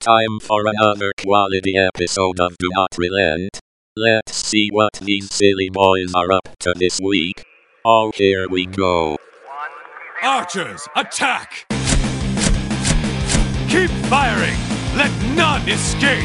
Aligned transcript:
Time 0.00 0.40
for 0.40 0.62
another 0.66 1.12
quality 1.20 1.76
episode 1.76 2.40
of 2.40 2.56
Do 2.56 2.70
Not 2.72 2.88
Relent. 2.96 3.60
Let's 3.94 4.34
see 4.34 4.70
what 4.72 4.94
these 4.94 5.30
silly 5.30 5.68
boys 5.70 6.14
are 6.14 6.32
up 6.32 6.48
to 6.60 6.72
this 6.74 6.98
week. 7.02 7.44
Oh, 7.84 8.10
here 8.14 8.48
we 8.48 8.64
go. 8.64 9.18
Archers, 10.22 10.88
attack! 10.96 11.66
Keep 13.68 13.90
firing! 14.08 14.56
Let 14.96 15.12
none 15.36 15.68
escape! 15.68 16.24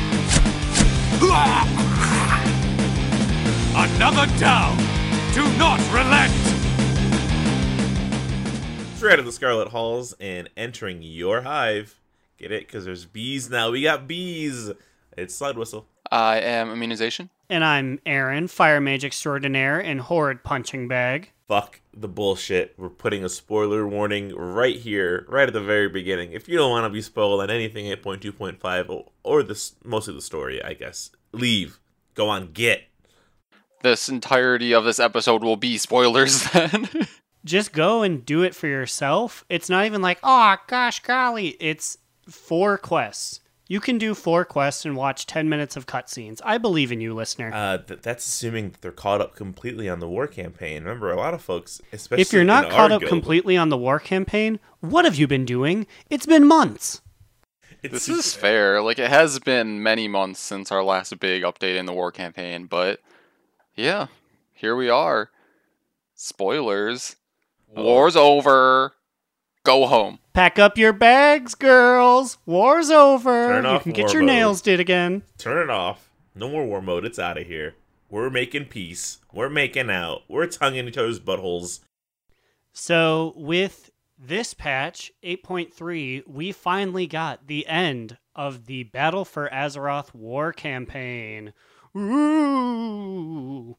Another 3.76 4.40
down! 4.40 4.78
Do 5.34 5.44
not 5.58 5.82
relent! 5.92 6.32
Straight 8.96 9.14
out 9.14 9.20
of 9.20 9.26
the 9.26 9.34
Scarlet 9.34 9.68
Halls 9.68 10.14
and 10.22 10.50
entering 10.56 11.02
your 11.02 11.42
hive. 11.42 12.00
Get 12.38 12.52
it? 12.52 12.68
Because 12.68 12.86
there's 12.86 13.06
bees 13.06 13.50
now. 13.50 13.72
We 13.72 13.82
got 13.84 14.08
bees. 14.08 14.72
It's 15.18 15.34
Slide 15.34 15.58
Whistle. 15.58 15.88
I 16.12 16.40
am 16.40 16.72
immunization. 16.72 17.30
And 17.50 17.64
I'm 17.64 18.00
Aaron, 18.06 18.48
Fire 18.48 18.82
Mage 18.82 19.06
Extraordinaire 19.06 19.80
and 19.80 20.02
Horrid 20.02 20.44
Punching 20.44 20.88
Bag. 20.88 21.32
Fuck 21.48 21.80
the 21.96 22.08
bullshit. 22.08 22.74
We're 22.78 22.90
putting 22.90 23.24
a 23.24 23.30
spoiler 23.30 23.88
warning 23.88 24.36
right 24.36 24.76
here, 24.76 25.26
right 25.30 25.48
at 25.48 25.54
the 25.54 25.62
very 25.62 25.88
beginning. 25.88 26.32
If 26.34 26.50
you 26.50 26.58
don't 26.58 26.72
want 26.72 26.86
to 26.86 26.90
be 26.90 27.02
spoiled 27.02 27.42
on 27.42 27.50
anything 27.50 27.86
8.2.5 27.86 28.90
or, 28.90 29.06
or 29.24 29.44
this, 29.44 29.76
mostly 29.84 30.14
the 30.14 30.22
story, 30.22 30.62
I 30.64 30.74
guess, 30.74 31.12
leave. 31.32 31.80
Go 32.16 32.28
on, 32.28 32.52
get. 32.52 32.84
This 33.84 34.10
entirety 34.10 34.74
of 34.74 34.84
this 34.84 35.00
episode 35.00 35.44
will 35.44 35.58
be 35.58 35.78
spoilers 35.78 36.44
then. 36.52 36.90
Just 37.46 37.72
go 37.72 38.02
and 38.02 38.26
do 38.26 38.42
it 38.42 38.56
for 38.56 38.68
yourself. 38.68 39.46
It's 39.48 39.70
not 39.70 39.86
even 39.86 40.02
like, 40.02 40.18
oh 40.24 40.58
gosh, 40.68 41.00
golly. 41.02 41.50
It's 41.60 42.00
four 42.28 42.78
quests. 42.78 43.42
You 43.68 43.80
can 43.80 43.98
do 43.98 44.14
four 44.14 44.46
quests 44.46 44.86
and 44.86 44.96
watch 44.96 45.26
10 45.26 45.50
minutes 45.50 45.76
of 45.76 45.88
cutscenes. 45.88 46.40
I 46.46 46.60
believe 46.60 46.92
in 46.92 47.02
you, 47.02 47.16
listener. 47.16 47.52
Uh, 47.52 47.80
th- 47.80 48.02
that's 48.02 48.28
assuming 48.28 48.70
that 48.70 48.82
they're 48.82 48.92
caught 48.92 49.22
up 49.22 49.36
completely 49.36 49.90
on 49.90 50.00
the 50.00 50.08
war 50.08 50.28
campaign. 50.28 50.84
Remember, 50.84 51.12
a 51.12 51.16
lot 51.18 51.34
of 51.34 51.42
folks, 51.42 51.82
especially 51.92 52.22
if 52.22 52.32
you're 52.32 52.44
not 52.44 52.66
in 52.66 52.72
caught 52.72 52.92
up 52.92 53.02
guild, 53.02 53.10
completely 53.10 53.58
on 53.58 53.70
the 53.70 53.78
war 53.78 54.00
campaign, 54.00 54.60
what 54.82 55.04
have 55.04 55.16
you 55.16 55.26
been 55.28 55.46
doing? 55.46 55.88
It's 56.12 56.28
been 56.28 56.46
months. 56.46 57.02
it's 57.82 58.06
this 58.06 58.08
is 58.08 58.36
fair. 58.36 58.84
Like 58.84 59.00
it 59.00 59.10
has 59.10 59.40
been 59.40 59.82
many 59.82 60.08
months 60.08 60.40
since 60.40 60.72
our 60.72 60.84
last 60.84 61.20
big 61.20 61.42
update 61.42 61.76
in 61.76 61.88
the 61.88 61.94
war 61.94 62.12
campaign, 62.12 62.68
but 62.68 63.00
yeah, 63.74 64.08
here 64.54 64.76
we 64.76 64.90
are. 64.90 65.32
Spoilers. 66.14 67.16
War's 67.76 68.16
over. 68.16 68.94
Go 69.64 69.88
home. 69.88 70.20
Pack 70.36 70.60
up 70.60 70.78
your 70.78 70.92
bags, 70.92 71.56
girls. 71.56 72.40
War's 72.46 72.90
over. 72.90 73.48
Turn 73.48 73.64
you 73.64 73.70
off 73.70 73.84
can 73.84 73.94
get 73.94 74.12
your 74.12 74.22
mode. 74.22 74.34
nails 74.34 74.62
did 74.62 74.82
again. 74.82 75.24
Turn 75.38 75.64
it 75.64 75.70
off. 75.70 76.10
No 76.36 76.50
more 76.50 76.66
war 76.66 76.82
mode. 76.82 77.06
It's 77.06 77.18
out 77.18 77.38
of 77.38 77.48
here. 77.48 77.76
We're 78.10 78.30
making 78.30 78.66
peace. 78.66 79.20
We're 79.32 79.48
making 79.48 79.90
out. 79.90 80.24
We're 80.28 80.48
tonguing 80.48 80.90
each 80.90 80.98
other's 80.98 81.22
buttholes. 81.22 81.80
So, 82.74 83.34
with 83.38 83.92
this 84.20 84.54
patch 84.54 85.10
8.3, 85.24 86.28
we 86.28 86.52
finally 86.52 87.08
got 87.08 87.48
the 87.48 87.66
end 87.66 88.18
of 88.36 88.66
the 88.66 88.84
Battle 88.84 89.24
for 89.24 89.48
Azeroth 89.54 90.14
war 90.14 90.52
campaign. 90.52 91.54
Ooh. 91.96 93.78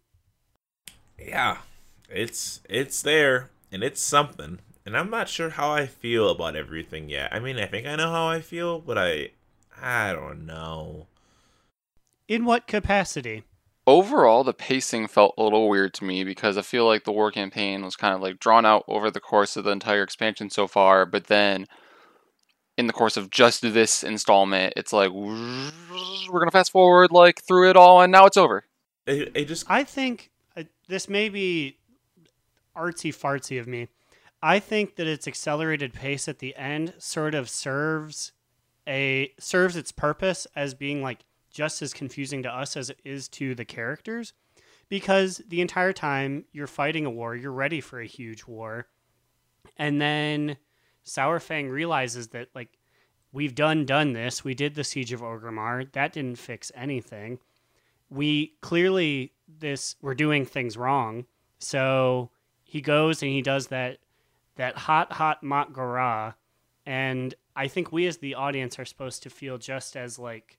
Yeah, 1.19 1.59
it's 2.09 2.63
it's 2.67 3.03
there 3.03 3.51
and 3.71 3.83
it's 3.83 4.01
something. 4.01 4.61
And 4.87 4.97
I'm 4.97 5.11
not 5.11 5.29
sure 5.29 5.51
how 5.51 5.73
I 5.73 5.87
feel 5.87 6.31
about 6.31 6.55
everything 6.55 7.11
yet. 7.11 7.35
I 7.35 7.41
mean, 7.41 7.59
I 7.59 7.67
think 7.67 7.89
I 7.89 7.97
know 7.97 8.09
how 8.09 8.29
I 8.29 8.41
feel, 8.41 8.79
but 8.79 8.97
I 8.97 9.31
I 9.83 10.13
don't 10.13 10.47
know. 10.47 11.09
In 12.29 12.45
what 12.45 12.69
capacity? 12.69 13.43
Overall, 13.85 14.45
the 14.45 14.55
pacing 14.55 15.09
felt 15.09 15.35
a 15.37 15.43
little 15.43 15.69
weird 15.69 15.93
to 15.95 16.05
me 16.05 16.23
because 16.23 16.57
I 16.57 16.63
feel 16.63 16.87
like 16.87 17.05
the 17.05 17.13
war 17.13 17.33
campaign 17.33 17.85
was 17.85 17.97
kind 17.97 18.15
of 18.15 18.21
like 18.21 18.39
drawn 18.39 18.65
out 18.65 18.85
over 18.87 19.11
the 19.11 19.21
course 19.21 19.57
of 19.57 19.65
the 19.65 19.71
entire 19.71 20.03
expansion 20.03 20.51
so 20.51 20.69
far, 20.69 21.05
but 21.05 21.27
then 21.27 21.67
in 22.77 22.87
the 22.87 22.93
course 22.93 23.17
of 23.17 23.31
just 23.31 23.63
this 23.63 24.05
installment, 24.05 24.75
it's 24.77 24.93
like 24.93 25.11
we're 25.11 26.39
gonna 26.39 26.51
fast 26.53 26.71
forward 26.71 27.11
like 27.11 27.43
through 27.43 27.71
it 27.71 27.77
all, 27.77 28.03
and 28.03 28.13
now 28.13 28.27
it's 28.27 28.37
over. 28.37 28.65
It, 29.07 29.33
it 29.35 29.45
just 29.47 29.69
I 29.69 29.83
think 29.83 30.31
uh, 30.57 30.63
this 30.87 31.09
may 31.09 31.29
be 31.29 31.79
artsy 32.77 33.13
fartsy 33.13 33.59
of 33.59 33.67
me. 33.67 33.89
I 34.47 34.61
think 34.61 34.95
that 34.95 35.09
its 35.09 35.27
accelerated 35.27 35.93
pace 35.93 36.29
at 36.29 36.39
the 36.39 36.55
end 36.55 36.95
sort 36.99 37.35
of 37.35 37.51
serves 37.51 38.31
a 38.87 39.33
serves 39.41 39.75
its 39.75 39.91
purpose 39.91 40.47
as 40.55 40.73
being 40.73 41.03
like 41.03 41.25
just 41.51 41.83
as 41.83 41.93
confusing 41.93 42.45
to 42.45 42.49
us 42.49 42.77
as 42.77 42.89
it 42.89 43.01
is 43.05 43.27
to 43.31 43.57
the 43.57 43.65
characters 43.65 44.35
because 44.89 45.43
the 45.49 45.61
entire 45.61 45.93
time 45.93 46.45
you're 46.53 46.69
fighting 46.69 47.05
a 47.05 47.11
war, 47.11 47.35
you're 47.35 47.51
ready 47.51 47.81
for 47.81 47.99
a 47.99 48.07
huge 48.07 48.45
war. 48.45 48.87
And 49.77 50.01
then 50.01 50.59
Saurfang 51.05 51.69
realizes 51.69 52.29
that 52.29 52.47
like 52.55 52.79
we've 53.33 53.57
done 53.57 53.85
done 53.85 54.13
this. 54.13 54.45
We 54.45 54.55
did 54.55 54.77
the 54.77 54.85
siege 54.85 55.13
of 55.13 55.23
Orgrimmar. 55.23 55.91
That 55.91 56.13
didn't 56.13 56.39
fix 56.39 56.71
anything. 56.77 57.41
We 58.11 58.55
clearly 58.61 59.33
this 59.49 59.97
we're 60.01 60.15
doing 60.15 60.47
things 60.47 60.77
wrong. 60.77 61.27
So 61.59 62.31
he 62.63 62.81
goes 62.81 63.23
and 63.23 63.33
he 63.33 63.43
does 63.43 63.67
that 63.69 63.99
that 64.57 64.77
hot 64.77 65.13
hot 65.13 65.43
Mak'gora 65.43 66.35
and 66.87 67.35
I 67.57 67.69
think 67.69 67.91
we 67.91 68.07
as 68.07 68.19
the 68.19 68.35
audience 68.35 68.79
are 68.79 68.85
supposed 68.85 69.23
to 69.25 69.31
feel 69.31 69.59
just 69.59 69.97
as 69.97 70.19
like 70.19 70.59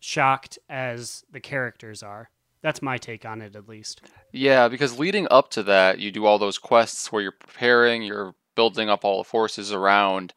shocked 0.00 0.58
as 0.68 1.24
the 1.30 1.40
characters 1.40 2.02
are. 2.02 2.30
That's 2.60 2.82
my 2.82 2.98
take 2.98 3.24
on 3.24 3.40
it 3.40 3.56
at 3.56 3.68
least. 3.68 4.02
Yeah, 4.32 4.68
because 4.68 4.98
leading 4.98 5.26
up 5.30 5.50
to 5.50 5.62
that, 5.64 5.98
you 5.98 6.10
do 6.10 6.26
all 6.26 6.38
those 6.38 6.58
quests 6.58 7.10
where 7.10 7.22
you're 7.22 7.32
preparing, 7.32 8.02
you're 8.02 8.34
building 8.54 8.88
up 8.88 9.04
all 9.04 9.18
the 9.18 9.28
forces 9.28 9.72
around 9.72 10.34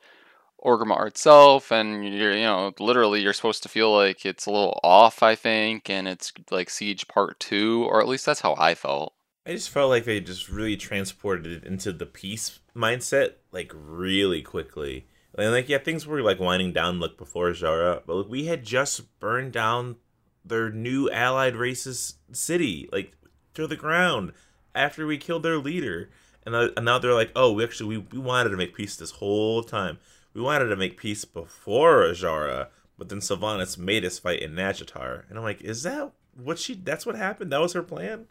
Orgrimmar 0.63 1.07
itself, 1.07 1.71
and 1.71 2.03
you're, 2.03 2.33
you 2.33 2.43
know, 2.43 2.73
literally 2.79 3.21
you're 3.21 3.33
supposed 3.33 3.63
to 3.63 3.69
feel 3.69 3.93
like 3.93 4.25
it's 4.25 4.45
a 4.45 4.51
little 4.51 4.79
off, 4.83 5.23
I 5.23 5.35
think, 5.35 5.89
and 5.89 6.07
it's 6.07 6.33
like 6.51 6.69
Siege 6.69 7.07
Part 7.07 7.39
2, 7.39 7.85
or 7.85 8.01
at 8.01 8.07
least 8.07 8.25
that's 8.25 8.41
how 8.41 8.55
I 8.57 8.75
felt. 8.75 9.13
I 9.47 9.51
just 9.51 9.69
felt 9.69 9.89
like 9.89 10.03
they 10.03 10.19
just 10.19 10.49
really 10.49 10.75
transported 10.75 11.47
it 11.47 11.63
into 11.63 11.93
the 11.93 12.05
peace 12.05 12.59
mindset 12.75 13.35
like 13.53 13.71
really 13.73 14.41
quickly. 14.41 15.07
And 15.37 15.53
like 15.53 15.69
yeah, 15.69 15.77
things 15.77 16.05
were 16.05 16.21
like 16.21 16.37
winding 16.37 16.73
down 16.73 16.99
like 16.99 17.15
before 17.17 17.53
Zara, 17.53 18.01
but 18.05 18.15
like, 18.15 18.27
we 18.27 18.45
had 18.45 18.65
just 18.65 19.19
burned 19.21 19.53
down 19.53 19.95
their 20.43 20.69
new 20.69 21.09
allied 21.09 21.55
race's 21.55 22.15
city 22.33 22.89
like 22.91 23.13
to 23.53 23.67
the 23.67 23.77
ground 23.77 24.33
after 24.75 25.07
we 25.07 25.17
killed 25.17 25.43
their 25.43 25.59
leader. 25.59 26.09
And, 26.45 26.53
uh, 26.53 26.69
and 26.75 26.83
now 26.83 26.99
they're 26.99 27.13
like, 27.13 27.31
oh, 27.33 27.53
we 27.53 27.63
actually 27.63 27.97
we, 27.97 28.05
we 28.11 28.19
wanted 28.19 28.49
to 28.49 28.57
make 28.57 28.75
peace 28.75 28.97
this 28.97 29.11
whole 29.11 29.63
time. 29.63 29.97
We 30.33 30.41
wanted 30.41 30.65
to 30.65 30.75
make 30.75 30.97
peace 30.97 31.23
before 31.23 32.03
Azshara, 32.03 32.67
but 32.97 33.07
then 33.07 33.19
Sylvanas 33.19 33.77
made 33.77 34.03
us 34.03 34.19
fight 34.19 34.41
in 34.41 34.51
Nazjatar. 34.51 35.23
And 35.29 35.37
I'm 35.37 35.43
like, 35.45 35.61
is 35.61 35.83
that 35.83 36.11
what 36.35 36.59
she? 36.59 36.73
That's 36.73 37.05
what 37.05 37.15
happened. 37.15 37.53
That 37.53 37.61
was 37.61 37.71
her 37.71 37.83
plan 37.83 38.27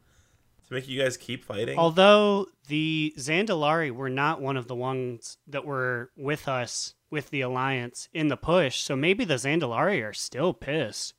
to 0.69 0.75
make 0.75 0.89
you 0.89 1.01
guys 1.01 1.17
keep 1.17 1.45
fighting. 1.45 1.79
Although 1.79 2.47
the 2.69 3.15
Zandalari 3.17 3.91
were 3.91 4.11
not 4.11 4.41
one 4.41 4.57
of 4.57 4.67
the 4.69 4.75
ones 4.75 5.39
that 5.47 5.65
were 5.65 6.11
with 6.17 6.49
us 6.49 6.95
with 7.11 7.31
the 7.31 7.41
Alliance 7.41 8.09
in 8.13 8.29
the 8.29 8.37
push, 8.37 8.81
so 8.81 8.97
maybe 8.97 9.25
the 9.25 9.35
Zandalari 9.35 10.05
are 10.05 10.13
still 10.13 10.53
pissed. 10.53 11.15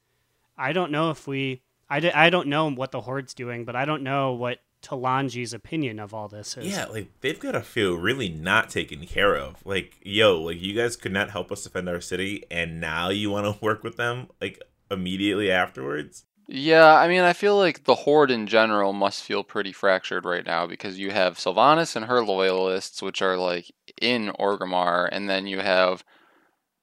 I 0.57 0.73
don't 0.73 0.91
know 0.91 1.11
if 1.11 1.27
we. 1.27 1.61
I, 1.89 2.01
d- 2.01 2.11
I 2.11 2.29
don't 2.29 2.47
know 2.49 2.69
what 2.69 2.91
the 2.91 3.01
Horde's 3.01 3.33
doing, 3.33 3.63
but 3.63 3.75
I 3.75 3.85
don't 3.85 4.03
know 4.03 4.33
what 4.33 4.59
Talanji's 4.81 5.53
opinion 5.53 5.99
of 5.99 6.13
all 6.13 6.27
this 6.27 6.57
is. 6.57 6.67
Yeah, 6.67 6.85
like 6.85 7.07
they've 7.21 7.39
got 7.39 7.53
to 7.53 7.61
feel 7.61 7.93
really 7.95 8.29
not 8.29 8.69
taken 8.69 9.05
care 9.05 9.35
of. 9.35 9.65
Like, 9.65 9.97
yo, 10.03 10.41
like 10.41 10.61
you 10.61 10.73
guys 10.73 10.95
could 10.95 11.13
not 11.13 11.31
help 11.31 11.51
us 11.51 11.63
defend 11.63 11.87
our 11.89 12.01
city, 12.01 12.43
and 12.51 12.81
now 12.81 13.09
you 13.09 13.31
want 13.31 13.45
to 13.45 13.63
work 13.65 13.83
with 13.83 13.97
them 13.97 14.27
like 14.41 14.61
immediately 14.91 15.51
afterwards. 15.51 16.25
Yeah, 16.49 16.93
I 16.95 17.07
mean, 17.09 17.21
I 17.21 17.33
feel 17.33 17.57
like 17.57 17.83
the 17.83 17.95
Horde 17.95 18.31
in 18.31 18.47
general 18.47 18.93
must 18.93 19.23
feel 19.23 19.43
pretty 19.43 19.73
fractured 19.73 20.23
right 20.25 20.45
now 20.45 20.65
because 20.65 20.97
you 20.97 21.11
have 21.11 21.37
Sylvanas 21.37 21.95
and 21.95 22.05
her 22.05 22.23
loyalists, 22.23 23.01
which 23.01 23.21
are 23.21 23.35
like 23.37 23.69
in 24.01 24.29
Orgrimmar, 24.39 25.09
and 25.11 25.29
then 25.29 25.45
you 25.47 25.59
have, 25.59 26.03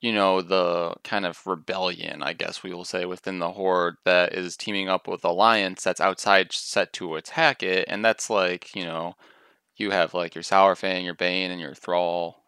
you 0.01 0.13
know, 0.13 0.43
the 0.43 0.95
kind 1.05 1.27
of 1.27 1.47
rebellion, 1.47 2.23
I 2.23 2.35
guess 2.35 2.63
we 2.63 2.75
will 2.75 2.85
say, 2.87 3.07
within 3.07 3.41
the 3.41 3.53
Horde 3.53 3.97
that 4.07 4.35
is 4.35 4.57
teaming 4.57 4.89
up 4.89 5.09
with 5.09 5.25
Alliance 5.25 5.85
that's 5.85 6.01
outside 6.03 6.53
set 6.53 6.93
to 6.95 7.17
attack 7.17 7.63
it, 7.63 7.87
and 7.89 8.05
that's 8.05 8.31
like, 8.31 8.75
you 8.77 8.85
know, 8.87 9.15
you 9.77 9.93
have 9.93 10.15
like 10.15 10.35
your 10.37 10.45
Saurfang, 10.45 11.05
your 11.05 11.15
Baine, 11.15 11.53
and 11.53 11.61
your 11.61 11.75
Thrall. 11.75 12.44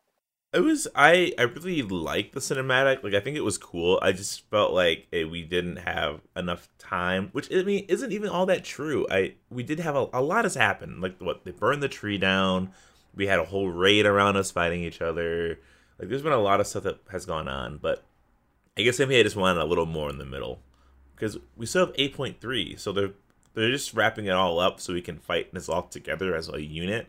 It 0.57 0.65
was 0.65 0.89
I 0.95 1.35
I 1.39 1.43
really 1.43 1.83
liked 1.83 2.33
the 2.33 2.41
cinematic. 2.41 3.05
Like 3.05 3.13
I 3.13 3.21
think 3.21 3.37
it 3.37 3.45
was 3.45 3.59
cool. 3.59 3.99
I 4.01 4.13
just 4.13 4.49
felt 4.49 4.73
like 4.73 5.07
eh, 5.13 5.25
we 5.25 5.43
didn't 5.43 5.77
have 5.77 6.23
enough 6.35 6.71
time, 6.79 7.29
which 7.33 7.55
I 7.55 7.63
mean 7.63 7.85
isn't 7.91 8.11
even 8.11 8.31
all 8.31 8.47
that 8.47 8.65
true. 8.65 9.07
I 9.11 9.35
we 9.51 9.63
did 9.63 9.81
have 9.81 9.95
a, 9.95 10.09
a 10.15 10.23
lot 10.23 10.47
has 10.47 10.55
happened. 10.55 11.03
Like 11.03 11.21
what 11.21 11.45
they 11.45 11.51
burned 11.51 11.83
the 11.83 11.89
tree 11.89 12.17
down. 12.17 12.71
We 13.15 13.27
had 13.27 13.39
a 13.39 13.45
whole 13.45 13.69
raid 13.69 14.07
around 14.07 14.39
us 14.39 14.51
fighting 14.51 14.83
each 14.83 15.03
other. 15.03 15.61
Like 15.99 16.09
there's 16.09 16.23
been 16.23 16.33
a 16.33 16.39
lot 16.39 16.61
of 16.61 16.67
stuff 16.67 16.85
that 16.85 17.01
has 17.13 17.27
gone 17.27 17.49
on, 17.49 17.77
but 17.77 18.07
I 18.79 18.83
guess 18.83 18.99
maybe 18.99 19.21
I 19.21 19.25
just 19.25 19.37
wanted 19.37 19.61
a 19.61 19.67
little 19.67 19.85
more 19.85 20.09
in 20.09 20.17
the 20.17 20.25
middle 20.25 20.61
because 21.15 21.37
we 21.55 21.67
still 21.67 21.85
have 21.85 21.97
8.3, 21.97 22.81
so 22.81 22.93
they're 22.93 23.13
they're 23.53 23.71
just 23.71 23.93
wrapping 23.93 24.25
it 24.25 24.31
all 24.31 24.59
up 24.59 24.81
so 24.81 24.95
we 24.95 25.03
can 25.03 25.19
fight 25.19 25.53
this 25.53 25.69
all 25.69 25.83
together 25.83 26.35
as 26.35 26.49
a 26.49 26.63
unit. 26.63 27.09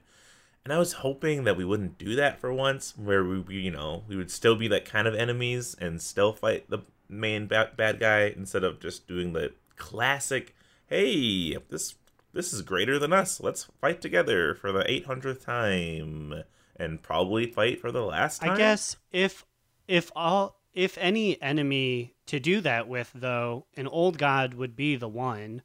And 0.68 0.74
I 0.74 0.80
was 0.80 0.92
hoping 0.92 1.46
that 1.46 1.56
we 1.56 1.64
wouldn't 1.64 1.98
do 1.98 2.14
that 2.18 2.42
for 2.42 2.52
once, 2.52 2.94
where 2.98 3.24
we, 3.24 3.40
we 3.40 3.56
you 3.56 3.72
know, 3.72 4.04
we 4.06 4.18
would 4.18 4.30
still 4.30 4.58
be 4.58 4.68
like 4.68 4.84
kind 4.84 5.08
of 5.08 5.16
enemies 5.16 5.78
and 5.80 6.02
still 6.02 6.34
fight 6.34 6.70
the 6.70 6.80
main 7.08 7.48
bad, 7.48 7.78
bad 7.78 8.02
guy 8.02 8.34
instead 8.36 8.66
of 8.66 8.82
just 8.82 9.08
doing 9.08 9.32
the 9.32 9.54
classic, 9.78 10.58
hey, 10.88 11.56
this 11.70 11.96
this 12.34 12.52
is 12.52 12.64
greater 12.64 13.00
than 13.00 13.14
us. 13.14 13.40
Let's 13.40 13.70
fight 13.80 14.02
together 14.02 14.56
for 14.56 14.74
the 14.74 14.84
800th 14.84 15.46
time 15.46 16.44
and 16.76 17.02
probably 17.02 17.46
fight 17.46 17.80
for 17.80 17.94
the 17.94 18.04
last 18.04 18.42
time. 18.42 18.52
I 18.52 18.58
guess 18.58 18.98
if 19.10 19.46
if 19.88 20.12
all 20.18 20.60
if 20.74 20.98
any 20.98 21.42
enemy 21.42 22.14
to 22.26 22.42
do 22.42 22.60
that 22.60 22.90
with 22.90 23.10
though, 23.16 23.68
an 23.78 23.88
old 23.88 24.18
god 24.18 24.54
would 24.56 24.76
be 24.76 24.98
the 24.98 25.08
one. 25.08 25.62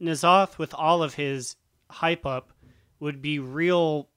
N'Zoth 0.00 0.58
with 0.58 0.72
all 0.74 1.02
of 1.02 1.14
his 1.14 1.56
hype 1.90 2.24
up 2.24 2.52
would 3.04 3.20
be 3.20 3.38
real 3.38 4.08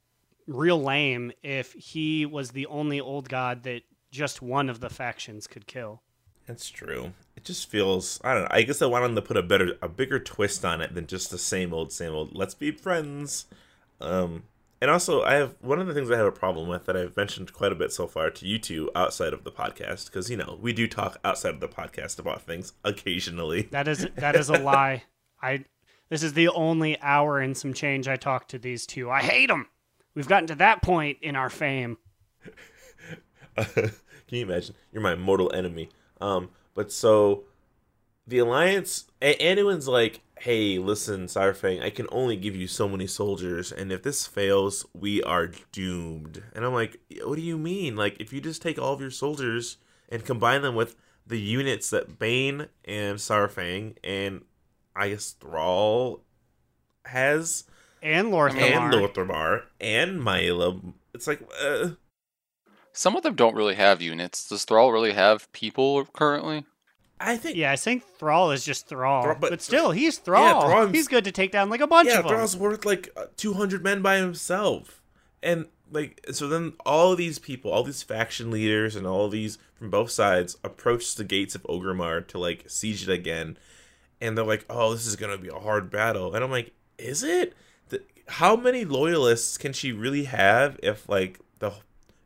real 0.47 0.81
lame 0.81 1.29
if 1.43 1.73
he 1.73 2.25
was 2.25 2.51
the 2.51 2.65
only 2.67 3.01
old 3.01 3.27
god 3.27 3.63
that 3.63 3.81
just 4.11 4.41
one 4.41 4.69
of 4.69 4.79
the 4.79 4.89
factions 4.89 5.45
could 5.45 5.67
kill. 5.67 6.01
That's 6.47 6.69
true. 6.69 7.11
It 7.35 7.43
just 7.43 7.69
feels 7.69 8.21
I 8.23 8.33
don't 8.33 8.43
know. 8.43 8.49
I 8.49 8.61
guess 8.61 8.81
I 8.81 8.85
wanted 8.85 9.13
to 9.15 9.21
put 9.21 9.35
a 9.35 9.43
better 9.43 9.77
a 9.81 9.89
bigger 9.89 10.19
twist 10.19 10.63
on 10.63 10.79
it 10.79 10.95
than 10.95 11.05
just 11.05 11.29
the 11.29 11.37
same 11.37 11.73
old 11.73 11.91
same 11.91 12.13
old 12.13 12.33
let's 12.33 12.55
be 12.55 12.71
friends. 12.71 13.47
Um 13.99 14.43
and 14.81 14.89
also 14.89 15.21
I 15.23 15.33
have 15.33 15.55
one 15.59 15.81
of 15.81 15.87
the 15.87 15.93
things 15.93 16.09
I 16.09 16.15
have 16.15 16.25
a 16.25 16.31
problem 16.31 16.69
with 16.69 16.85
that 16.85 16.95
I've 16.95 17.17
mentioned 17.17 17.51
quite 17.51 17.73
a 17.73 17.75
bit 17.75 17.91
so 17.91 18.07
far 18.07 18.29
to 18.29 18.47
you 18.47 18.57
two 18.57 18.89
outside 18.95 19.33
of 19.33 19.43
the 19.43 19.51
podcast 19.51 20.05
because 20.05 20.29
you 20.29 20.37
know, 20.37 20.57
we 20.61 20.71
do 20.71 20.87
talk 20.87 21.19
outside 21.25 21.53
of 21.55 21.59
the 21.59 21.67
podcast 21.67 22.19
about 22.19 22.43
things 22.43 22.71
occasionally. 22.85 23.63
That 23.63 23.89
is 23.89 24.07
that 24.15 24.37
is 24.37 24.47
a 24.47 24.57
lie. 24.57 25.03
I 25.41 25.65
this 26.09 26.23
is 26.23 26.33
the 26.33 26.49
only 26.49 26.99
hour 27.01 27.39
and 27.39 27.55
some 27.55 27.73
change 27.73 28.07
I 28.07 28.15
talked 28.15 28.51
to 28.51 28.59
these 28.59 28.85
two. 28.85 29.09
I 29.09 29.21
hate 29.21 29.49
them. 29.49 29.67
We've 30.15 30.27
gotten 30.27 30.47
to 30.47 30.55
that 30.55 30.81
point 30.81 31.19
in 31.21 31.35
our 31.35 31.49
fame. 31.49 31.97
Can 33.57 33.91
you 34.29 34.43
imagine? 34.43 34.75
You're 34.91 35.01
my 35.01 35.15
mortal 35.15 35.51
enemy. 35.53 35.89
Um, 36.19 36.49
but 36.73 36.91
so 36.91 37.43
the 38.25 38.39
alliance, 38.39 39.05
A- 39.21 39.37
Anduin's 39.37 39.87
like, 39.87 40.21
"Hey, 40.39 40.79
listen, 40.79 41.27
Saurfang, 41.27 41.81
I 41.81 41.89
can 41.89 42.07
only 42.11 42.35
give 42.35 42.55
you 42.55 42.67
so 42.67 42.89
many 42.89 43.07
soldiers, 43.07 43.71
and 43.71 43.91
if 43.91 44.03
this 44.03 44.27
fails, 44.27 44.85
we 44.93 45.23
are 45.23 45.51
doomed." 45.71 46.43
And 46.53 46.65
I'm 46.65 46.73
like, 46.73 46.99
"What 47.23 47.35
do 47.35 47.41
you 47.41 47.57
mean? 47.57 47.95
Like, 47.95 48.17
if 48.19 48.33
you 48.33 48.41
just 48.41 48.61
take 48.61 48.77
all 48.77 48.93
of 48.93 49.01
your 49.01 49.11
soldiers 49.11 49.77
and 50.09 50.25
combine 50.25 50.61
them 50.61 50.75
with 50.75 50.95
the 51.25 51.39
units 51.39 51.89
that 51.89 52.19
Baine 52.19 52.67
and 52.85 53.17
Saurfang 53.17 53.95
and 54.03 54.43
I 54.97 55.09
guess 55.09 55.31
Thrall 55.31 56.23
has, 57.05 57.65
And 58.01 58.27
Lor'themar. 58.29 58.57
and 58.61 58.93
Lor'themar 58.93 59.63
and 59.79 60.19
Mayla, 60.21 60.93
it's 61.13 61.27
like, 61.27 61.41
uh, 61.61 61.89
Some 62.93 63.15
of 63.15 63.23
them 63.23 63.35
don't 63.35 63.55
really 63.55 63.75
have 63.75 64.01
units. 64.01 64.49
Does 64.49 64.65
Thrall 64.65 64.91
really 64.91 65.13
have 65.13 65.51
people 65.51 66.05
currently? 66.05 66.65
I 67.19 67.37
think 67.37 67.55
Yeah, 67.57 67.71
I 67.71 67.75
think 67.75 68.03
Thrall 68.03 68.51
is 68.51 68.63
just 68.65 68.87
Thrall. 68.87 69.23
Thrall- 69.23 69.37
but, 69.39 69.49
but- 69.51 69.61
still, 69.61 69.91
he's 69.91 70.17
Thrall. 70.17 70.67
Thrall's- 70.67 70.91
he's 70.91 71.07
good 71.07 71.23
to 71.23 71.31
take 71.31 71.51
down 71.51 71.69
like 71.69 71.81
a 71.81 71.87
bunch 71.87 72.09
yeah, 72.09 72.19
of 72.19 72.23
them. 72.25 72.33
Thrall's 72.35 72.57
worth 72.57 72.85
like 72.85 73.09
uh, 73.15 73.25
200 73.37 73.83
men 73.83 74.01
by 74.01 74.17
himself. 74.17 75.01
And 75.43 75.67
like 75.91 76.25
so 76.31 76.47
then 76.47 76.73
all 76.85 77.11
of 77.13 77.17
these 77.17 77.39
people, 77.39 77.71
all 77.71 77.83
these 77.83 78.03
faction 78.03 78.51
leaders 78.51 78.95
and 78.95 79.07
all 79.07 79.29
these 79.29 79.57
from 79.75 79.89
both 79.89 80.11
sides 80.11 80.57
approach 80.63 81.15
the 81.15 81.23
gates 81.23 81.55
of 81.55 81.63
Orgrimmar 81.63 82.27
to 82.27 82.37
like 82.39 82.65
siege 82.67 83.07
it 83.07 83.11
again. 83.11 83.57
And 84.19 84.37
they're 84.37 84.45
like, 84.45 84.65
"Oh, 84.69 84.93
this 84.93 85.05
is 85.05 85.15
to 85.15 85.37
be 85.37 85.49
a 85.49 85.59
hard 85.59 85.89
battle." 85.89 86.33
And 86.33 86.43
I'm 86.43 86.51
like, 86.51 86.73
"Is 86.97 87.23
it? 87.23 87.53
The, 87.89 88.01
how 88.27 88.55
many 88.55 88.85
loyalists 88.85 89.57
can 89.57 89.73
she 89.73 89.91
really 89.91 90.25
have 90.25 90.79
if 90.81 91.07
like 91.07 91.39
the 91.59 91.73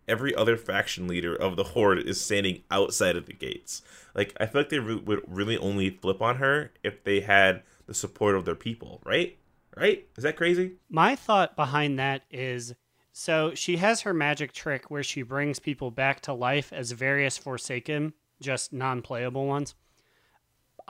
every 0.07 0.35
other 0.35 0.57
faction 0.57 1.07
leader 1.07 1.33
of 1.33 1.55
the 1.55 1.63
horde 1.63 1.99
is 1.99 2.19
standing 2.19 2.61
outside 2.69 3.15
of 3.15 3.25
the 3.25 3.33
gates. 3.33 3.81
Like 4.13 4.35
I 4.39 4.45
feel 4.45 4.61
like 4.61 4.69
they 4.69 4.79
re- 4.79 4.95
would 4.95 5.21
really 5.25 5.57
only 5.57 5.89
flip 5.89 6.21
on 6.21 6.35
her 6.35 6.71
if 6.83 7.03
they 7.03 7.21
had 7.21 7.63
the 7.88 7.93
support 7.93 8.35
of 8.35 8.45
their 8.45 8.55
people, 8.55 9.01
right? 9.05 9.38
Right? 9.75 10.05
Is 10.17 10.23
that 10.23 10.35
crazy? 10.35 10.73
My 10.89 11.15
thought 11.15 11.55
behind 11.55 11.97
that 11.97 12.23
is 12.29 12.75
so 13.13 13.53
she 13.55 13.77
has 13.77 14.01
her 14.01 14.13
magic 14.13 14.51
trick 14.51 14.91
where 14.91 15.03
she 15.03 15.21
brings 15.21 15.59
people 15.59 15.91
back 15.91 16.19
to 16.21 16.33
life 16.33 16.73
as 16.73 16.91
various 16.91 17.38
Forsaken, 17.38 18.13
just 18.41 18.73
non 18.73 19.01
playable 19.01 19.47
ones. 19.47 19.75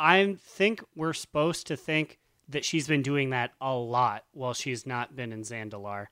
I 0.01 0.37
think 0.41 0.83
we're 0.95 1.13
supposed 1.13 1.67
to 1.67 1.77
think 1.77 2.17
that 2.49 2.65
she's 2.65 2.87
been 2.87 3.03
doing 3.03 3.29
that 3.29 3.51
a 3.61 3.73
lot 3.73 4.23
while 4.33 4.53
she's 4.53 4.85
not 4.85 5.15
been 5.15 5.31
in 5.31 5.43
Zandalar. 5.43 6.07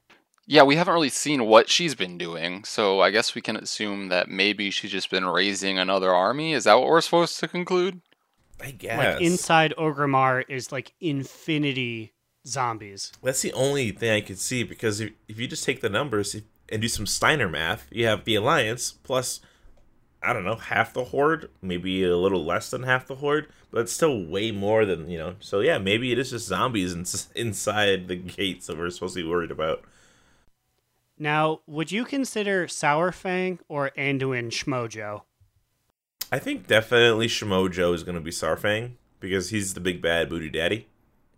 Yeah, 0.46 0.64
we 0.64 0.76
haven't 0.76 0.94
really 0.94 1.10
seen 1.10 1.46
what 1.48 1.70
she's 1.70 1.96
been 1.96 2.18
doing, 2.18 2.64
so 2.64 3.02
I 3.02 3.10
guess 3.10 3.34
we 3.34 3.42
can 3.42 3.56
assume 3.56 4.10
that 4.10 4.30
maybe 4.30 4.70
she's 4.70 4.92
just 4.92 5.10
been 5.10 5.26
raising 5.26 5.80
another 5.80 6.14
army. 6.14 6.54
Is 6.54 6.66
that 6.66 6.76
what 6.76 6.88
we're 6.88 7.02
supposed 7.02 7.40
to 7.40 7.48
conclude? 7.48 8.02
I 8.62 8.72
guess. 8.72 8.98
Like 8.98 9.22
inside 9.22 9.74
Orgrimmar 9.78 10.44
is 10.48 10.72
like 10.72 10.94
infinity 11.00 12.14
zombies. 12.46 13.12
That's 13.24 13.42
the 13.42 13.54
only 13.54 13.92
thing 13.92 14.12
I 14.12 14.22
could 14.22 14.40
see 14.40 14.64
because 14.64 15.00
if, 15.00 15.12
if 15.28 15.40
you 15.40 15.48
just 15.48 15.66
take 15.66 15.82
the 15.82 15.90
numbers 15.90 16.36
and 16.72 16.82
do 16.82 16.88
some 16.88 17.06
Steiner 17.06 17.50
math, 17.50 17.88
you 17.92 18.06
have 18.06 18.26
the 18.26 18.36
Alliance 18.36 18.92
plus, 18.92 19.42
I 20.22 20.34
don't 20.34 20.44
know, 20.44 20.56
half 20.56 20.94
the 20.94 21.06
Horde, 21.06 21.50
maybe 21.62 22.04
a 22.04 22.18
little 22.18 22.44
less 22.44 22.70
than 22.70 22.84
half 22.84 23.08
the 23.08 23.16
Horde, 23.16 23.48
but 23.72 23.82
it's 23.82 23.94
still 23.94 24.26
way 24.26 24.52
more 24.52 24.86
than, 24.86 25.10
you 25.10 25.18
know. 25.18 25.36
So 25.40 25.62
yeah, 25.62 25.78
maybe 25.78 26.12
it 26.12 26.20
is 26.20 26.32
just 26.32 26.48
zombies 26.48 26.94
in, 26.94 27.06
inside 27.42 28.08
the 28.08 28.16
gates 28.16 28.68
that 28.68 28.78
we're 28.78 28.90
supposed 28.90 29.16
to 29.16 29.24
be 29.24 29.30
worried 29.30 29.52
about. 29.52 29.84
Now, 31.18 31.62
would 31.68 31.92
you 31.92 32.06
consider 32.06 32.68
Saurfang 32.68 33.60
or 33.68 33.92
Anduin 33.98 34.50
Shmojo? 34.52 35.24
I 36.32 36.40
think 36.40 36.68
definitely 36.68 37.28
Shimojo 37.28 37.94
is 37.94 38.04
going 38.04 38.16
to 38.16 38.22
be 38.22 38.32
Saurfang 38.32 38.94
because 39.20 39.50
he's 39.50 39.74
the 39.74 39.80
big 39.80 40.02
bad 40.02 40.30
booty 40.30 40.50
daddy, 40.50 40.88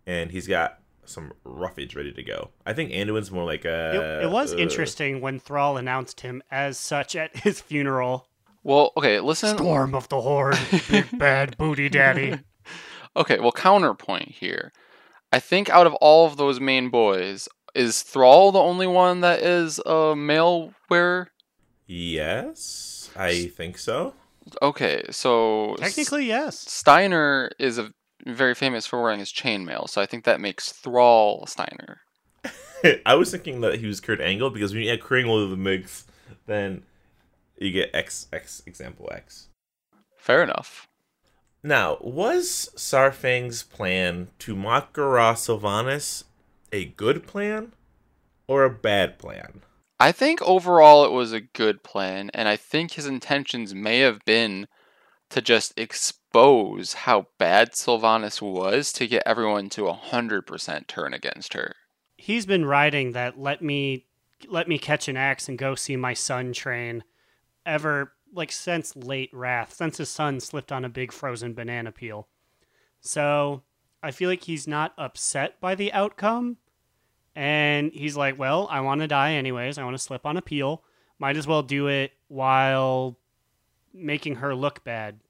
and 0.06 0.30
he's 0.30 0.46
got 0.46 0.78
some 1.04 1.32
roughage 1.44 1.96
ready 1.96 2.12
to 2.12 2.22
go. 2.22 2.50
I 2.64 2.72
think 2.72 2.92
Anduin's 2.92 3.30
more 3.30 3.44
like 3.44 3.64
a. 3.64 4.20
It, 4.20 4.24
it 4.24 4.30
was 4.30 4.52
uh, 4.54 4.58
interesting 4.58 5.20
when 5.20 5.40
Thrall 5.40 5.76
announced 5.76 6.20
him 6.20 6.42
as 6.50 6.78
such 6.78 7.16
at 7.16 7.36
his 7.38 7.60
funeral. 7.60 8.28
Well, 8.62 8.92
okay, 8.96 9.20
listen. 9.20 9.56
Storm 9.56 9.94
of 9.94 10.08
the 10.08 10.20
Horde, 10.20 10.58
big 10.88 11.18
bad 11.18 11.56
booty 11.56 11.88
daddy. 11.88 12.38
Okay, 13.16 13.40
well, 13.40 13.52
counterpoint 13.52 14.28
here. 14.28 14.72
I 15.32 15.40
think 15.40 15.68
out 15.70 15.86
of 15.86 15.94
all 15.94 16.26
of 16.26 16.36
those 16.36 16.60
main 16.60 16.90
boys, 16.90 17.48
is 17.74 18.02
Thrall 18.02 18.52
the 18.52 18.58
only 18.58 18.86
one 18.86 19.20
that 19.20 19.40
is 19.40 19.80
a 19.84 20.14
male 20.14 20.74
wearer? 20.88 21.28
Yes, 21.86 23.10
I 23.16 23.46
think 23.46 23.78
so. 23.78 24.14
Okay, 24.60 25.04
so 25.10 25.76
Technically, 25.78 26.26
yes. 26.26 26.58
Steiner 26.58 27.50
is 27.58 27.78
a, 27.78 27.92
very 28.26 28.54
famous 28.54 28.86
for 28.86 29.02
wearing 29.02 29.20
his 29.20 29.32
chainmail, 29.32 29.88
so 29.88 30.00
I 30.00 30.06
think 30.06 30.24
that 30.24 30.40
makes 30.40 30.72
Thrall 30.72 31.46
Steiner. 31.46 32.00
I 33.06 33.14
was 33.14 33.30
thinking 33.30 33.60
that 33.62 33.78
he 33.78 33.86
was 33.86 34.00
Kurt 34.00 34.20
Angle 34.20 34.50
because 34.50 34.72
when 34.72 34.82
you 34.82 34.92
add 34.92 35.00
Kurt 35.00 35.20
Angle 35.20 35.44
to 35.44 35.50
the 35.50 35.56
mix, 35.56 36.06
then 36.46 36.82
you 37.58 37.70
get 37.70 37.94
X 37.94 38.26
X 38.32 38.62
example 38.66 39.08
X. 39.12 39.48
Fair 40.16 40.42
enough. 40.42 40.88
Now, 41.62 41.98
was 42.00 42.70
Saurfang's 42.76 43.62
plan 43.62 44.28
to 44.40 44.56
Mak'gora 44.56 45.34
Sylvanas 45.34 46.24
a 46.72 46.86
good 46.86 47.26
plan 47.26 47.72
or 48.48 48.64
a 48.64 48.70
bad 48.70 49.18
plan? 49.18 49.62
I 50.00 50.10
think 50.10 50.42
overall 50.42 51.04
it 51.04 51.12
was 51.12 51.32
a 51.32 51.40
good 51.40 51.84
plan, 51.84 52.30
and 52.34 52.48
I 52.48 52.56
think 52.56 52.92
his 52.92 53.06
intentions 53.06 53.74
may 53.74 54.00
have 54.00 54.24
been 54.24 54.66
to 55.30 55.40
just 55.40 55.72
expose 55.78 56.92
how 56.92 57.28
bad 57.38 57.72
Sylvanas 57.72 58.42
was 58.42 58.92
to 58.94 59.06
get 59.06 59.22
everyone 59.24 59.68
to 59.70 59.82
100% 59.82 60.86
turn 60.88 61.14
against 61.14 61.54
her. 61.54 61.76
He's 62.16 62.44
been 62.44 62.64
riding 62.64 63.12
that 63.12 63.38
let 63.38 63.62
me 63.62 64.06
let 64.48 64.66
me 64.66 64.76
catch 64.76 65.06
an 65.06 65.16
axe 65.16 65.48
and 65.48 65.56
go 65.56 65.76
see 65.76 65.94
my 65.94 66.14
son 66.14 66.52
train 66.52 67.04
ever 67.66 68.12
like 68.32 68.52
since 68.52 68.96
late 68.96 69.32
wrath, 69.32 69.74
since 69.74 69.98
his 69.98 70.08
son 70.08 70.40
slipped 70.40 70.72
on 70.72 70.84
a 70.84 70.88
big 70.88 71.12
frozen 71.12 71.54
banana 71.54 71.92
peel. 71.92 72.28
So 73.00 73.62
I 74.02 74.10
feel 74.10 74.28
like 74.30 74.44
he's 74.44 74.66
not 74.66 74.94
upset 74.96 75.60
by 75.60 75.74
the 75.74 75.92
outcome. 75.92 76.58
And 77.34 77.92
he's 77.92 78.16
like, 78.16 78.38
Well, 78.38 78.68
I 78.70 78.80
want 78.80 79.00
to 79.00 79.08
die 79.08 79.32
anyways. 79.32 79.78
I 79.78 79.84
want 79.84 79.94
to 79.94 80.02
slip 80.02 80.26
on 80.26 80.36
a 80.36 80.42
peel. 80.42 80.82
Might 81.18 81.36
as 81.36 81.46
well 81.46 81.62
do 81.62 81.86
it 81.86 82.12
while 82.28 83.16
making 83.94 84.36
her 84.36 84.54
look 84.54 84.84
bad. 84.84 85.20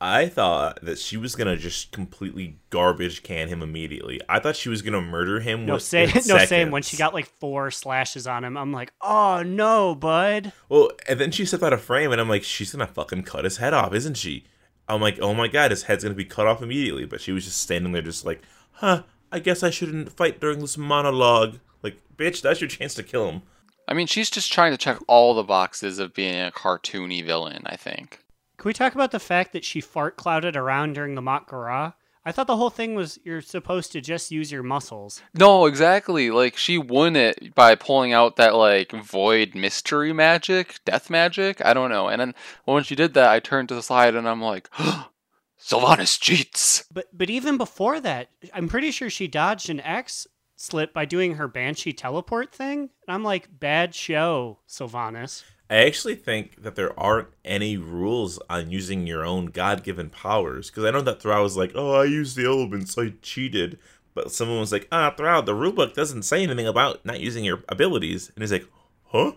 I 0.00 0.28
thought 0.28 0.80
that 0.82 0.98
she 0.98 1.16
was 1.16 1.34
gonna 1.34 1.56
just 1.56 1.90
completely 1.90 2.58
garbage 2.68 3.22
can 3.22 3.48
him 3.48 3.62
immediately. 3.62 4.20
I 4.28 4.40
thought 4.40 4.56
she 4.56 4.68
was 4.68 4.82
gonna 4.82 5.00
murder 5.00 5.40
him. 5.40 5.64
No, 5.64 5.74
with, 5.74 5.82
same. 5.82 6.10
in 6.10 6.22
No, 6.26 6.44
same. 6.44 6.70
When 6.70 6.82
she 6.82 6.96
got 6.98 7.14
like 7.14 7.26
four 7.26 7.70
slashes 7.70 8.26
on 8.26 8.44
him, 8.44 8.56
I'm 8.58 8.72
like, 8.72 8.92
oh 9.00 9.42
no, 9.42 9.94
bud. 9.94 10.52
Well, 10.68 10.90
and 11.08 11.18
then 11.18 11.30
she 11.30 11.46
stepped 11.46 11.62
out 11.62 11.72
of 11.72 11.80
frame, 11.80 12.12
and 12.12 12.20
I'm 12.20 12.28
like, 12.28 12.44
she's 12.44 12.72
gonna 12.72 12.86
fucking 12.86 13.22
cut 13.22 13.44
his 13.44 13.56
head 13.56 13.72
off, 13.72 13.94
isn't 13.94 14.18
she? 14.18 14.44
I'm 14.86 15.00
like, 15.00 15.18
oh 15.20 15.32
my 15.32 15.48
god, 15.48 15.70
his 15.70 15.84
head's 15.84 16.04
gonna 16.04 16.14
be 16.14 16.24
cut 16.26 16.46
off 16.46 16.62
immediately. 16.62 17.06
But 17.06 17.22
she 17.22 17.32
was 17.32 17.44
just 17.46 17.60
standing 17.60 17.92
there, 17.92 18.02
just 18.02 18.26
like, 18.26 18.42
huh? 18.72 19.04
I 19.32 19.38
guess 19.38 19.62
I 19.62 19.70
shouldn't 19.70 20.12
fight 20.12 20.40
during 20.40 20.60
this 20.60 20.76
monologue. 20.78 21.58
Like, 21.82 21.96
bitch, 22.16 22.42
that's 22.42 22.60
your 22.60 22.68
chance 22.68 22.94
to 22.94 23.02
kill 23.02 23.30
him. 23.30 23.42
I 23.88 23.94
mean, 23.94 24.06
she's 24.06 24.30
just 24.30 24.52
trying 24.52 24.72
to 24.72 24.78
check 24.78 24.98
all 25.06 25.34
the 25.34 25.42
boxes 25.42 25.98
of 25.98 26.12
being 26.12 26.34
a 26.34 26.50
cartoony 26.50 27.24
villain, 27.24 27.62
I 27.66 27.76
think. 27.76 28.20
Can 28.58 28.68
we 28.68 28.72
talk 28.72 28.94
about 28.94 29.10
the 29.10 29.20
fact 29.20 29.52
that 29.52 29.64
she 29.64 29.80
fart 29.80 30.16
clouded 30.16 30.56
around 30.56 30.94
during 30.94 31.14
the 31.14 31.22
Mak'gora? 31.22 31.94
I 32.26 32.32
thought 32.32 32.48
the 32.48 32.56
whole 32.56 32.70
thing 32.70 32.96
was 32.96 33.20
you're 33.22 33.40
supposed 33.40 33.92
to 33.92 34.00
just 34.00 34.32
use 34.32 34.50
your 34.50 34.64
muscles. 34.64 35.22
No, 35.32 35.66
exactly. 35.66 36.30
Like 36.30 36.56
she 36.56 36.76
won 36.76 37.14
it 37.14 37.54
by 37.54 37.76
pulling 37.76 38.12
out 38.12 38.34
that 38.34 38.56
like 38.56 38.90
void 38.90 39.54
mystery 39.54 40.12
magic, 40.12 40.80
death 40.84 41.08
magic. 41.08 41.64
I 41.64 41.72
don't 41.72 41.90
know. 41.90 42.08
And 42.08 42.20
then 42.20 42.34
when 42.64 42.82
she 42.82 42.96
did 42.96 43.14
that, 43.14 43.30
I 43.30 43.38
turned 43.38 43.68
to 43.68 43.76
the 43.76 43.82
side 43.82 44.16
and 44.16 44.28
I'm 44.28 44.42
like, 44.42 44.68
Sylvanas 45.60 46.18
cheats. 46.18 46.84
But 46.92 47.06
but 47.12 47.30
even 47.30 47.58
before 47.58 48.00
that, 48.00 48.30
I'm 48.52 48.68
pretty 48.68 48.90
sure 48.90 49.08
she 49.08 49.28
dodged 49.28 49.70
an 49.70 49.80
X 49.80 50.26
slip 50.56 50.92
by 50.92 51.04
doing 51.04 51.36
her 51.36 51.46
Banshee 51.46 51.92
teleport 51.92 52.52
thing. 52.52 52.90
And 53.06 53.14
I'm 53.14 53.22
like, 53.22 53.60
bad 53.60 53.94
show, 53.94 54.58
Sylvanas. 54.68 55.44
I 55.68 55.76
actually 55.84 56.14
think 56.14 56.62
that 56.62 56.76
there 56.76 56.98
aren't 56.98 57.28
any 57.44 57.76
rules 57.76 58.38
on 58.48 58.70
using 58.70 59.06
your 59.06 59.24
own 59.24 59.46
God 59.46 59.82
given 59.82 60.10
powers. 60.10 60.70
Because 60.70 60.84
I 60.84 60.90
know 60.92 61.00
that 61.00 61.20
Thrall 61.20 61.42
was 61.42 61.56
like, 61.56 61.72
oh, 61.74 61.92
I 61.92 62.04
used 62.04 62.36
the 62.36 62.46
elements, 62.46 62.96
I 62.96 63.14
cheated. 63.20 63.78
But 64.14 64.30
someone 64.30 64.60
was 64.60 64.72
like, 64.72 64.86
ah, 64.92 65.12
Thrall, 65.16 65.42
the 65.42 65.52
rulebook 65.52 65.94
doesn't 65.94 66.22
say 66.22 66.42
anything 66.42 66.66
about 66.66 67.04
not 67.04 67.20
using 67.20 67.44
your 67.44 67.64
abilities. 67.68 68.30
And 68.34 68.42
he's 68.42 68.52
like, 68.52 68.66
huh? 69.06 69.32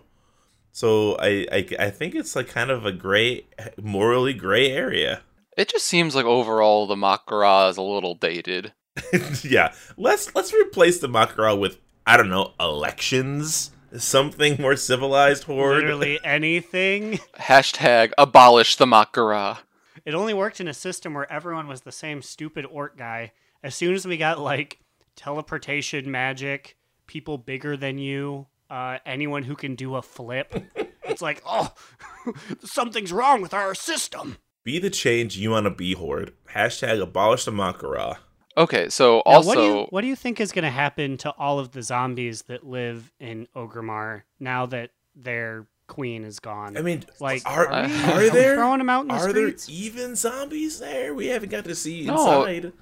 So 0.72 1.16
I, 1.18 1.46
I, 1.50 1.68
I 1.78 1.90
think 1.90 2.14
it's 2.14 2.36
like 2.36 2.48
kind 2.48 2.70
of 2.70 2.86
a 2.86 2.92
gray, 2.92 3.46
morally 3.80 4.32
gray 4.32 4.70
area. 4.70 5.22
It 5.56 5.68
just 5.68 5.86
seems 5.86 6.14
like 6.14 6.26
overall 6.26 6.86
the 6.86 6.94
Mak'gora 6.94 7.70
is 7.70 7.76
a 7.76 7.82
little 7.82 8.14
dated. 8.14 8.72
yeah, 9.42 9.72
let's 9.96 10.34
let's 10.34 10.52
replace 10.52 10.98
the 10.98 11.08
Mak'gora 11.08 11.58
with 11.58 11.78
I 12.06 12.16
don't 12.16 12.28
know 12.28 12.52
elections, 12.60 13.72
something 13.96 14.60
more 14.60 14.76
civilized. 14.76 15.44
Horde. 15.44 15.82
Literally 15.82 16.18
anything. 16.24 17.18
Hashtag 17.38 18.12
abolish 18.18 18.76
the 18.76 18.86
Mak'gora. 18.86 19.58
It 20.04 20.14
only 20.14 20.34
worked 20.34 20.60
in 20.60 20.68
a 20.68 20.74
system 20.74 21.14
where 21.14 21.30
everyone 21.30 21.68
was 21.68 21.82
the 21.82 21.92
same 21.92 22.22
stupid 22.22 22.66
orc 22.66 22.96
guy. 22.96 23.32
As 23.62 23.74
soon 23.74 23.94
as 23.94 24.06
we 24.06 24.16
got 24.16 24.38
like 24.38 24.80
teleportation 25.16 26.10
magic, 26.10 26.76
people 27.06 27.36
bigger 27.36 27.76
than 27.76 27.98
you, 27.98 28.46
uh, 28.70 28.98
anyone 29.04 29.42
who 29.42 29.54
can 29.54 29.74
do 29.74 29.96
a 29.96 30.02
flip, 30.02 30.54
it's 31.04 31.20
like, 31.20 31.42
oh, 31.44 31.74
something's 32.64 33.12
wrong 33.12 33.42
with 33.42 33.52
our 33.52 33.74
system. 33.74 34.38
Be 34.62 34.78
the 34.78 34.90
change 34.90 35.36
you 35.36 35.50
want 35.50 35.64
to 35.64 35.70
be, 35.70 35.94
Horde. 35.94 36.32
Hashtag 36.54 37.00
abolish 37.00 37.44
the 37.44 37.50
Mak'gora. 37.50 38.18
Okay, 38.56 38.88
so 38.88 39.22
Now, 39.26 39.32
also 39.34 39.46
what 39.48 39.54
do 39.56 39.62
you 39.62 39.86
what 39.90 40.00
do 40.02 40.06
you 40.08 40.16
think 40.16 40.40
is 40.40 40.52
going 40.52 40.64
to 40.64 40.70
happen 40.70 41.16
to 41.18 41.30
all 41.38 41.58
of 41.58 41.70
the 41.72 41.82
zombies 41.82 42.42
that 42.42 42.66
live 42.66 43.12
in 43.20 43.46
Orgrimmar 43.54 44.22
now 44.40 44.66
that 44.66 44.90
their 45.14 45.66
queen 45.86 46.24
is 46.24 46.40
gone? 46.40 46.76
I 46.76 46.82
mean, 46.82 47.04
like, 47.20 47.42
are, 47.46 47.68
are 47.68 47.86
we- 47.86 47.94
are 48.04 48.30
there 48.30 48.56
throwing 48.56 48.78
them 48.78 48.90
out 48.90 49.02
in 49.02 49.08
the 49.08 49.14
are 49.14 49.32
there 49.32 49.52
even 49.68 50.16
zombies 50.16 50.78
there? 50.80 51.14
We 51.14 51.26
haven't 51.28 51.50
got 51.50 51.64
to 51.64 51.74
see 51.74 52.04
No. 52.04 52.14
inside. 52.44 52.72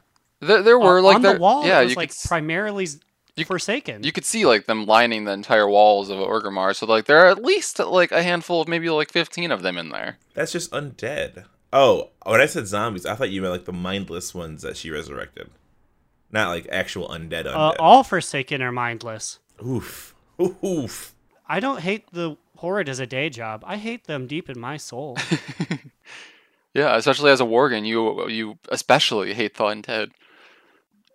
there, 0.40 0.62
there 0.62 0.78
were 0.78 0.98
Uh, 1.00 1.02
like 1.02 1.16
on 1.16 1.22
there, 1.22 1.34
the 1.34 1.40
wall, 1.40 1.66
yeah, 1.66 1.80
it 1.80 1.84
was 1.84 1.92
you 1.92 1.96
like 1.96 2.10
could 2.10 2.28
primarily 2.28 2.86
you- 3.36 3.44
Forsaken. 3.44 4.02
you 4.02 4.10
could 4.10 4.24
see 4.24 4.44
like 4.46 4.66
them 4.66 4.84
lining 4.86 5.24
the 5.24 5.32
entire 5.32 5.68
walls 5.68 6.08
of 6.10 6.16
Orgrimmar. 6.18 6.74
So 6.74 6.86
like 6.86 7.04
there 7.04 7.18
are 7.24 7.28
at 7.28 7.42
least 7.44 7.78
like 7.78 8.10
a 8.10 8.22
handful 8.22 8.60
of 8.62 8.66
maybe 8.68 8.88
like 8.90 9.12
fifteen 9.12 9.52
of 9.52 9.62
them 9.62 9.76
in 9.78 9.90
there. 9.90 10.18
That's 10.34 10.50
just 10.50 10.72
undead. 10.72 11.44
Oh, 11.72 12.08
when 12.24 12.40
I 12.40 12.46
said 12.46 12.66
zombies, 12.66 13.04
I 13.06 13.14
thought 13.14 13.30
you 13.30 13.42
meant 13.42 13.52
like 13.52 13.64
the 13.66 13.72
mindless 13.72 14.34
ones 14.34 14.62
that 14.62 14.76
she 14.76 14.90
resurrected, 14.90 15.50
not 16.30 16.48
like 16.50 16.66
actual 16.70 17.08
undead. 17.08 17.44
Undead. 17.46 17.54
uh, 17.54 17.74
all 17.78 18.02
Forsaken 18.04 18.62
are 18.62 18.72
mindless. 18.72 19.38
Oof, 19.64 20.14
oof. 20.40 21.14
I 21.48 21.60
don't 21.60 21.80
hate 21.80 22.12
the 22.12 22.36
horrid 22.56 22.88
as 22.88 23.00
a 23.00 23.06
day 23.06 23.30
job. 23.30 23.64
I 23.66 23.76
hate 23.76 24.04
them 24.04 24.26
deep 24.26 24.48
in 24.50 24.58
my 24.58 24.76
soul. 24.76 25.16
Yeah, 26.74 26.96
especially 26.96 27.30
as 27.30 27.40
a 27.40 27.44
Worgen, 27.44 27.86
you 27.86 28.28
you 28.28 28.58
especially 28.68 29.34
hate 29.34 29.56
the 29.56 29.64
undead, 29.64 30.10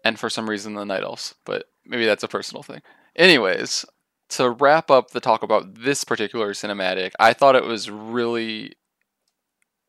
and 0.04 0.20
for 0.20 0.30
some 0.30 0.50
reason 0.50 0.74
the 0.74 0.84
night 0.84 1.04
elves. 1.04 1.36
But 1.46 1.70
maybe 1.86 2.06
that's 2.06 2.24
a 2.24 2.28
personal 2.28 2.64
thing. 2.64 2.82
Anyways, 3.16 3.86
to 4.30 4.50
wrap 4.50 4.90
up 4.92 5.12
the 5.12 5.22
talk 5.22 5.44
about 5.44 5.76
this 5.76 6.04
particular 6.04 6.54
cinematic, 6.54 7.12
I 7.20 7.34
thought 7.34 7.56
it 7.56 7.64
was 7.64 7.90
really 7.90 8.74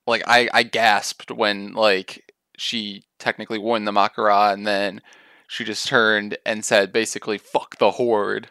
like 0.07 0.23
I 0.27 0.49
I 0.53 0.63
gasped 0.65 1.31
when 1.31 1.73
like 1.73 2.31
she 2.57 3.03
technically 3.25 3.59
won 3.59 3.85
the 3.87 3.93
Mak'gora, 3.93 4.53
and 4.53 4.67
then 4.67 5.01
she 5.49 5.65
just 5.65 5.87
turned 5.89 6.37
and 6.45 6.65
said 6.65 6.93
basically 6.93 7.39
"fuck 7.39 7.79
the 7.79 7.93
horde." 7.93 8.49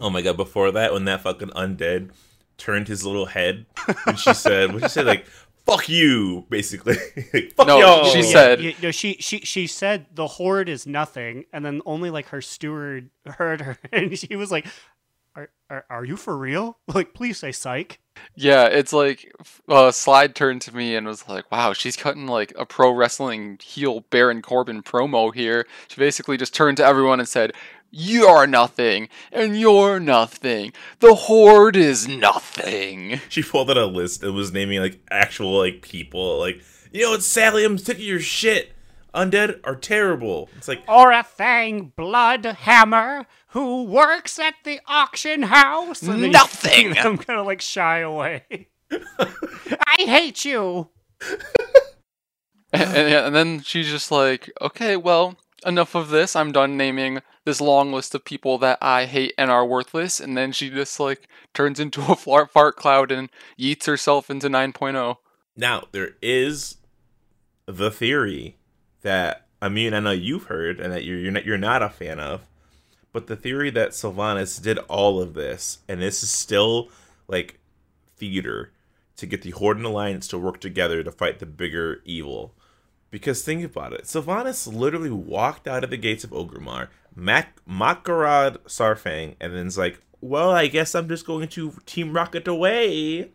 Oh 0.00 0.10
my 0.10 0.20
god! 0.22 0.36
Before 0.36 0.70
that, 0.72 0.92
when 0.92 1.04
that 1.04 1.20
fucking 1.22 1.50
undead 1.50 2.10
turned 2.58 2.88
his 2.88 3.04
little 3.06 3.26
head, 3.26 3.66
and 4.06 4.18
she 4.18 4.34
said, 4.34 4.72
"What 4.72 4.82
she 4.82 4.88
said? 4.88 5.06
Like 5.06 5.26
fuck 5.64 5.88
you," 5.88 6.44
basically. 6.50 6.96
like, 7.32 7.52
fuck 7.56 7.68
No, 7.68 7.78
y'all. 7.78 8.04
she 8.06 8.18
Yeah, 8.20 8.24
said- 8.32 8.60
you 8.60 8.74
know, 8.82 8.90
she 8.90 9.14
she 9.20 9.38
she 9.40 9.66
said 9.66 10.06
the 10.12 10.26
Horde 10.26 10.68
is 10.68 10.86
nothing, 10.86 11.44
and 11.52 11.64
then 11.64 11.80
only 11.86 12.10
like 12.10 12.28
her 12.28 12.40
steward 12.42 13.10
heard 13.26 13.60
her, 13.60 13.78
and 13.92 14.18
she 14.18 14.34
was 14.36 14.50
like, 14.50 14.66
"Are 15.36 15.50
are, 15.70 15.84
are 15.88 16.04
you 16.04 16.16
for 16.16 16.36
real? 16.36 16.78
Like, 16.92 17.14
please 17.14 17.38
say 17.38 17.52
psych." 17.52 18.00
Yeah, 18.34 18.66
it's 18.66 18.92
like 18.92 19.32
uh, 19.68 19.90
Slide 19.90 20.34
turned 20.34 20.62
to 20.62 20.74
me 20.74 20.96
and 20.96 21.06
was 21.06 21.28
like, 21.28 21.50
"Wow, 21.50 21.72
she's 21.72 21.96
cutting 21.96 22.26
like 22.26 22.52
a 22.56 22.64
pro 22.64 22.90
wrestling 22.90 23.58
heel 23.62 24.04
Baron 24.10 24.42
Corbin 24.42 24.82
promo 24.82 25.34
here." 25.34 25.66
She 25.88 26.00
basically 26.00 26.36
just 26.36 26.54
turned 26.54 26.78
to 26.78 26.84
everyone 26.84 27.20
and 27.20 27.28
said, 27.28 27.52
"You're 27.90 28.46
nothing, 28.46 29.08
and 29.30 29.58
you're 29.58 30.00
nothing. 30.00 30.72
The 31.00 31.14
Horde 31.14 31.76
is 31.76 32.08
nothing." 32.08 33.20
She 33.28 33.42
pulled 33.42 33.70
out 33.70 33.76
a 33.76 33.86
list 33.86 34.22
and 34.22 34.34
was 34.34 34.52
naming 34.52 34.80
like 34.80 35.00
actual 35.10 35.58
like 35.58 35.82
people. 35.82 36.38
Like 36.38 36.62
you 36.90 37.02
know, 37.02 37.14
it's 37.14 37.26
Sally. 37.26 37.64
I'm 37.64 37.78
sick 37.78 37.98
of 37.98 38.02
your 38.02 38.20
shit. 38.20 38.71
Undead 39.14 39.60
are 39.64 39.76
terrible. 39.76 40.48
It's 40.56 40.68
like 40.68 40.82
Or 40.88 41.12
a 41.12 41.22
Fang 41.22 41.92
Blood 41.96 42.44
Hammer 42.44 43.26
who 43.48 43.84
works 43.84 44.38
at 44.38 44.54
the 44.64 44.80
auction 44.86 45.42
house. 45.42 46.02
And 46.02 46.12
then 46.12 46.20
you 46.20 46.28
Nothing. 46.30 46.70
see 46.94 47.00
them 47.02 47.18
kind 47.18 47.38
of 47.38 47.46
like 47.46 47.60
shy 47.60 47.98
away. 47.98 48.68
I 48.90 49.96
hate 49.98 50.44
you. 50.44 50.88
and, 52.72 52.96
and, 52.96 53.14
and 53.14 53.34
then 53.34 53.60
she's 53.60 53.88
just 53.88 54.10
like, 54.10 54.50
"Okay, 54.60 54.96
well, 54.96 55.36
enough 55.64 55.94
of 55.94 56.08
this. 56.08 56.34
I'm 56.34 56.52
done 56.52 56.76
naming 56.76 57.20
this 57.44 57.60
long 57.60 57.92
list 57.92 58.14
of 58.14 58.24
people 58.24 58.58
that 58.58 58.78
I 58.80 59.04
hate 59.06 59.34
and 59.38 59.50
are 59.50 59.64
worthless." 59.66 60.20
And 60.20 60.36
then 60.36 60.52
she 60.52 60.70
just 60.70 60.98
like 60.98 61.28
turns 61.54 61.78
into 61.78 62.00
a 62.10 62.16
fart, 62.16 62.50
fart 62.50 62.76
cloud 62.76 63.12
and 63.12 63.30
yeets 63.58 63.86
herself 63.86 64.30
into 64.30 64.46
oh. 64.46 64.50
9.0. 64.50 65.16
now 65.56 65.84
there 65.92 66.12
is 66.22 66.76
the 67.66 67.90
theory 67.90 68.56
that 69.02 69.46
I 69.60 69.68
mean 69.68 69.94
I 69.94 70.00
know 70.00 70.10
you've 70.10 70.44
heard 70.44 70.80
and 70.80 70.92
that 70.92 71.04
you're 71.04 71.18
you're 71.18 71.32
not, 71.32 71.44
you're 71.44 71.58
not 71.58 71.82
a 71.82 71.88
fan 71.88 72.18
of, 72.18 72.42
but 73.12 73.26
the 73.26 73.36
theory 73.36 73.70
that 73.70 73.90
Sylvanas 73.90 74.60
did 74.62 74.78
all 74.78 75.20
of 75.20 75.34
this 75.34 75.78
and 75.88 76.00
this 76.00 76.22
is 76.22 76.30
still 76.30 76.88
like 77.28 77.58
theater 78.16 78.72
to 79.16 79.26
get 79.26 79.42
the 79.42 79.50
Horde 79.50 79.76
and 79.76 79.86
Alliance 79.86 80.26
to 80.28 80.38
work 80.38 80.60
together 80.60 81.02
to 81.02 81.12
fight 81.12 81.38
the 81.38 81.46
bigger 81.46 82.02
evil. 82.04 82.54
Because 83.10 83.42
think 83.42 83.62
about 83.64 83.92
it, 83.92 84.04
Sylvanas 84.04 84.72
literally 84.72 85.10
walked 85.10 85.68
out 85.68 85.84
of 85.84 85.90
the 85.90 85.98
gates 85.98 86.24
of 86.24 86.30
Orgrimmar, 86.30 86.88
Mac- 87.14 87.62
Makarad 87.68 88.56
Saurfang, 88.60 89.36
and 89.38 89.54
then's 89.54 89.76
like, 89.76 90.00
well, 90.22 90.50
I 90.50 90.66
guess 90.66 90.94
I'm 90.94 91.08
just 91.08 91.26
going 91.26 91.48
to 91.48 91.74
Team 91.84 92.14
Rocket 92.14 92.48
away. 92.48 93.30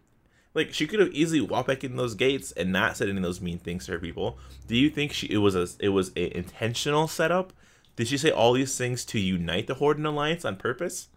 Like 0.57 0.73
she 0.73 0.87
could 0.87 0.99
have 0.99 1.13
easily 1.13 1.39
walked 1.39 1.67
back 1.67 1.83
in 1.83 1.97
those 1.97 2.15
gates 2.15 2.51
and 2.51 2.73
not 2.73 2.97
said 2.97 3.07
any 3.07 3.17
of 3.17 3.23
those 3.23 3.39
mean 3.39 3.59
things 3.59 3.85
to 3.85 3.91
her 3.91 3.99
people. 3.99 4.39
Do 4.65 4.75
you 4.75 4.89
think 4.89 5.13
she 5.13 5.27
it 5.27 5.37
was 5.37 5.55
a 5.55 5.67
it 5.79 5.89
was 5.89 6.11
a 6.15 6.35
intentional 6.35 7.07
setup? 7.07 7.53
Did 7.95 8.07
she 8.07 8.17
say 8.17 8.31
all 8.31 8.53
these 8.53 8.75
things 8.75 9.05
to 9.05 9.19
unite 9.19 9.67
the 9.67 9.75
Horde 9.75 9.97
and 9.97 10.07
Alliance 10.07 10.43
on 10.45 10.55
purpose? 10.55 11.09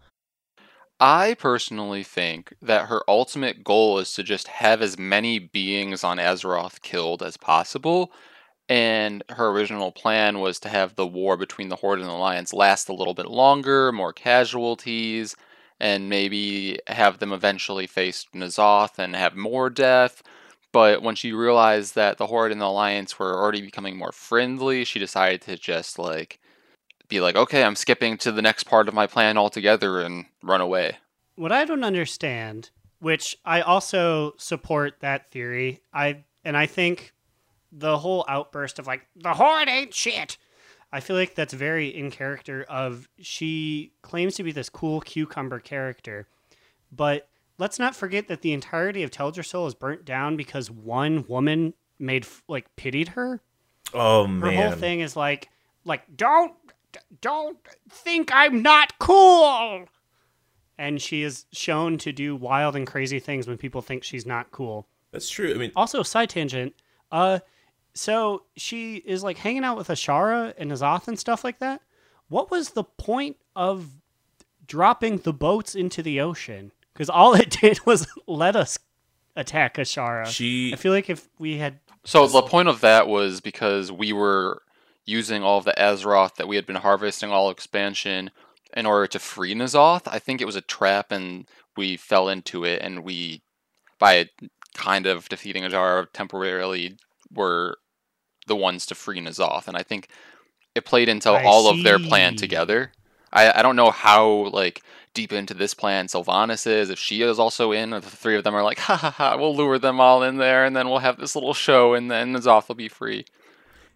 I 0.99 1.33
personally 1.39 2.03
think 2.03 2.53
that 2.61 2.85
her 2.85 3.01
ultimate 3.07 3.63
goal 3.63 3.97
is 3.97 4.13
to 4.13 4.21
just 4.21 4.47
have 4.47 4.79
as 4.79 4.99
many 4.99 5.39
beings 5.39 6.03
on 6.03 6.19
Azeroth 6.19 6.79
killed 6.83 7.23
as 7.23 7.35
possible. 7.35 8.11
And 8.69 9.23
her 9.29 9.47
original 9.49 9.91
plan 9.91 10.39
was 10.39 10.59
to 10.59 10.69
have 10.69 10.95
the 10.95 11.07
war 11.07 11.35
between 11.35 11.69
the 11.69 11.77
Horde 11.77 11.99
and 11.99 12.07
the 12.07 12.13
Alliance 12.13 12.53
last 12.53 12.89
a 12.89 12.93
little 12.93 13.15
bit 13.15 13.27
longer, 13.27 13.91
more 13.91 14.13
casualties, 14.13 15.35
and 15.81 16.07
maybe 16.07 16.77
have 16.85 17.17
them 17.17 17.33
eventually 17.33 17.87
face 17.87 18.27
N'Zoth 18.35 18.99
and 18.99 19.15
have 19.15 19.35
more 19.35 19.67
death. 19.67 20.21
But 20.71 21.01
when 21.01 21.15
she 21.15 21.33
realized 21.33 21.95
that 21.95 22.19
the 22.19 22.27
Horde 22.27 22.51
and 22.51 22.61
the 22.61 22.67
Alliance 22.67 23.17
were 23.17 23.33
already 23.33 23.61
becoming 23.61 23.97
more 23.97 24.11
friendly, 24.11 24.85
she 24.85 24.99
decided 24.99 25.41
to 25.41 25.57
just 25.57 25.97
like 25.97 26.39
be 27.09 27.19
like, 27.19 27.35
okay, 27.35 27.63
I'm 27.63 27.75
skipping 27.75 28.15
to 28.19 28.31
the 28.31 28.43
next 28.43 28.65
part 28.65 28.87
of 28.87 28.93
my 28.93 29.07
plan 29.07 29.39
altogether 29.39 30.01
and 30.01 30.25
run 30.43 30.61
away. 30.61 30.97
What 31.35 31.51
I 31.51 31.65
don't 31.65 31.83
understand, 31.83 32.69
which 32.99 33.35
I 33.43 33.61
also 33.61 34.35
support 34.37 34.97
that 34.99 35.31
theory, 35.31 35.81
I 35.91 36.23
and 36.45 36.55
I 36.55 36.67
think 36.67 37.11
the 37.71 37.97
whole 37.97 38.23
outburst 38.27 38.77
of 38.77 38.85
like 38.85 39.07
the 39.15 39.33
horde 39.33 39.67
ain't 39.67 39.95
shit. 39.95 40.37
I 40.93 40.99
feel 40.99 41.15
like 41.15 41.35
that's 41.35 41.53
very 41.53 41.87
in 41.87 42.11
character 42.11 42.65
of 42.67 43.07
she 43.19 43.93
claims 44.01 44.35
to 44.35 44.43
be 44.43 44.51
this 44.51 44.69
cool 44.69 45.01
cucumber 45.01 45.59
character, 45.59 46.27
but 46.91 47.29
let's 47.57 47.79
not 47.79 47.95
forget 47.95 48.27
that 48.27 48.41
the 48.41 48.51
entirety 48.53 49.03
of 49.03 49.11
Teldrassil 49.11 49.67
is 49.67 49.73
burnt 49.73 50.03
down 50.03 50.35
because 50.35 50.69
one 50.69 51.25
woman 51.27 51.73
made 51.99 52.27
like 52.47 52.75
pitied 52.75 53.09
her. 53.09 53.39
Oh 53.93 54.23
Her 54.25 54.29
man. 54.47 54.55
whole 54.55 54.71
thing 54.77 54.99
is 54.99 55.15
like 55.15 55.49
like 55.85 56.03
don't 56.15 56.53
don't 57.21 57.57
think 57.89 58.31
I'm 58.33 58.61
not 58.61 58.97
cool. 58.99 59.85
And 60.77 61.01
she 61.01 61.21
is 61.21 61.45
shown 61.53 61.97
to 61.99 62.11
do 62.11 62.35
wild 62.35 62.75
and 62.75 62.87
crazy 62.87 63.19
things 63.19 63.47
when 63.47 63.57
people 63.57 63.81
think 63.81 64.03
she's 64.03 64.25
not 64.25 64.51
cool. 64.51 64.87
That's 65.11 65.29
true. 65.29 65.51
I 65.53 65.57
mean, 65.57 65.71
Also, 65.75 66.01
side 66.03 66.29
tangent. 66.29 66.73
Uh, 67.11 67.39
so 67.93 68.43
she 68.55 68.95
is 68.97 69.23
like 69.23 69.37
hanging 69.37 69.63
out 69.63 69.77
with 69.77 69.87
Azshara 69.87 70.53
and 70.57 70.71
Azoth 70.71 71.07
and 71.07 71.19
stuff 71.19 71.43
like 71.43 71.59
that. 71.59 71.81
What 72.29 72.49
was 72.49 72.71
the 72.71 72.83
point 72.83 73.37
of 73.55 73.87
dropping 74.65 75.17
the 75.19 75.33
boats 75.33 75.75
into 75.75 76.01
the 76.01 76.21
ocean? 76.21 76.71
Because 76.93 77.09
all 77.09 77.33
it 77.33 77.49
did 77.61 77.85
was 77.85 78.07
let 78.27 78.55
us 78.55 78.79
attack 79.35 79.75
Azshara. 79.75 80.27
she 80.27 80.73
I 80.73 80.75
feel 80.75 80.91
like 80.91 81.09
if 81.09 81.29
we 81.39 81.57
had 81.57 81.79
So 82.03 82.27
the 82.27 82.41
point 82.41 82.67
of 82.67 82.81
that 82.81 83.07
was 83.07 83.41
because 83.41 83.91
we 83.91 84.13
were 84.13 84.61
using 85.05 85.43
all 85.43 85.57
of 85.57 85.65
the 85.65 85.73
Azeroth 85.77 86.35
that 86.35 86.47
we 86.47 86.55
had 86.55 86.65
been 86.65 86.75
harvesting 86.77 87.31
all 87.31 87.49
expansion 87.49 88.31
in 88.75 88.85
order 88.85 89.07
to 89.07 89.19
free 89.19 89.53
N'Zoth. 89.53 90.03
I 90.05 90.19
think 90.19 90.41
it 90.41 90.45
was 90.45 90.55
a 90.55 90.61
trap 90.61 91.11
and 91.11 91.47
we 91.75 91.97
fell 91.97 92.29
into 92.29 92.63
it 92.63 92.81
and 92.81 93.03
we 93.03 93.41
by 93.99 94.27
kind 94.73 95.05
of 95.05 95.27
defeating 95.29 95.63
Azshara 95.63 96.07
temporarily 96.13 96.97
were 97.33 97.77
the 98.47 98.55
ones 98.55 98.85
to 98.87 98.95
free 98.95 99.19
N'Zoth. 99.19 99.67
And 99.67 99.77
I 99.77 99.83
think 99.83 100.07
it 100.75 100.85
played 100.85 101.09
into 101.09 101.29
I 101.29 101.43
all 101.43 101.69
of 101.69 101.83
their 101.83 101.99
plan 101.99 102.35
together. 102.35 102.91
I, 103.33 103.59
I 103.59 103.61
don't 103.61 103.75
know 103.75 103.91
how 103.91 104.49
like 104.49 104.81
deep 105.13 105.33
into 105.33 105.53
this 105.53 105.73
plan 105.73 106.07
Sylvanas 106.07 106.67
is, 106.67 106.89
if 106.89 106.99
she 106.99 107.21
is 107.21 107.39
also 107.39 107.71
in, 107.71 107.93
if 107.93 108.03
the 108.03 108.15
three 108.15 108.35
of 108.35 108.43
them 108.43 108.55
are 108.55 108.63
like, 108.63 108.79
ha 108.87 108.95
ha 108.95 109.11
ha, 109.11 109.37
we'll 109.37 109.55
lure 109.55 109.79
them 109.79 109.99
all 109.99 110.23
in 110.23 110.37
there 110.37 110.65
and 110.65 110.75
then 110.75 110.89
we'll 110.89 110.99
have 110.99 111.17
this 111.17 111.35
little 111.35 111.53
show 111.53 111.93
and 111.93 112.09
then 112.09 112.33
N'Zoth 112.33 112.67
will 112.67 112.75
be 112.75 112.89
free. 112.89 113.25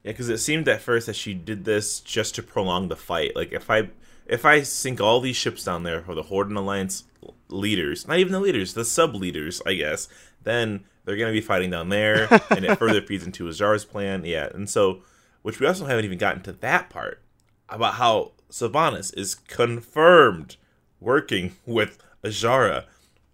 Yeah, 0.04 0.12
because 0.12 0.30
it 0.30 0.38
seemed 0.38 0.68
at 0.68 0.82
first 0.82 1.08
that 1.08 1.16
she 1.16 1.34
did 1.34 1.66
this 1.66 2.00
just 2.00 2.36
to 2.36 2.44
prolong 2.44 2.90
the 2.90 2.96
fight. 2.96 3.36
Like 3.36 3.52
if 3.52 3.70
I 3.70 3.90
if 4.28 4.46
I 4.46 4.62
sink 4.62 5.00
all 5.00 5.20
these 5.20 5.36
ships 5.36 5.64
down 5.64 5.84
there 5.84 6.02
for 6.02 6.16
the 6.16 6.24
Horde 6.24 6.50
and 6.50 6.58
Alliance 6.58 7.04
leaders, 7.50 8.08
not 8.08 8.20
even 8.20 8.34
the 8.34 8.40
leaders, 8.40 8.74
the 8.74 8.86
sub 8.86 9.16
leaders, 9.16 9.62
I 9.66 9.74
guess, 9.76 10.08
then 10.44 10.86
they're 11.06 11.18
gonna 11.18 11.32
be 11.32 11.42
fighting 11.42 11.70
down 11.70 11.90
there, 11.90 12.28
and 12.50 12.66
it 12.66 12.78
further 12.78 13.02
feeds 13.02 13.26
into 13.26 13.46
Azshara's 13.46 13.86
plan. 13.86 14.26
Yeah, 14.26 14.50
and 14.54 14.70
so 14.70 15.02
which 15.42 15.60
we 15.60 15.68
also 15.68 15.86
haven't 15.86 16.06
even 16.06 16.18
gotten 16.18 16.42
to 16.44 16.52
that 16.52 16.90
part 16.90 17.22
about 17.70 17.96
how 17.96 18.32
Sylvanas 18.50 19.16
is 19.16 19.36
confirmed 19.36 20.58
working 21.00 21.56
with 21.66 22.00
Azshara. 22.24 22.86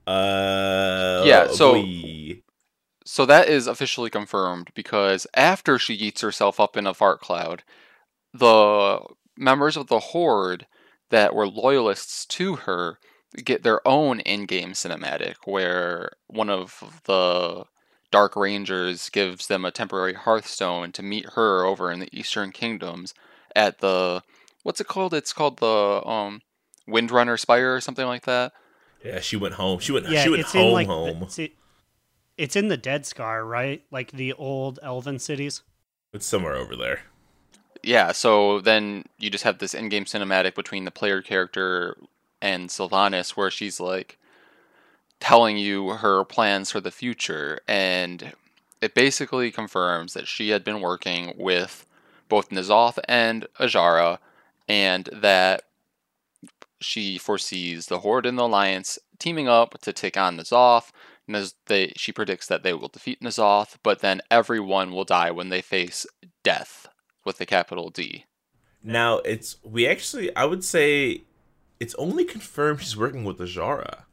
Uh, 0.05 1.23
Yeah, 1.25 1.47
so-. 1.47 1.83
So 3.05 3.25
that 3.25 3.49
is 3.49 3.67
officially 3.67 4.09
confirmed 4.09 4.69
because 4.75 5.25
after 5.33 5.79
she 5.79 5.93
eats 5.95 6.21
herself 6.21 6.59
up 6.59 6.77
in 6.77 6.85
a 6.85 6.93
fart 6.93 7.19
cloud, 7.19 7.63
the 8.33 8.99
members 9.37 9.75
of 9.75 9.87
the 9.87 9.99
Horde 9.99 10.67
that 11.09 11.33
were 11.33 11.47
loyalists 11.47 12.25
to 12.27 12.57
her 12.57 12.99
get 13.37 13.63
their 13.63 13.85
own 13.87 14.19
in-game 14.21 14.73
cinematic 14.73 15.35
where 15.45 16.11
one 16.27 16.49
of 16.49 17.01
the 17.05 17.65
Dark 18.11 18.35
Rangers 18.35 19.09
gives 19.09 19.47
them 19.47 19.63
a 19.63 19.71
temporary 19.71 20.13
Hearthstone 20.13 20.91
to 20.91 21.01
meet 21.01 21.29
her 21.31 21.63
over 21.63 21.91
in 21.91 21.99
the 21.99 22.09
Eastern 22.11 22.51
Kingdoms 22.51 23.13
at 23.55 23.79
the 23.79 24.21
what's 24.63 24.81
it 24.81 24.87
called? 24.87 25.13
It's 25.13 25.33
called 25.33 25.59
the 25.59 26.05
um 26.05 26.41
Windrunner 26.87 27.39
Spire 27.39 27.75
or 27.75 27.81
something 27.81 28.05
like 28.05 28.23
that. 28.23 28.51
yeah, 29.03 29.19
she 29.19 29.37
went 29.37 29.53
home. 29.53 29.79
She 29.79 29.91
went. 29.91 30.09
yeah, 30.09 30.23
she 30.23 30.29
went 30.29 30.41
it's 30.41 30.51
home. 30.51 30.67
in 30.67 30.73
like 30.73 30.87
home. 30.87 31.19
The, 31.19 31.25
it's, 31.25 31.55
it's 32.37 32.55
in 32.55 32.67
the 32.67 32.77
Dead 32.77 33.05
Scar, 33.05 33.45
right? 33.45 33.83
Like 33.91 34.11
the 34.11 34.33
old 34.33 34.79
Elven 34.83 35.19
cities. 35.19 35.61
It's 36.13 36.25
somewhere 36.25 36.55
over 36.55 36.75
there. 36.75 37.01
Yeah, 37.83 38.11
so 38.11 38.59
then 38.59 39.05
you 39.17 39.29
just 39.29 39.43
have 39.43 39.57
this 39.57 39.73
in-game 39.73 40.05
cinematic 40.05 40.53
between 40.53 40.85
the 40.85 40.91
player 40.91 41.21
character 41.21 41.97
and 42.41 42.69
Sylvanas 42.69 43.31
where 43.31 43.51
she's 43.51 43.79
like 43.79 44.17
telling 45.19 45.57
you 45.57 45.89
her 45.89 46.23
plans 46.23 46.71
for 46.71 46.81
the 46.81 46.91
future 46.91 47.59
and 47.67 48.33
it 48.81 48.95
basically 48.95 49.51
confirms 49.51 50.13
that 50.13 50.27
she 50.27 50.49
had 50.49 50.63
been 50.63 50.81
working 50.81 51.33
with 51.37 51.85
both 52.27 52.49
N'Zoth 52.49 52.97
and 53.07 53.47
Azshara 53.59 54.17
and 54.67 55.09
that 55.13 55.63
she 56.79 57.17
foresees 57.17 57.85
the 57.85 57.99
Horde 57.99 58.25
and 58.25 58.39
the 58.39 58.43
Alliance 58.43 58.97
teaming 59.19 59.47
up 59.47 59.79
to 59.81 59.93
take 59.93 60.17
on 60.17 60.37
N'Zoth. 60.37 60.89
Naz- 61.27 61.53
they, 61.67 61.93
she 61.95 62.11
predicts 62.11 62.47
that 62.47 62.63
they 62.63 62.73
will 62.73 62.87
defeat 62.87 63.21
N'Zoth, 63.21 63.75
but 63.83 63.99
then 63.99 64.21
everyone 64.31 64.91
will 64.91 65.03
die 65.03 65.29
when 65.29 65.49
they 65.49 65.61
face 65.61 66.07
death 66.43 66.87
with 67.23 67.39
a 67.39 67.45
capital 67.45 67.89
D. 67.89 68.25
Now 68.83 69.17
it's 69.19 69.57
we 69.63 69.85
actually 69.85 70.35
I 70.35 70.45
would 70.45 70.63
say 70.63 71.21
it's 71.81 71.95
only 71.95 72.23
confirmed 72.23 72.79
she's 72.79 72.95
working 72.95 73.23
with 73.23 73.39
Azshara. 73.39 74.03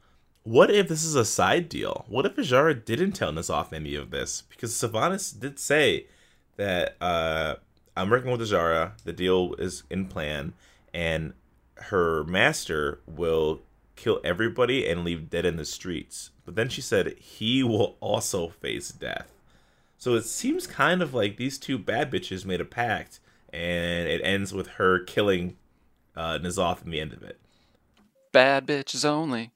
What 0.43 0.71
if 0.71 0.89
this 0.89 1.05
is 1.05 1.15
a 1.15 1.25
side 1.27 1.69
deal? 1.69 2.07
What 2.09 2.25
if 2.25 2.35
Azshara 2.37 2.83
didn't 2.83 3.13
tell 3.13 3.31
N'Zoth 3.31 3.75
any 3.75 3.95
of 3.95 4.11
this? 4.11 4.43
Because 4.49 4.73
Sylvanas 4.73 5.39
did 5.39 5.59
say 5.59 6.07
that 6.57 6.97
uh, 6.99 7.57
I'm 7.95 8.09
working 8.09 8.31
with 8.31 8.41
Azshara. 8.41 8.93
The 9.05 9.13
deal 9.13 9.53
is 9.59 9.83
in 9.91 10.07
plan, 10.07 10.55
and 10.95 11.35
her 11.75 12.25
master 12.25 13.01
will 13.07 13.61
kill 13.97 14.23
everybody 14.25 14.89
and 14.89 15.05
leave 15.05 15.29
dead 15.29 15.45
in 15.45 15.57
the 15.57 15.67
streets. 15.67 16.31
But 16.47 16.55
then 16.55 16.71
she 16.71 16.81
said 16.81 17.19
he 17.19 17.63
will 17.63 17.99
also 18.01 18.49
face 18.49 18.89
death. 18.89 19.31
So 19.99 20.15
it 20.15 20.25
seems 20.25 20.67
kind 20.67 21.03
of 21.03 21.13
like 21.13 21.37
these 21.37 21.59
two 21.59 21.77
bad 21.77 22.11
bitches 22.11 22.47
made 22.47 22.63
a 22.63 22.65
pact, 22.65 23.21
and 23.53 24.09
it 24.09 24.23
ends 24.25 24.55
with 24.55 24.69
her 24.79 25.01
killing 25.01 25.59
uh, 26.17 26.39
N'Zoth 26.39 26.83
in 26.83 26.93
the 26.93 27.01
end 27.03 27.13
of 27.13 27.23
it. 27.23 27.39
Bad 28.33 28.67
bitches 28.67 29.05
only. 29.05 29.53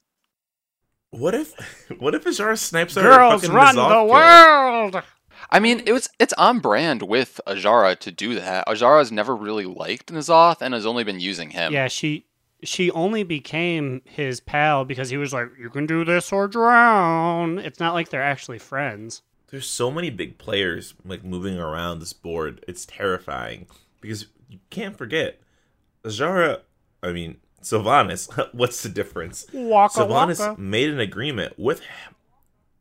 What 1.11 1.35
if, 1.35 1.53
what 1.99 2.15
if 2.15 2.23
Azshara 2.23 2.57
snipes 2.57 2.95
her? 2.95 3.01
Girls 3.01 3.41
fucking 3.41 3.55
run 3.55 3.75
N'Zoth 3.75 3.89
the 3.89 3.95
kill? 3.95 4.07
world. 4.07 5.03
I 5.51 5.59
mean, 5.59 5.83
it 5.85 5.91
was 5.91 6.09
it's 6.19 6.33
on 6.33 6.59
brand 6.59 7.03
with 7.03 7.39
Azshara 7.45 7.97
to 7.99 8.11
do 8.11 8.35
that. 8.35 8.65
Azshara's 8.67 9.11
never 9.11 9.35
really 9.35 9.65
liked 9.65 10.11
N'Zoth 10.11 10.61
and 10.61 10.73
has 10.73 10.85
only 10.85 11.03
been 11.03 11.19
using 11.19 11.51
him. 11.51 11.71
Yeah, 11.73 11.87
she 11.87 12.25
she 12.63 12.89
only 12.91 13.23
became 13.23 14.01
his 14.05 14.39
pal 14.39 14.85
because 14.85 15.09
he 15.09 15.17
was 15.17 15.33
like, 15.33 15.49
"You 15.59 15.69
can 15.69 15.85
do 15.85 16.03
this 16.03 16.31
or 16.31 16.47
drown." 16.47 17.59
It's 17.59 17.79
not 17.79 17.93
like 17.93 18.09
they're 18.09 18.23
actually 18.23 18.59
friends. 18.59 19.21
There's 19.47 19.67
so 19.67 19.91
many 19.91 20.09
big 20.09 20.39
players 20.39 20.95
like 21.05 21.23
moving 21.23 21.59
around 21.59 21.99
this 21.99 22.13
board. 22.13 22.63
It's 22.67 22.85
terrifying 22.85 23.67
because 24.01 24.27
you 24.49 24.59
can't 24.71 24.97
forget 24.97 25.39
Azshara. 26.03 26.61
I 27.03 27.11
mean, 27.11 27.37
Sylvanas. 27.63 28.29
What's 28.53 28.83
the 28.83 28.89
difference? 28.89 29.45
Waka 29.53 29.99
Sylvanas 30.01 30.39
waka. 30.39 30.61
made 30.61 30.89
an 30.89 30.99
agreement 30.99 31.57
with 31.57 31.81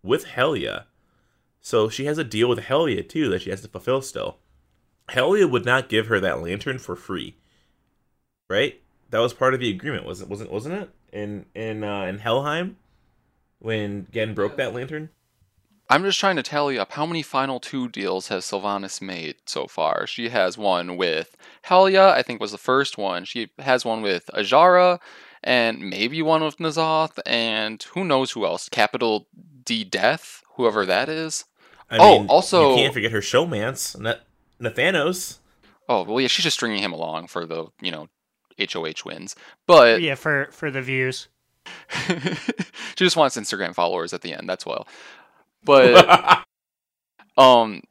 with 0.03 0.27
Helya, 0.27 0.85
so 1.61 1.89
she 1.89 2.05
has 2.07 2.19
a 2.19 2.25
deal 2.25 2.49
with 2.49 2.61
Helya 2.61 3.09
too 3.09 3.29
that 3.31 3.43
she 3.43 3.51
has 3.51 3.63
to 3.63 3.69
fulfill 3.69 4.03
still. 4.03 4.39
Helya 5.09 5.51
would 5.51 5.65
not 5.65 5.89
give 5.89 6.07
her 6.07 6.21
that 6.21 6.41
lantern 6.43 6.79
for 6.79 6.97
free, 6.97 7.37
right? 8.49 8.81
That 9.11 9.21
was 9.21 9.33
part 9.33 9.55
of 9.55 9.61
the 9.61 9.71
agreement, 9.71 10.07
wasn't 10.07 10.31
wasn't 10.31 10.51
wasn't 10.51 10.75
it? 10.75 10.91
In 11.13 11.47
in 11.55 11.85
uh, 11.85 12.03
in 12.03 12.19
Helheim, 12.19 12.77
when 13.59 14.07
Genn 14.13 14.35
broke 14.35 14.57
that 14.57 14.75
lantern. 14.75 15.11
I'm 15.93 16.03
just 16.05 16.19
trying 16.19 16.37
to 16.37 16.43
tally 16.43 16.79
up 16.79 16.93
how 16.93 17.05
many 17.05 17.23
final 17.23 17.61
two 17.61 17.89
deals 17.89 18.29
has 18.29 18.45
Sylvanas 18.47 19.03
made 19.03 19.37
so 19.47 19.67
far. 19.67 20.07
She 20.07 20.31
has 20.31 20.57
one 20.57 20.97
with 20.97 21.37
Helya, 21.67 22.13
I 22.13 22.23
think 22.23 22.41
was 22.41 22.53
the 22.53 22.59
first 22.59 22.97
one. 22.97 23.25
She 23.27 23.51
has 23.59 23.85
one 23.85 24.01
with 24.01 24.31
Azshara, 24.33 25.01
and 25.45 25.81
maybe 25.91 26.23
one 26.23 26.43
with 26.43 26.57
N'Zoth, 26.57 27.19
and 27.27 27.83
who 27.95 28.05
knows 28.05 28.31
who 28.33 28.47
else? 28.47 28.69
Capital 28.71 29.29
D 29.65 29.85
Death, 29.85 30.43
whoever 30.57 30.87
that 30.87 31.09
is. 31.11 31.45
I 31.91 31.99
Oh, 31.99 32.21
mean, 32.21 32.27
also- 32.29 32.71
you 32.71 32.77
can't 32.77 32.95
forget 32.95 33.13
her 33.13 33.21
showmance, 33.21 33.99
Na- 34.01 34.15
Nathanos. 34.61 35.39
Oh 35.91 36.05
well, 36.05 36.21
yeah, 36.21 36.29
she's 36.29 36.45
just 36.45 36.57
stringing 36.57 36.83
him 36.83 36.93
along 36.93 37.27
for 37.27 37.45
the 37.45 37.67
you 37.83 37.91
know 37.91 38.09
HOH 38.59 39.05
wins, 39.05 39.37
but 39.67 40.01
Yeah, 40.01 40.15
for 40.15 40.49
for 40.53 40.71
the 40.71 40.81
views. 40.81 41.29
she 42.97 43.05
just 43.05 43.17
wants 43.17 43.37
Instagram 43.37 43.75
followers 43.75 44.13
at 44.13 44.23
the 44.23 44.33
end. 44.33 44.49
That's 44.49 44.65
well. 44.65 44.87
But 45.65 46.45
Um, 47.37 47.83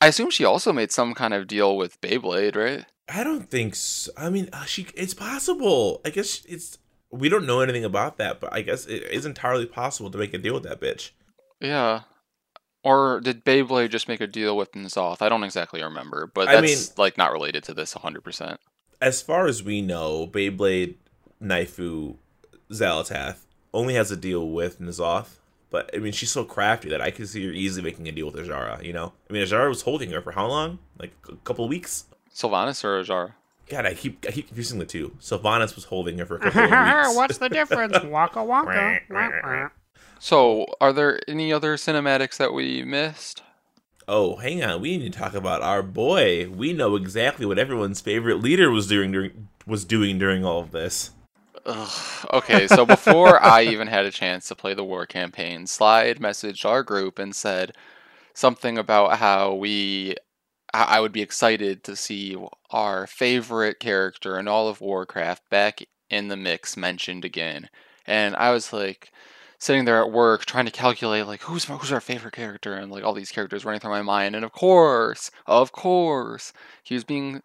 I 0.00 0.08
assume 0.08 0.30
she 0.30 0.44
also 0.44 0.72
made 0.72 0.90
some 0.90 1.14
kind 1.14 1.34
of 1.34 1.46
deal 1.46 1.76
with 1.76 2.00
Beyblade, 2.00 2.56
right? 2.56 2.84
I 3.08 3.22
don't 3.24 3.48
think 3.50 3.74
so. 3.74 4.10
I 4.16 4.30
mean, 4.30 4.48
uh, 4.52 4.64
she. 4.64 4.86
It's 4.94 5.14
possible. 5.14 6.00
I 6.04 6.10
guess 6.10 6.44
it's. 6.48 6.78
We 7.10 7.28
don't 7.28 7.46
know 7.46 7.60
anything 7.60 7.84
about 7.84 8.18
that, 8.18 8.40
but 8.40 8.52
I 8.52 8.62
guess 8.62 8.86
it 8.86 9.02
is 9.04 9.26
entirely 9.26 9.66
possible 9.66 10.10
to 10.10 10.18
make 10.18 10.32
a 10.32 10.38
deal 10.38 10.54
with 10.54 10.62
that 10.62 10.80
bitch. 10.80 11.10
Yeah. 11.60 12.02
Or 12.82 13.20
did 13.20 13.44
Beyblade 13.44 13.90
just 13.90 14.08
make 14.08 14.20
a 14.20 14.26
deal 14.26 14.56
with 14.56 14.72
N'Zoth? 14.72 15.20
I 15.20 15.28
don't 15.28 15.44
exactly 15.44 15.82
remember, 15.82 16.30
but 16.32 16.48
I 16.48 16.60
that's 16.60 16.88
mean- 16.88 16.94
like 16.96 17.18
not 17.18 17.32
related 17.32 17.62
to 17.64 17.74
this 17.74 17.94
100%. 17.94 18.56
As 19.02 19.20
far 19.22 19.46
as 19.46 19.62
we 19.62 19.82
know, 19.82 20.26
Beyblade, 20.26 20.94
Naifu, 21.42 22.16
Xal'atath 22.70 23.38
only 23.74 23.94
has 23.94 24.10
a 24.10 24.16
deal 24.16 24.48
with 24.48 24.80
N'Zoth. 24.80 25.39
But 25.70 25.90
I 25.94 25.98
mean, 25.98 26.12
she's 26.12 26.30
so 26.30 26.44
crafty 26.44 26.88
that 26.90 27.00
I 27.00 27.10
could 27.10 27.28
see 27.28 27.46
her 27.46 27.52
easily 27.52 27.82
making 27.82 28.08
a 28.08 28.12
deal 28.12 28.26
with 28.30 28.34
Azshara. 28.34 28.82
You 28.84 28.92
know, 28.92 29.12
I 29.28 29.32
mean, 29.32 29.44
Azshara 29.44 29.68
was 29.68 29.82
holding 29.82 30.10
her 30.10 30.20
for 30.20 30.32
how 30.32 30.46
long? 30.46 30.78
Like 30.98 31.12
a 31.28 31.36
couple 31.36 31.64
of 31.64 31.68
weeks. 31.70 32.06
Sylvanas 32.34 32.82
or 32.84 33.00
Azshara? 33.02 33.32
God, 33.68 33.86
I 33.86 33.94
keep 33.94 34.24
I 34.26 34.32
keep 34.32 34.48
confusing 34.48 34.80
the 34.80 34.84
two. 34.84 35.16
Sylvanas 35.20 35.76
was 35.76 35.84
holding 35.84 36.18
her 36.18 36.26
for 36.26 36.36
a 36.36 36.40
couple 36.50 36.62
of 36.64 36.70
weeks. 36.70 37.08
What's 37.16 37.38
the 37.38 37.48
difference? 37.48 37.98
Waka 38.04 38.42
waka. 38.42 39.70
So, 40.18 40.66
are 40.80 40.92
there 40.92 41.18
any 41.28 41.52
other 41.52 41.76
cinematics 41.76 42.36
that 42.36 42.52
we 42.52 42.84
missed? 42.84 43.42
Oh, 44.06 44.36
hang 44.36 44.62
on. 44.62 44.80
We 44.80 44.98
need 44.98 45.12
to 45.12 45.18
talk 45.18 45.34
about 45.34 45.62
our 45.62 45.82
boy. 45.82 46.50
We 46.50 46.72
know 46.72 46.96
exactly 46.96 47.46
what 47.46 47.58
everyone's 47.60 48.00
favorite 48.00 48.42
leader 48.42 48.70
was 48.70 48.88
doing 48.88 49.12
during 49.12 49.48
was 49.66 49.84
doing 49.84 50.18
during 50.18 50.44
all 50.44 50.60
of 50.60 50.72
this. 50.72 51.12
Ugh. 51.66 52.26
Okay, 52.32 52.66
so 52.66 52.86
before 52.86 53.42
I 53.42 53.62
even 53.62 53.88
had 53.88 54.06
a 54.06 54.10
chance 54.10 54.48
to 54.48 54.54
play 54.54 54.74
the 54.74 54.84
war 54.84 55.06
campaign, 55.06 55.66
Slide 55.66 56.18
messaged 56.18 56.64
our 56.64 56.82
group 56.82 57.18
and 57.18 57.34
said 57.34 57.72
something 58.34 58.78
about 58.78 59.18
how 59.18 59.54
we 59.54 60.16
I 60.72 61.00
would 61.00 61.12
be 61.12 61.22
excited 61.22 61.84
to 61.84 61.96
see 61.96 62.36
our 62.70 63.06
favorite 63.06 63.80
character 63.80 64.38
in 64.38 64.48
all 64.48 64.68
of 64.68 64.80
Warcraft 64.80 65.50
back 65.50 65.82
in 66.10 66.28
the 66.28 66.36
mix 66.36 66.76
mentioned 66.76 67.24
again. 67.24 67.70
And 68.06 68.36
I 68.36 68.52
was 68.52 68.72
like 68.72 69.12
sitting 69.58 69.84
there 69.84 70.00
at 70.02 70.12
work 70.12 70.44
trying 70.46 70.66
to 70.66 70.70
calculate 70.72 71.26
like 71.26 71.42
who's 71.42 71.64
who's 71.64 71.92
our 71.92 72.00
favorite 72.00 72.34
character 72.34 72.74
and 72.74 72.90
like 72.92 73.04
all 73.04 73.14
these 73.14 73.32
characters 73.32 73.64
running 73.64 73.80
through 73.80 73.90
my 73.90 74.02
mind 74.02 74.36
and 74.36 74.44
of 74.44 74.52
course, 74.52 75.30
of 75.46 75.72
course, 75.72 76.52
he 76.84 76.94
was 76.94 77.04
being 77.04 77.42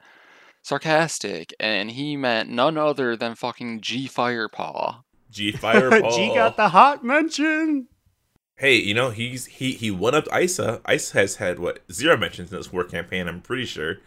sarcastic 0.65 1.53
and 1.59 1.91
he 1.91 2.17
meant 2.17 2.49
none 2.49 2.75
other 2.75 3.15
than 3.15 3.35
fucking 3.35 3.81
Ji 3.81 4.07
Firepaw. 4.07 5.03
Ji 5.29 5.51
Fireball. 5.53 6.11
Ji 6.11 6.33
got 6.33 6.57
the 6.57 6.69
hot 6.69 7.03
mention. 7.03 7.87
Hey, 8.57 8.75
you 8.77 8.93
know 8.93 9.11
he's 9.11 9.45
he 9.45 9.73
he 9.73 9.91
won 9.91 10.15
up 10.15 10.25
Aysa. 10.25 10.67
Uh, 10.67 10.77
Aysa 10.79 11.11
has 11.11 11.35
had 11.35 11.59
what 11.59 11.83
zero 11.91 12.17
mentions 12.17 12.51
in 12.51 12.57
this 12.57 12.73
war 12.73 12.83
campaign. 12.83 13.27
I'm 13.27 13.41
pretty 13.41 13.65
sure. 13.65 13.97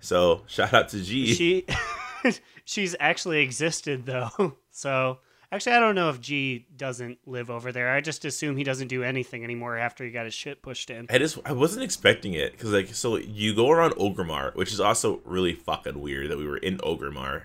So 0.00 0.42
shout 0.46 0.72
out 0.72 0.88
to 0.90 1.02
Ji. 1.02 1.34
She 1.34 1.66
she's 2.64 2.96
actually 2.98 3.40
existed 3.40 4.06
though. 4.06 4.56
So 4.70 5.18
actually 5.52 5.72
I 5.72 5.80
don't 5.80 5.94
know 5.94 6.10
if 6.10 6.20
Ji 6.20 6.66
doesn't 6.76 7.18
live 7.26 7.50
over 7.50 7.72
there. 7.72 7.92
I 7.92 8.00
just 8.00 8.24
assume 8.24 8.56
he 8.56 8.64
doesn't 8.64 8.88
do 8.88 9.02
anything 9.02 9.44
anymore 9.44 9.76
after 9.76 10.04
he 10.04 10.10
got 10.10 10.24
his 10.24 10.34
shit 10.34 10.62
pushed 10.62 10.90
in. 10.90 11.06
I 11.10 11.18
just 11.18 11.38
I 11.44 11.52
wasn't 11.52 11.84
expecting 11.84 12.34
it 12.34 12.52
because 12.52 12.72
like 12.72 12.94
so 12.94 13.16
you 13.16 13.54
go 13.54 13.70
around 13.70 13.92
Orgrimmar, 13.92 14.54
which 14.54 14.72
is 14.72 14.80
also 14.80 15.20
really 15.24 15.54
fucking 15.54 16.00
weird 16.00 16.30
that 16.30 16.38
we 16.38 16.46
were 16.46 16.58
in 16.58 16.78
Orgrimmar, 16.78 17.44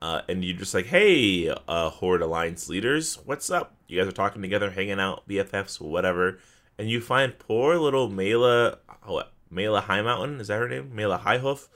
uh, 0.00 0.22
and 0.28 0.44
you're 0.44 0.56
just 0.56 0.74
like, 0.74 0.86
hey, 0.86 1.48
uh, 1.68 1.90
Horde 1.90 2.22
Alliance 2.22 2.68
leaders, 2.68 3.18
what's 3.24 3.50
up? 3.50 3.76
You 3.86 3.98
guys 3.98 4.08
are 4.08 4.12
talking 4.12 4.42
together, 4.42 4.70
hanging 4.70 4.98
out, 4.98 5.28
BFFs, 5.28 5.80
whatever, 5.80 6.38
and 6.78 6.88
you 6.90 7.00
find 7.00 7.38
poor 7.38 7.76
little 7.76 8.08
Mayla, 8.08 8.78
what 9.04 9.32
Mayla 9.52 9.82
Highmountain 9.82 10.40
is 10.40 10.48
that 10.48 10.58
her 10.58 10.68
name? 10.68 10.92
Mayla 10.94 11.20
Highhoof, 11.20 11.68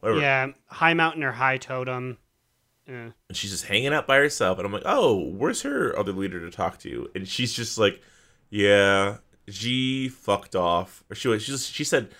whatever. 0.00 0.20
Yeah, 0.20 0.48
high 0.66 0.94
mountain 0.94 1.24
or 1.24 1.32
high 1.32 1.58
totem. 1.58 2.18
Eh. 2.86 3.10
and 3.28 3.36
she's 3.36 3.50
just 3.50 3.64
hanging 3.64 3.94
out 3.94 4.06
by 4.06 4.16
herself 4.16 4.58
and 4.58 4.66
i'm 4.66 4.72
like 4.72 4.82
oh 4.84 5.18
where's 5.18 5.62
her 5.62 5.98
other 5.98 6.12
leader 6.12 6.38
to 6.40 6.50
talk 6.50 6.78
to 6.78 7.08
and 7.14 7.26
she's 7.26 7.54
just 7.54 7.78
like 7.78 8.02
yeah 8.50 9.16
ji 9.48 10.08
fucked 10.08 10.54
off 10.54 11.02
or 11.10 11.14
she 11.14 11.28
was 11.28 11.42
she, 11.42 11.52
just, 11.52 11.72
she 11.72 11.82
said 11.82 12.10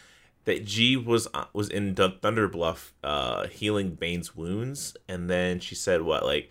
that 0.47 0.65
ji 0.65 0.97
was 0.97 1.29
uh, 1.35 1.45
was 1.53 1.69
in 1.69 1.95
thunderbluff 1.95 2.93
uh 3.03 3.47
healing 3.49 3.91
baine's 3.91 4.35
wounds 4.35 4.97
and 5.07 5.29
then 5.29 5.61
she 5.61 5.75
said 5.75 6.01
what 6.01 6.25
like 6.25 6.51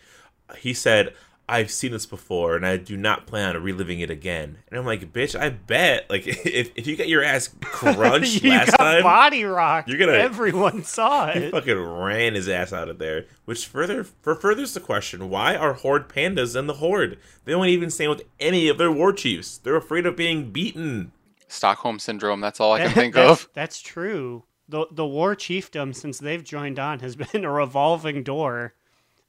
he 0.57 0.75
said 0.75 1.15
I've 1.49 1.69
seen 1.71 1.91
this 1.91 2.05
before 2.05 2.55
and 2.55 2.65
I 2.65 2.77
do 2.77 2.95
not 2.95 3.27
plan 3.27 3.55
on 3.55 3.61
reliving 3.61 3.99
it 3.99 4.09
again. 4.09 4.59
And 4.69 4.79
I'm 4.79 4.85
like, 4.85 5.11
bitch, 5.11 5.37
I 5.37 5.49
bet 5.49 6.09
like 6.09 6.25
if, 6.45 6.71
if 6.75 6.87
you 6.87 6.95
got 6.95 7.09
your 7.09 7.23
ass 7.23 7.49
crunched 7.61 8.43
you 8.43 8.49
last 8.51 8.71
got 8.71 8.77
time, 8.77 9.03
body 9.03 9.43
rock. 9.43 9.87
you're 9.87 9.97
gonna- 9.97 10.13
Everyone 10.13 10.83
saw 10.85 11.31
he 11.31 11.39
it. 11.39 11.51
fucking 11.51 11.77
ran 11.77 12.35
his 12.35 12.47
ass 12.47 12.71
out 12.71 12.87
of 12.89 12.97
there. 12.97 13.25
Which 13.45 13.65
further 13.67 14.03
for 14.05 14.35
furthers 14.35 14.73
the 14.73 14.79
question: 14.79 15.29
Why 15.29 15.55
are 15.55 15.73
Horde 15.73 16.07
pandas 16.07 16.55
in 16.57 16.67
the 16.67 16.75
Horde? 16.75 17.19
They 17.43 17.51
don't 17.51 17.67
even 17.67 17.89
stand 17.89 18.11
with 18.11 18.23
any 18.39 18.69
of 18.69 18.77
their 18.77 18.91
war 18.91 19.11
chiefs. 19.11 19.57
They're 19.57 19.75
afraid 19.75 20.05
of 20.05 20.15
being 20.15 20.51
beaten. 20.51 21.11
Stockholm 21.49 21.99
syndrome, 21.99 22.39
that's 22.41 22.59
all 22.61 22.71
I 22.73 22.79
can 22.79 22.91
think 22.91 23.15
that's, 23.15 23.43
of. 23.43 23.49
That's 23.53 23.81
true. 23.81 24.43
The 24.69 24.87
the 24.91 25.05
war 25.05 25.35
chiefdom 25.35 25.93
since 25.93 26.19
they've 26.19 26.43
joined 26.43 26.79
on 26.79 26.99
has 27.01 27.17
been 27.17 27.43
a 27.43 27.51
revolving 27.51 28.23
door. 28.23 28.75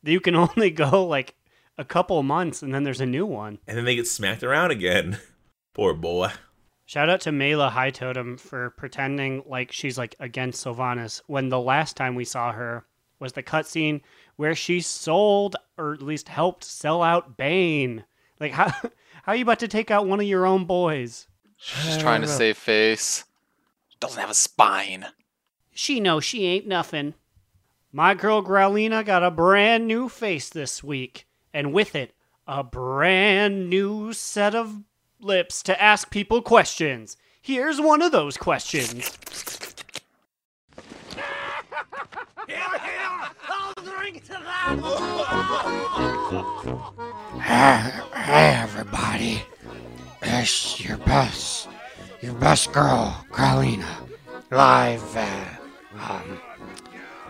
You 0.05 0.21
can 0.21 0.37
only 0.37 0.71
go 0.71 1.05
like 1.05 1.35
a 1.77 1.85
couple 1.85 2.23
months 2.23 2.63
and 2.63 2.75
then 2.75 2.85
there's 2.85 3.01
a 3.01 3.07
new 3.07 3.27
one. 3.27 3.59
And 3.67 3.77
then 3.77 3.85
they 3.85 3.97
get 3.97 4.07
smacked 4.07 4.43
around 4.43 4.71
again. 4.71 5.19
Poor 5.75 5.95
boy. 5.95 6.31
Shout 6.87 7.09
out 7.09 7.23
to 7.23 7.31
Mayla 7.31 7.71
High 7.71 7.91
Totem 7.91 8.37
for 8.37 8.71
pretending 8.71 9.43
like 9.47 9.73
she's 9.73 9.97
like 9.97 10.15
against 10.21 10.65
Sylvanas 10.65 11.23
when 11.27 11.49
the 11.49 11.61
last 11.61 11.97
time 11.97 12.15
we 12.15 12.25
saw 12.25 12.53
her 12.53 12.85
was 13.19 13.33
the 13.33 13.43
cutscene 13.43 14.03
where 14.37 14.55
she 14.55 14.81
sold 14.81 15.57
or 15.79 15.95
at 15.95 16.03
least 16.03 16.29
helped 16.29 16.63
sell 16.63 17.03
out 17.03 17.37
Baine. 17.37 18.05
Like 18.39 18.53
how 18.53 18.69
how 19.23 19.33
are 19.33 19.37
you 19.37 19.43
about 19.43 19.61
to 19.61 19.69
take 19.69 19.91
out 19.91 20.07
one 20.07 20.21
of 20.21 20.27
your 20.27 20.47
own 20.47 20.67
boys? 20.67 21.27
She's 21.57 21.97
trying 21.97 22.21
to 22.21 22.29
save 22.29 22.59
face. 22.59 23.25
Doesn't 24.01 24.21
have 24.21 24.31
a 24.31 24.35
spine. 24.35 25.07
She 25.73 25.99
knows 25.99 26.25
she 26.25 26.45
ain't 26.45 26.67
nothing. 26.67 27.15
My 27.91 28.13
girl 28.13 28.43
Growlina 28.43 29.05
got 29.05 29.23
a 29.23 29.31
brand 29.31 29.87
new 29.87 30.09
face 30.09 30.51
this 30.51 30.85
week, 30.85 31.27
and 31.55 31.73
with 31.73 31.95
it, 31.95 32.13
a 32.47 32.63
brand 32.63 33.71
new 33.71 34.13
set 34.13 34.55
of 34.55 34.83
lips 35.21 35.63
to 35.63 35.81
ask 35.81 36.11
people 36.11 36.43
questions. 36.43 37.17
Here's 37.41 37.81
one 37.81 38.03
of 38.03 38.13
those 38.13 38.37
questions. 38.37 39.17
Hey, 47.41 48.57
everybody. 48.57 49.43
It's 50.23 50.81
your 50.85 50.97
best, 50.99 51.69
your 52.21 52.35
best 52.35 52.73
girl, 52.73 53.25
Carlina. 53.31 53.87
Live, 54.51 55.17
uh, 55.17 55.45
um, 56.01 56.41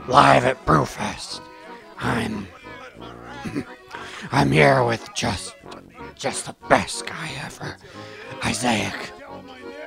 live 0.09 0.45
at 0.45 0.65
Brewfest. 0.65 1.41
I'm, 1.99 2.47
I'm 4.33 4.51
here 4.51 4.85
with 4.85 5.09
just, 5.15 5.55
just 6.15 6.47
the 6.47 6.55
best 6.69 7.07
guy 7.07 7.31
ever, 7.45 7.77
Isaac. 8.43 9.11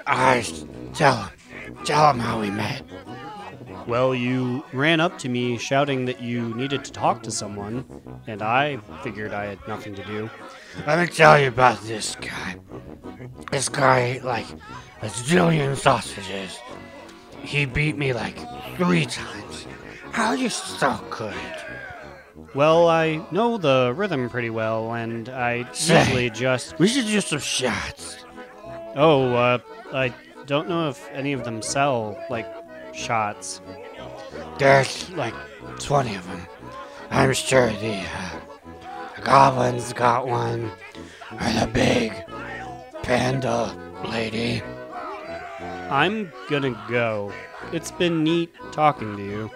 I 0.06 0.46
tell 0.94 1.24
him, 1.24 1.30
tell 1.86 2.12
him 2.12 2.20
how 2.20 2.40
we 2.40 2.50
met. 2.50 2.84
Well, 3.88 4.14
you 4.14 4.66
ran 4.74 5.00
up 5.00 5.18
to 5.20 5.30
me 5.30 5.58
shouting 5.58 6.06
that 6.06 6.22
you 6.22 6.54
needed 6.56 6.84
to 6.86 6.92
talk 6.92 7.24
to 7.24 7.32
someone, 7.32 7.86
and 8.28 8.42
I 8.42 8.78
figured 9.02 9.34
I 9.34 9.46
had 9.46 9.60
nothing 9.68 9.96
to 9.96 10.04
do. 10.04 10.30
Let 10.86 11.00
me 11.00 11.08
tell 11.08 11.40
you 11.40 11.48
about 11.48 11.82
this 11.84 12.16
guy. 12.16 12.58
This 13.52 13.70
guy 13.70 14.00
ate 14.00 14.24
like 14.24 14.48
a 15.02 15.08
zillion 15.08 15.76
sausages. 15.76 16.60
He 17.42 17.66
beat 17.66 17.98
me 17.98 18.14
like 18.14 18.38
three 18.76 19.06
times. 19.06 19.66
How 20.12 20.28
are 20.30 20.36
you 20.36 20.50
so 20.50 21.00
good? 21.10 21.34
Well, 22.54 22.88
I 22.88 23.26
know 23.32 23.58
the 23.58 23.94
rhythm 23.96 24.30
pretty 24.30 24.50
well, 24.50 24.94
and 24.94 25.30
I 25.30 25.68
usually 25.74 26.30
just. 26.30 26.78
We 26.80 26.88
should 26.88 27.06
do 27.06 27.22
some 27.22 27.40
shots. 27.40 28.18
Oh, 28.96 29.34
uh, 29.34 29.60
I 29.94 30.14
don't 30.46 30.70
know 30.70 30.90
if 30.90 31.10
any 31.12 31.34
of 31.34 31.44
them 31.44 31.62
sell, 31.62 32.18
like, 32.30 32.48
shots. 32.94 33.62
There's 34.58 35.10
like 35.12 35.34
20 35.80 36.16
of 36.16 36.28
them. 36.28 36.48
I'm 37.10 37.34
sure 37.34 37.70
the, 37.70 38.04
uh, 38.16 38.40
the 39.16 39.22
goblins 39.22 39.94
got 39.94 40.28
one. 40.28 40.72
Or 41.32 41.52
the 41.60 41.70
big 41.72 42.14
panda 43.04 43.76
lady. 44.06 44.62
I'm 45.90 46.32
gonna 46.50 46.80
go. 46.90 47.32
It's 47.72 47.92
been 47.92 48.24
neat 48.24 48.54
talking 48.72 49.16
to 49.18 49.24
you. 49.24 49.52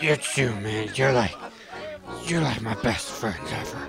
You 0.00 0.16
too, 0.16 0.54
man. 0.56 0.90
You're 0.94 1.12
like, 1.12 1.34
you're 2.24 2.40
like 2.40 2.62
my 2.62 2.74
best 2.82 3.10
friends 3.10 3.52
ever. 3.52 3.88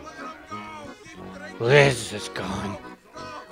Liz 1.59 2.11
is 2.11 2.27
gone. 2.29 2.77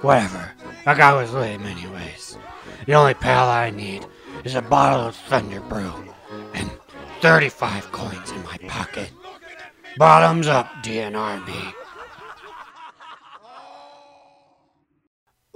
Whatever. 0.02 0.52
I 0.86 1.13
was 1.13 1.32
lame 1.34 1.63
anyways. 1.63 2.38
The 2.86 2.95
only 2.95 3.13
pal 3.13 3.48
I 3.48 3.69
need 3.69 4.06
is 4.43 4.56
a 4.56 4.62
bottle 4.62 5.08
of 5.08 5.15
Thunder 5.15 5.62
Brew 5.62 5.93
and 6.54 6.69
35 7.22 7.91
coins 7.91 8.32
in 8.32 8.43
my 8.43 8.58
pocket. 8.67 9.12
Bottoms 9.98 10.48
up, 10.48 10.67
DNRB. 10.84 11.74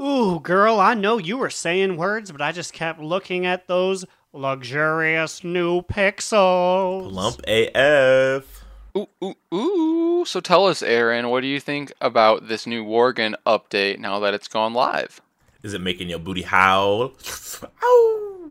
Ooh, 0.02 0.39
girl, 0.42 0.80
I 0.80 0.94
know 0.94 1.18
you 1.18 1.38
were 1.38 1.50
saying 1.50 1.98
words, 1.98 2.32
but 2.32 2.42
I 2.42 2.52
just 2.52 2.74
kept 2.74 3.00
looking 3.00 3.46
at 3.46 3.68
those 3.68 4.06
luxurious 4.34 5.43
new 5.43 5.82
pixels. 5.84 7.12
Lump 7.12 7.39
AF. 7.48 8.65
Ooh, 8.98 9.08
ooh, 9.24 9.36
ooh. 9.54 10.26
So 10.26 10.39
tell 10.39 10.67
us, 10.67 10.82
Aaron, 10.82 11.30
what 11.30 11.41
do 11.41 11.48
you 11.48 11.60
think 11.60 11.93
about 12.02 12.48
this 12.48 12.67
new 12.67 12.84
Worgen 12.84 13.36
update 13.46 14.00
now 14.00 14.19
that 14.19 14.34
it's 14.34 14.48
gone 14.48 14.74
live? 14.74 15.22
Is 15.62 15.74
it 15.74 15.82
making 15.82 16.10
your 16.10 16.19
booty 16.19 16.41
howl? 16.41 17.13
Ow! 17.84 18.50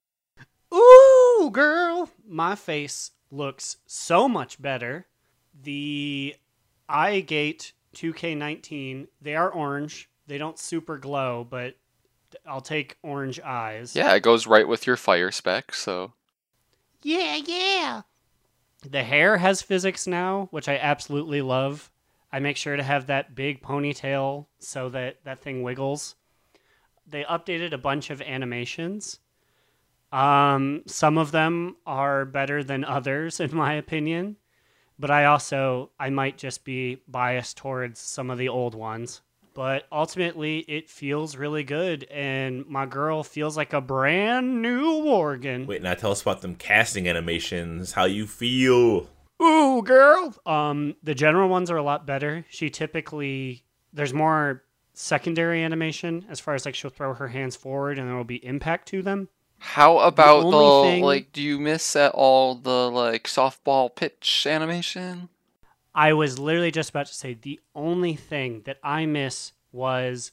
Ooh, 0.74 1.50
girl, 1.52 2.08
my 2.26 2.54
face 2.54 3.10
looks 3.30 3.76
so 3.86 4.28
much 4.28 4.60
better. 4.60 5.06
The 5.62 6.36
eye 6.88 7.20
gate 7.20 7.72
2K19, 7.94 9.08
they 9.20 9.36
are 9.36 9.50
orange. 9.50 10.08
They 10.26 10.38
don't 10.38 10.58
super 10.58 10.96
glow, 10.96 11.46
but 11.48 11.76
I'll 12.46 12.60
take 12.60 12.96
orange 13.02 13.40
eyes. 13.40 13.94
Yeah, 13.94 14.14
it 14.14 14.22
goes 14.22 14.46
right 14.46 14.66
with 14.66 14.86
your 14.86 14.96
fire 14.96 15.30
spec, 15.30 15.74
so. 15.74 16.12
Yeah, 17.02 17.36
yeah. 17.36 18.02
The 18.88 19.04
hair 19.04 19.38
has 19.38 19.62
physics 19.62 20.06
now, 20.06 20.48
which 20.50 20.68
I 20.68 20.76
absolutely 20.76 21.42
love. 21.42 21.90
I 22.32 22.40
make 22.40 22.56
sure 22.56 22.76
to 22.76 22.82
have 22.82 23.06
that 23.06 23.34
big 23.34 23.62
ponytail 23.62 24.46
so 24.58 24.88
that 24.88 25.18
that 25.24 25.40
thing 25.40 25.62
wiggles. 25.62 26.16
They 27.06 27.24
updated 27.24 27.72
a 27.72 27.78
bunch 27.78 28.10
of 28.10 28.22
animations. 28.22 29.18
Um, 30.12 30.82
some 30.86 31.18
of 31.18 31.30
them 31.30 31.76
are 31.86 32.24
better 32.24 32.62
than 32.62 32.84
others, 32.84 33.40
in 33.40 33.54
my 33.54 33.74
opinion. 33.74 34.36
But 34.98 35.10
I 35.10 35.24
also 35.24 35.90
I 35.98 36.10
might 36.10 36.38
just 36.38 36.64
be 36.64 37.02
biased 37.08 37.56
towards 37.56 37.98
some 37.98 38.30
of 38.30 38.38
the 38.38 38.48
old 38.48 38.74
ones. 38.74 39.20
But 39.54 39.86
ultimately, 39.92 40.60
it 40.60 40.88
feels 40.88 41.36
really 41.36 41.64
good, 41.64 42.04
and 42.04 42.66
my 42.66 42.86
girl 42.86 43.22
feels 43.22 43.56
like 43.56 43.72
a 43.72 43.80
brand 43.80 44.62
new 44.62 45.04
organ. 45.04 45.66
Wait, 45.66 45.82
now 45.82 45.94
tell 45.94 46.10
us 46.10 46.22
about 46.22 46.40
them 46.40 46.54
casting 46.54 47.06
animations. 47.08 47.92
How 47.92 48.04
you 48.04 48.26
feel? 48.26 49.08
Ooh, 49.42 49.82
girl. 49.82 50.34
Um, 50.46 50.94
the 51.02 51.14
general 51.14 51.48
ones 51.48 51.70
are 51.70 51.76
a 51.76 51.82
lot 51.82 52.06
better. 52.06 52.46
She 52.48 52.70
typically 52.70 53.64
there's 53.92 54.14
more 54.14 54.62
secondary 54.94 55.62
animation 55.62 56.24
as 56.28 56.40
far 56.40 56.54
as 56.54 56.64
like 56.64 56.74
she'll 56.74 56.90
throw 56.90 57.14
her 57.14 57.28
hands 57.28 57.56
forward 57.56 57.98
and 57.98 58.08
there 58.08 58.16
will 58.16 58.24
be 58.24 58.44
impact 58.44 58.88
to 58.88 59.02
them. 59.02 59.28
How 59.58 59.98
about 59.98 60.40
the, 60.50 60.56
only 60.56 60.90
thing- 60.90 61.04
like? 61.04 61.32
Do 61.32 61.42
you 61.42 61.58
miss 61.58 61.94
at 61.94 62.12
all 62.12 62.54
the 62.56 62.90
like 62.90 63.24
softball 63.24 63.94
pitch 63.94 64.46
animation? 64.48 65.28
I 65.94 66.12
was 66.12 66.38
literally 66.38 66.70
just 66.70 66.90
about 66.90 67.06
to 67.06 67.14
say 67.14 67.34
the 67.34 67.60
only 67.74 68.14
thing 68.14 68.62
that 68.64 68.78
I 68.82 69.06
miss 69.06 69.52
was 69.72 70.32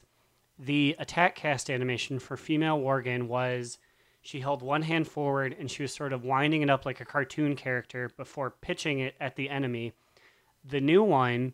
the 0.57 0.95
attack 0.99 1.35
cast 1.35 1.69
animation 1.69 2.19
for 2.19 2.37
female 2.37 2.79
Worgen 2.79 3.27
was 3.27 3.77
she 4.21 4.41
held 4.41 4.61
one 4.61 4.81
hand 4.81 5.07
forward 5.07 5.55
and 5.57 5.71
she 5.71 5.81
was 5.81 5.93
sort 5.93 6.13
of 6.13 6.23
winding 6.23 6.61
it 6.61 6.69
up 6.69 6.85
like 6.85 7.01
a 7.01 7.05
cartoon 7.05 7.55
character 7.55 8.09
before 8.17 8.51
pitching 8.51 8.99
it 8.99 9.15
at 9.19 9.35
the 9.35 9.49
enemy. 9.49 9.93
The 10.63 10.81
new 10.81 11.03
one, 11.03 11.53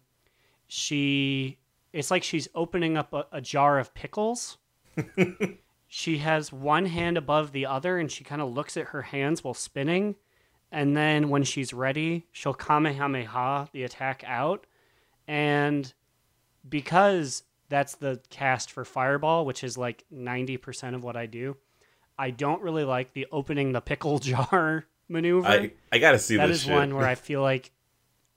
she 0.68 1.58
it's 1.94 2.12
like 2.12 2.24
she's 2.24 2.48
opening 2.54 2.98
up 2.98 3.14
a, 3.14 3.26
a 3.32 3.42
jar 3.42 3.80
of 3.80 3.94
pickles. 3.94 4.58
she 5.88 6.18
has 6.18 6.52
one 6.52 6.88
hand 6.88 7.18
above 7.18 7.52
the 7.52 7.66
other 7.66 7.98
and 7.98 8.12
she 8.12 8.24
kind 8.24 8.42
of 8.42 8.54
looks 8.54 8.76
at 8.78 8.88
her 8.88 9.04
hands 9.04 9.44
while 9.44 9.54
spinning 9.54 10.16
and 10.72 10.96
then 10.96 11.30
when 11.30 11.44
she's 11.44 11.74
ready, 11.74 12.26
she'll 12.32 12.54
Kamehameha 12.54 13.70
the 13.72 13.84
attack 13.84 14.24
out. 14.26 14.66
And 15.28 15.92
because 16.68 17.44
that's 17.70 17.96
the 17.96 18.22
cast 18.30 18.72
for 18.72 18.86
Fireball, 18.86 19.46
which 19.46 19.64
is 19.64 19.78
like 19.78 20.04
90% 20.14 20.96
of 20.96 21.04
what 21.04 21.16
I 21.16 21.26
do, 21.26 21.58
I 22.18 22.32
don't 22.32 22.62
really 22.62 22.84
like 22.84 23.14
the 23.14 23.28
opening 23.32 23.72
the 23.72 23.82
pickle 23.82 24.20
jar 24.20 24.86
maneuver. 25.08 25.48
I 25.48 25.72
I 25.92 25.98
gotta 26.00 26.20
see 26.20 26.38
that 26.38 26.48
this 26.48 26.58
is 26.58 26.64
shit. 26.64 26.74
one 26.74 26.96
where 26.96 27.08
I 27.08 27.16
feel 27.16 27.42
like 27.42 27.72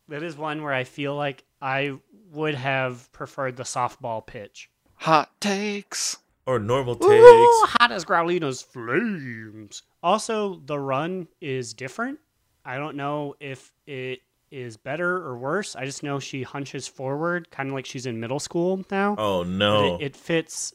that 0.08 0.22
is 0.22 0.36
one 0.36 0.62
where 0.62 0.72
I 0.72 0.84
feel 0.84 1.14
like 1.14 1.44
I 1.60 1.98
would 2.32 2.54
have 2.54 3.10
preferred 3.12 3.56
the 3.56 3.62
softball 3.64 4.26
pitch. 4.26 4.70
Hot 4.96 5.30
takes. 5.40 6.18
Or 6.48 6.58
normal 6.58 6.96
takes. 6.96 7.12
Ooh, 7.12 7.66
hot 7.68 7.92
as 7.92 8.06
Growlina's 8.06 8.62
flames. 8.62 9.82
Also, 10.02 10.62
the 10.64 10.78
run 10.78 11.28
is 11.42 11.74
different. 11.74 12.18
I 12.64 12.78
don't 12.78 12.96
know 12.96 13.34
if 13.38 13.70
it 13.86 14.20
is 14.50 14.78
better 14.78 15.18
or 15.18 15.36
worse. 15.36 15.76
I 15.76 15.84
just 15.84 16.02
know 16.02 16.18
she 16.18 16.42
hunches 16.42 16.88
forward, 16.88 17.50
kind 17.50 17.68
of 17.68 17.74
like 17.74 17.84
she's 17.84 18.06
in 18.06 18.18
middle 18.18 18.40
school 18.40 18.82
now. 18.90 19.14
Oh 19.18 19.42
no! 19.42 19.96
It, 19.96 20.06
it 20.06 20.16
fits. 20.16 20.72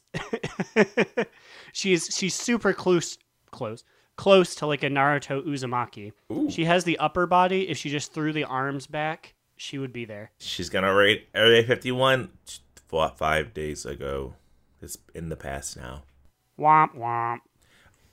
she's 1.73 2.07
she's 2.15 2.35
super 2.35 2.71
close, 2.71 3.17
close, 3.49 3.83
close 4.15 4.53
to 4.55 4.67
like 4.67 4.83
a 4.83 4.89
Naruto 4.89 5.43
Uzumaki. 5.43 6.11
Ooh. 6.31 6.51
She 6.51 6.65
has 6.65 6.83
the 6.83 6.99
upper 6.99 7.25
body. 7.25 7.67
If 7.67 7.79
she 7.79 7.89
just 7.89 8.13
threw 8.13 8.31
the 8.31 8.43
arms 8.43 8.85
back, 8.85 9.33
she 9.55 9.79
would 9.79 9.91
be 9.91 10.05
there. 10.05 10.29
She's 10.37 10.69
gonna 10.69 10.93
rate 10.93 11.29
Area 11.33 11.63
51 11.63 12.29
four, 12.85 13.11
five 13.17 13.55
days 13.55 13.87
ago. 13.87 14.35
It's 14.83 14.97
in 15.15 15.29
the 15.29 15.35
past 15.35 15.77
now. 15.77 16.03
Womp 16.59 16.95
womp. 16.95 17.39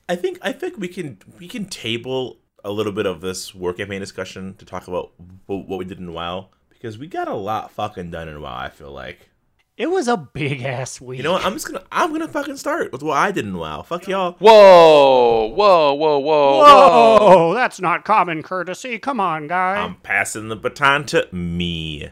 I 0.09 0.17
think 0.17 0.39
I 0.43 0.53
think 0.53 0.79
we 0.79 0.89
can 0.89 1.19
we 1.39 1.47
can 1.49 1.67
table 1.67 2.39
a 2.65 2.71
little 2.71 2.93
bit 2.93 3.07
of 3.07 3.21
this 3.21 3.55
work 3.55 3.79
campaign 3.79 4.01
discussion 4.01 4.55
to 4.59 4.65
talk 4.65 4.87
about 4.89 5.13
what 5.47 5.79
we 5.79 5.85
did 5.85 5.99
in 5.99 6.13
WoW 6.13 6.49
because 6.69 6.99
we 6.99 7.07
got 7.07 7.29
a 7.29 7.35
lot 7.35 7.71
fucking 7.71 8.11
done 8.11 8.29
in 8.29 8.41
WoW. 8.41 8.57
I 8.57 8.69
feel 8.69 8.91
like 8.93 9.31
It 9.77 9.91
was 9.91 10.09
a 10.09 10.17
big 10.17 10.63
ass 10.63 11.01
week. 11.01 11.19
you 11.19 11.23
know 11.23 11.33
what 11.33 11.45
I'm 11.45 11.53
just 11.55 11.67
gonna 11.67 11.85
I'm 11.93 12.13
gonna 12.13 12.29
fucking 12.29 12.57
start 12.57 12.93
with 12.93 13.03
what 13.03 13.17
I 13.17 13.31
did 13.31 13.45
in 13.47 13.57
WoW. 13.57 13.83
Fuck 13.83 14.09
y'all. 14.09 14.33
Whoa, 14.39 15.47
whoa, 15.55 15.95
whoa, 15.95 16.19
whoa, 16.19 16.51
whoa. 16.59 17.19
Whoa, 17.19 17.55
that's 17.55 17.81
not 17.81 18.05
common 18.05 18.43
courtesy. 18.43 18.99
Come 18.99 19.21
on, 19.21 19.47
guy. 19.47 19.77
I'm 19.77 19.97
passing 19.97 20.49
the 20.49 20.57
baton 20.57 21.05
to 21.07 21.29
me. 21.35 22.11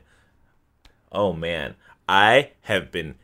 Oh 1.12 1.33
man, 1.33 1.75
I 2.09 2.53
have 2.62 2.90
been 2.92 3.16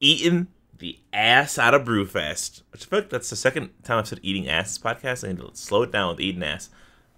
eating 0.00 0.48
the 0.78 0.98
ass 1.12 1.58
out 1.58 1.74
of 1.74 1.84
Brewfest. 1.84 2.62
Which 2.72 2.86
I 2.86 2.86
feel 2.86 2.98
like 3.00 3.10
that's 3.10 3.30
the 3.30 3.36
second 3.36 3.70
time 3.82 3.98
I've 3.98 4.08
said 4.08 4.20
eating 4.22 4.48
ass 4.48 4.76
this 4.76 4.78
podcast. 4.78 5.24
I 5.24 5.32
need 5.32 5.40
to 5.40 5.50
slow 5.54 5.82
it 5.82 5.92
down 5.92 6.10
with 6.10 6.20
eating 6.20 6.42
ass. 6.42 6.70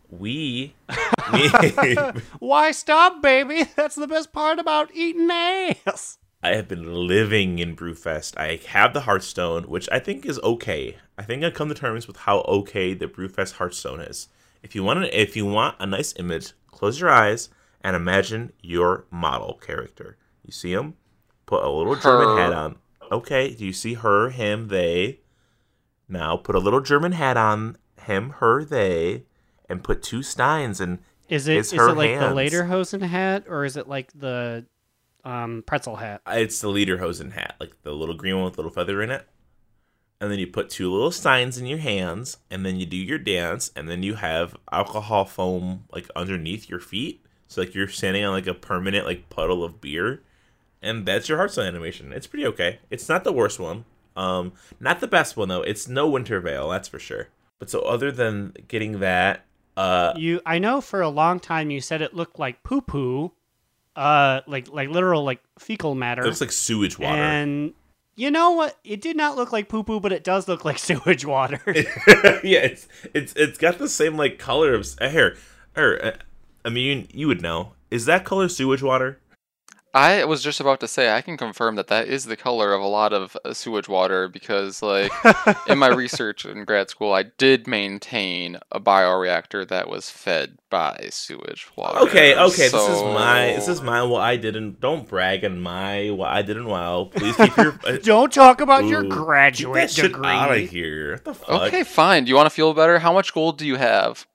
We, 0.08 0.74
Why 2.38 2.70
stop, 2.70 3.20
baby? 3.20 3.64
That's 3.76 3.96
the 3.96 4.06
best 4.06 4.32
part 4.32 4.60
about 4.60 4.94
eating 4.94 5.28
ass. 5.28 6.18
I 6.44 6.50
have 6.54 6.68
been 6.68 7.08
living 7.08 7.58
in 7.58 7.74
Brewfest. 7.74 8.38
I 8.38 8.60
have 8.68 8.94
the 8.94 9.00
Hearthstone, 9.00 9.64
which 9.64 9.88
I 9.90 9.98
think 9.98 10.24
is 10.24 10.38
okay. 10.40 10.96
I 11.18 11.22
think 11.24 11.42
I've 11.42 11.54
come 11.54 11.68
to 11.68 11.74
terms 11.74 12.06
with 12.06 12.18
how 12.18 12.42
okay 12.42 12.94
the 12.94 13.08
Brewfest 13.08 13.54
Hearthstone 13.54 14.00
is. 14.00 14.28
If 14.62 14.76
you 14.76 14.84
want, 14.84 15.00
an, 15.00 15.10
if 15.12 15.34
you 15.34 15.44
want 15.44 15.74
a 15.80 15.86
nice 15.86 16.14
image, 16.18 16.52
close 16.68 17.00
your 17.00 17.10
eyes 17.10 17.48
and 17.80 17.96
imagine 17.96 18.52
your 18.60 19.06
model 19.10 19.54
character. 19.54 20.18
You 20.44 20.52
see 20.52 20.72
him? 20.72 20.94
Put 21.46 21.62
a 21.64 21.70
little 21.70 21.96
German 21.96 22.28
Her. 22.28 22.36
hat 22.36 22.52
on. 22.52 22.76
Okay, 23.10 23.54
do 23.54 23.64
you 23.64 23.72
see 23.72 23.94
her, 23.94 24.30
him, 24.30 24.68
they? 24.68 25.20
Now 26.08 26.36
put 26.36 26.54
a 26.54 26.58
little 26.60 26.80
German 26.80 27.12
hat 27.12 27.36
on 27.36 27.76
him, 28.02 28.30
her, 28.38 28.64
they, 28.64 29.24
and 29.68 29.82
put 29.84 30.02
two 30.02 30.22
steins 30.22 30.80
and 30.80 30.98
Is 31.28 31.48
it 31.48 31.56
It's 31.56 31.72
is 31.72 31.72
her 31.72 31.88
it 31.90 31.96
like 31.96 32.18
the 32.18 32.32
hands. 32.34 32.34
Lederhosen 32.34 33.02
hat 33.02 33.44
or 33.48 33.64
is 33.64 33.76
it 33.76 33.88
like 33.88 34.12
the 34.12 34.66
um, 35.24 35.62
pretzel 35.66 35.96
hat? 35.96 36.22
It's 36.28 36.60
the 36.60 36.68
Lederhosen 36.68 37.32
hat, 37.32 37.56
like 37.60 37.80
the 37.82 37.92
little 37.92 38.14
green 38.14 38.36
one 38.36 38.44
with 38.44 38.56
little 38.58 38.70
feather 38.70 39.02
in 39.02 39.10
it. 39.10 39.26
And 40.20 40.30
then 40.30 40.38
you 40.38 40.46
put 40.46 40.70
two 40.70 40.90
little 40.90 41.10
steins 41.10 41.58
in 41.58 41.66
your 41.66 41.78
hands, 41.78 42.38
and 42.50 42.64
then 42.64 42.76
you 42.76 42.86
do 42.86 42.96
your 42.96 43.18
dance, 43.18 43.70
and 43.76 43.88
then 43.88 44.02
you 44.02 44.14
have 44.14 44.56
alcohol 44.72 45.24
foam 45.26 45.84
like 45.92 46.08
underneath 46.16 46.70
your 46.70 46.80
feet, 46.80 47.24
so 47.48 47.60
like 47.60 47.74
you're 47.74 47.88
standing 47.88 48.24
on 48.24 48.32
like 48.32 48.46
a 48.46 48.54
permanent 48.54 49.04
like 49.04 49.28
puddle 49.28 49.62
of 49.62 49.80
beer, 49.80 50.22
and 50.82 51.06
that's 51.06 51.28
your 51.28 51.38
Hearthstone 51.38 51.66
animation. 51.66 52.12
It's 52.12 52.26
pretty 52.26 52.46
okay. 52.46 52.80
It's 52.90 53.08
not 53.08 53.24
the 53.24 53.32
worst 53.32 53.58
one, 53.58 53.84
um, 54.16 54.52
not 54.80 55.00
the 55.00 55.08
best 55.08 55.36
one 55.36 55.48
though. 55.48 55.62
It's 55.62 55.88
no 55.88 56.08
Winter 56.08 56.40
Veil, 56.40 56.68
that's 56.68 56.88
for 56.88 56.98
sure. 56.98 57.28
But 57.58 57.70
so 57.70 57.80
other 57.80 58.10
than 58.12 58.52
getting 58.68 59.00
that, 59.00 59.44
uh, 59.76 60.12
You, 60.16 60.40
I 60.46 60.58
know 60.58 60.80
for 60.80 61.00
a 61.00 61.08
long 61.08 61.40
time 61.40 61.70
you 61.70 61.80
said 61.80 62.02
it 62.02 62.14
looked 62.14 62.38
like 62.38 62.62
poo 62.62 62.80
poo, 62.80 63.32
uh, 63.94 64.40
like 64.46 64.68
like 64.72 64.88
literal 64.90 65.24
like 65.24 65.40
fecal 65.58 65.94
matter. 65.94 66.22
it 66.22 66.26
looks 66.26 66.40
like 66.40 66.52
sewage 66.52 66.98
water. 66.98 67.20
And 67.20 67.72
you 68.14 68.30
know 68.30 68.52
what? 68.52 68.78
It 68.84 69.00
did 69.00 69.16
not 69.16 69.36
look 69.36 69.52
like 69.52 69.68
poo 69.68 69.82
poo, 69.82 70.00
but 70.00 70.12
it 70.12 70.24
does 70.24 70.48
look 70.48 70.64
like 70.64 70.78
sewage 70.88 71.24
water. 71.24 71.60
yeah, 71.66 72.60
it's 72.60 72.88
it's 73.14 73.32
it's 73.36 73.58
got 73.58 73.78
the 73.78 73.88
same 73.88 74.16
like 74.16 74.38
color 74.38 74.74
of 74.74 74.86
uh, 75.00 75.08
here. 75.08 75.36
Or 75.76 76.02
uh, 76.04 76.12
I 76.64 76.68
mean, 76.70 77.08
you 77.12 77.26
would 77.28 77.42
know. 77.42 77.72
Is 77.90 78.06
that 78.06 78.24
color 78.24 78.48
sewage 78.48 78.82
water? 78.82 79.18
I 79.96 80.26
was 80.26 80.42
just 80.42 80.60
about 80.60 80.80
to 80.80 80.88
say 80.88 81.10
I 81.10 81.22
can 81.22 81.38
confirm 81.38 81.76
that 81.76 81.86
that 81.86 82.06
is 82.06 82.26
the 82.26 82.36
color 82.36 82.74
of 82.74 82.82
a 82.82 82.86
lot 82.86 83.14
of 83.14 83.34
uh, 83.46 83.54
sewage 83.54 83.88
water 83.88 84.28
because, 84.28 84.82
like, 84.82 85.10
in 85.66 85.78
my 85.78 85.88
research 85.94 86.44
in 86.44 86.66
grad 86.66 86.90
school, 86.90 87.14
I 87.14 87.22
did 87.22 87.66
maintain 87.66 88.58
a 88.70 88.78
bioreactor 88.78 89.66
that 89.68 89.88
was 89.88 90.10
fed 90.10 90.58
by 90.68 91.08
sewage 91.10 91.68
water. 91.76 91.98
Okay, 92.00 92.36
okay, 92.36 92.68
this 92.68 92.88
is 92.88 93.02
my 93.04 93.54
this 93.56 93.68
is 93.68 93.80
my 93.80 94.02
what 94.02 94.20
I 94.20 94.36
didn't. 94.36 94.80
Don't 94.80 95.08
brag 95.08 95.46
on 95.46 95.62
my 95.62 96.10
what 96.10 96.28
I 96.28 96.42
did 96.42 96.58
in 96.58 96.66
WoW. 96.66 97.10
Please 97.14 97.34
keep 97.34 97.56
your 97.56 97.78
uh, 97.86 97.96
Don't 98.02 98.30
talk 98.30 98.60
about 98.60 98.84
your 98.84 99.02
graduate 99.02 99.76
Get 99.76 99.88
that 99.88 99.90
shit 99.94 100.12
degree. 100.12 100.26
out 100.28 100.54
of 100.54 100.68
here. 100.68 101.12
What 101.12 101.24
the 101.24 101.34
fuck? 101.34 101.62
Okay, 101.68 101.84
fine. 101.84 102.24
Do 102.24 102.28
you 102.28 102.36
want 102.36 102.46
to 102.46 102.54
feel 102.54 102.74
better? 102.74 102.98
How 102.98 103.14
much 103.14 103.32
gold 103.32 103.56
do 103.56 103.66
you 103.66 103.76
have? 103.76 104.26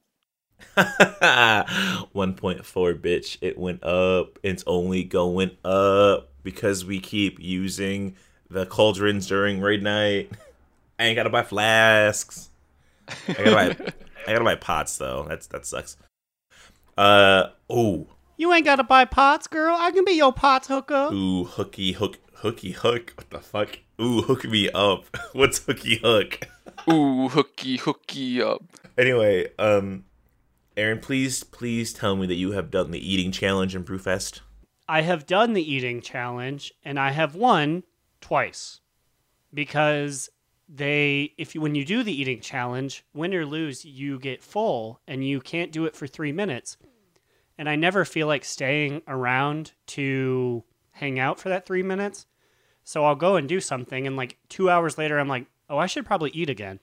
1.4 0.77 2.99
bitch. 2.99 3.37
It 3.41 3.57
went 3.57 3.83
up. 3.83 4.39
It's 4.43 4.63
only 4.67 5.03
going 5.03 5.51
up 5.63 6.29
because 6.43 6.85
we 6.85 6.99
keep 6.99 7.39
using 7.39 8.15
the 8.49 8.65
cauldrons 8.65 9.27
during 9.27 9.61
raid 9.61 9.83
night. 9.83 10.31
I 10.99 11.05
ain't 11.05 11.15
gotta 11.15 11.29
buy 11.29 11.43
flasks. 11.43 12.49
I 13.27 13.33
gotta 13.33 13.51
buy 13.51 13.65
i 14.27 14.31
gotta 14.33 14.43
buy 14.45 14.55
pots 14.55 14.97
though. 14.97 15.25
That's 15.27 15.47
that 15.47 15.65
sucks. 15.65 15.97
Uh 16.97 17.47
oh 17.69 18.07
You 18.37 18.53
ain't 18.53 18.65
gotta 18.65 18.83
buy 18.83 19.05
pots, 19.05 19.47
girl. 19.47 19.75
I 19.79 19.91
can 19.91 20.05
be 20.05 20.13
your 20.13 20.33
pots 20.33 20.67
hooker. 20.67 21.09
ooh 21.11 21.45
hooky 21.45 21.93
hook 21.93 22.19
hooky 22.35 22.71
hook. 22.71 23.13
What 23.15 23.29
the 23.29 23.39
fuck? 23.39 23.79
Ooh 23.99 24.21
hook 24.21 24.45
me 24.45 24.69
up. 24.71 25.05
What's 25.33 25.59
hooky 25.59 25.97
hook? 25.97 26.47
Ooh, 26.89 27.27
hooky, 27.29 27.77
hooky 27.77 28.41
up. 28.41 28.63
anyway 28.97 29.47
um 29.59 30.03
aaron 30.81 30.99
please 30.99 31.43
please 31.43 31.93
tell 31.93 32.15
me 32.15 32.25
that 32.27 32.35
you 32.35 32.51
have 32.51 32.71
done 32.71 32.91
the 32.91 33.13
eating 33.13 33.31
challenge 33.31 33.75
in 33.75 33.83
brewfest 33.83 34.41
I 34.91 35.03
have 35.03 35.25
done 35.25 35.53
the 35.53 35.73
eating 35.73 36.01
challenge 36.01 36.73
and 36.83 36.99
I 36.99 37.11
have 37.11 37.33
won 37.33 37.83
twice 38.19 38.81
because 39.53 40.29
they 40.67 41.33
if 41.37 41.55
you 41.55 41.61
when 41.61 41.75
you 41.75 41.85
do 41.85 42.03
the 42.03 42.11
eating 42.11 42.41
challenge, 42.41 43.05
win 43.13 43.33
or 43.33 43.45
lose, 43.45 43.85
you 43.85 44.19
get 44.19 44.43
full 44.43 44.99
and 45.07 45.25
you 45.25 45.39
can't 45.39 45.71
do 45.71 45.85
it 45.85 45.95
for 45.95 46.07
3 46.07 46.33
minutes. 46.33 46.75
And 47.57 47.69
I 47.69 47.77
never 47.77 48.03
feel 48.03 48.27
like 48.27 48.43
staying 48.43 49.01
around 49.07 49.71
to 49.87 50.65
hang 50.91 51.19
out 51.19 51.39
for 51.39 51.47
that 51.47 51.65
3 51.65 51.83
minutes. 51.83 52.25
So 52.83 53.05
I'll 53.05 53.15
go 53.15 53.37
and 53.37 53.47
do 53.47 53.61
something 53.61 54.05
and 54.05 54.17
like 54.17 54.39
2 54.49 54.69
hours 54.69 54.97
later 54.97 55.19
I'm 55.19 55.29
like, 55.29 55.45
"Oh, 55.69 55.77
I 55.77 55.85
should 55.85 56.05
probably 56.05 56.31
eat 56.31 56.49
again." 56.49 56.81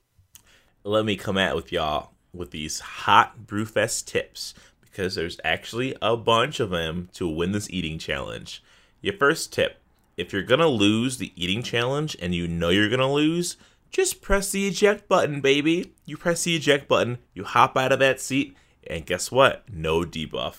let 0.85 1.05
me 1.05 1.17
come 1.17 1.37
at 1.37 1.55
with 1.55 1.73
y'all 1.73 2.13
with 2.33 2.51
these 2.51 2.81
hot 2.81 3.47
Brewfest 3.47 4.07
tips 4.07 4.55
because 4.81 5.15
there's 5.15 5.41
actually 5.45 5.97
a 6.03 6.17
bunch 6.17 6.61
of 6.61 6.71
them 6.71 7.09
to 7.15 7.29
win 7.29 7.53
this 7.53 7.71
eating 7.71 7.99
challenge. 7.99 8.63
Your 9.01 9.15
first 9.15 9.53
tip 9.53 9.79
if 10.19 10.33
you're 10.33 10.43
gonna 10.43 10.69
lose 10.69 11.17
the 11.17 11.33
eating 11.37 11.63
challenge 11.63 12.17
and 12.21 12.35
you 12.35 12.49
know 12.49 12.71
you're 12.71 12.91
gonna 12.91 13.11
lose, 13.11 13.57
just 13.91 14.21
press 14.21 14.51
the 14.51 14.67
eject 14.67 15.09
button, 15.09 15.41
baby. 15.41 15.93
You 16.05 16.17
press 16.17 16.43
the 16.43 16.57
eject 16.57 16.89
button, 16.89 17.19
you 17.33 17.45
hop 17.45 17.77
out 17.77 17.93
of 17.93 18.01
that 18.01 18.21
seat, 18.21 18.57
and 18.87 19.07
guess 19.07 19.31
what? 19.31 19.63
No 19.73 20.01
debuff. 20.01 20.57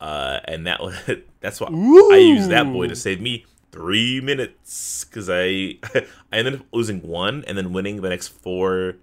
Uh, 0.00 0.40
and 0.44 0.66
that 0.66 0.80
was 0.80 0.94
that's 1.40 1.60
why 1.60 1.68
I 1.68 2.18
used 2.18 2.50
that 2.50 2.72
boy 2.72 2.86
to 2.86 2.96
save 2.96 3.20
me 3.20 3.44
three 3.72 4.20
minutes 4.20 5.04
because 5.04 5.28
I 5.28 5.78
I 5.94 6.06
ended 6.32 6.54
up 6.54 6.66
losing 6.72 7.02
one 7.02 7.44
and 7.48 7.58
then 7.58 7.72
winning 7.72 8.00
the 8.00 8.08
next 8.08 8.28
four 8.28 8.94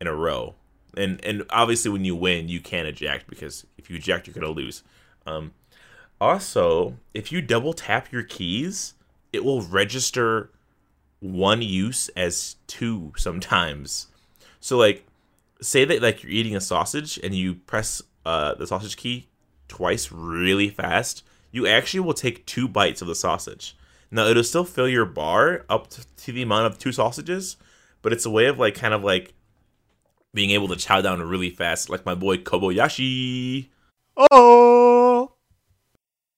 in 0.00 0.06
a 0.06 0.14
row. 0.14 0.54
And 0.96 1.24
and 1.24 1.44
obviously 1.50 1.90
when 1.90 2.04
you 2.04 2.16
win, 2.16 2.48
you 2.48 2.60
can't 2.60 2.88
eject 2.88 3.28
because 3.28 3.66
if 3.78 3.90
you 3.90 3.96
eject, 3.96 4.26
you're 4.26 4.34
gonna 4.34 4.48
lose. 4.48 4.82
Um, 5.26 5.52
also, 6.20 6.96
if 7.14 7.30
you 7.30 7.40
double 7.40 7.72
tap 7.72 8.10
your 8.12 8.22
keys, 8.22 8.94
it 9.32 9.44
will 9.44 9.62
register 9.62 10.50
one 11.20 11.62
use 11.62 12.08
as 12.10 12.56
two 12.66 13.12
sometimes. 13.16 14.08
So 14.60 14.76
like, 14.76 15.06
say 15.60 15.84
that 15.84 16.02
like 16.02 16.22
you're 16.22 16.32
eating 16.32 16.56
a 16.56 16.60
sausage 16.60 17.18
and 17.22 17.34
you 17.34 17.54
press 17.54 18.02
uh, 18.26 18.54
the 18.54 18.66
sausage 18.66 18.96
key 18.96 19.28
twice 19.68 20.10
really 20.10 20.68
fast, 20.68 21.22
you 21.52 21.66
actually 21.66 22.00
will 22.00 22.14
take 22.14 22.46
two 22.46 22.68
bites 22.68 23.00
of 23.00 23.08
the 23.08 23.14
sausage. 23.14 23.76
Now 24.10 24.26
it'll 24.26 24.44
still 24.44 24.64
fill 24.64 24.88
your 24.88 25.06
bar 25.06 25.64
up 25.68 25.88
to, 25.90 26.04
to 26.24 26.32
the 26.32 26.42
amount 26.42 26.66
of 26.66 26.78
two 26.78 26.92
sausages, 26.92 27.56
but 28.02 28.12
it's 28.12 28.26
a 28.26 28.30
way 28.30 28.46
of 28.46 28.58
like 28.58 28.74
kind 28.74 28.92
of 28.92 29.04
like 29.04 29.34
being 30.32 30.50
able 30.50 30.68
to 30.68 30.76
chow 30.76 31.00
down 31.00 31.20
really 31.22 31.50
fast, 31.50 31.90
like 31.90 32.06
my 32.06 32.14
boy 32.14 32.38
Kobayashi. 32.38 33.68
Oh, 34.30 35.32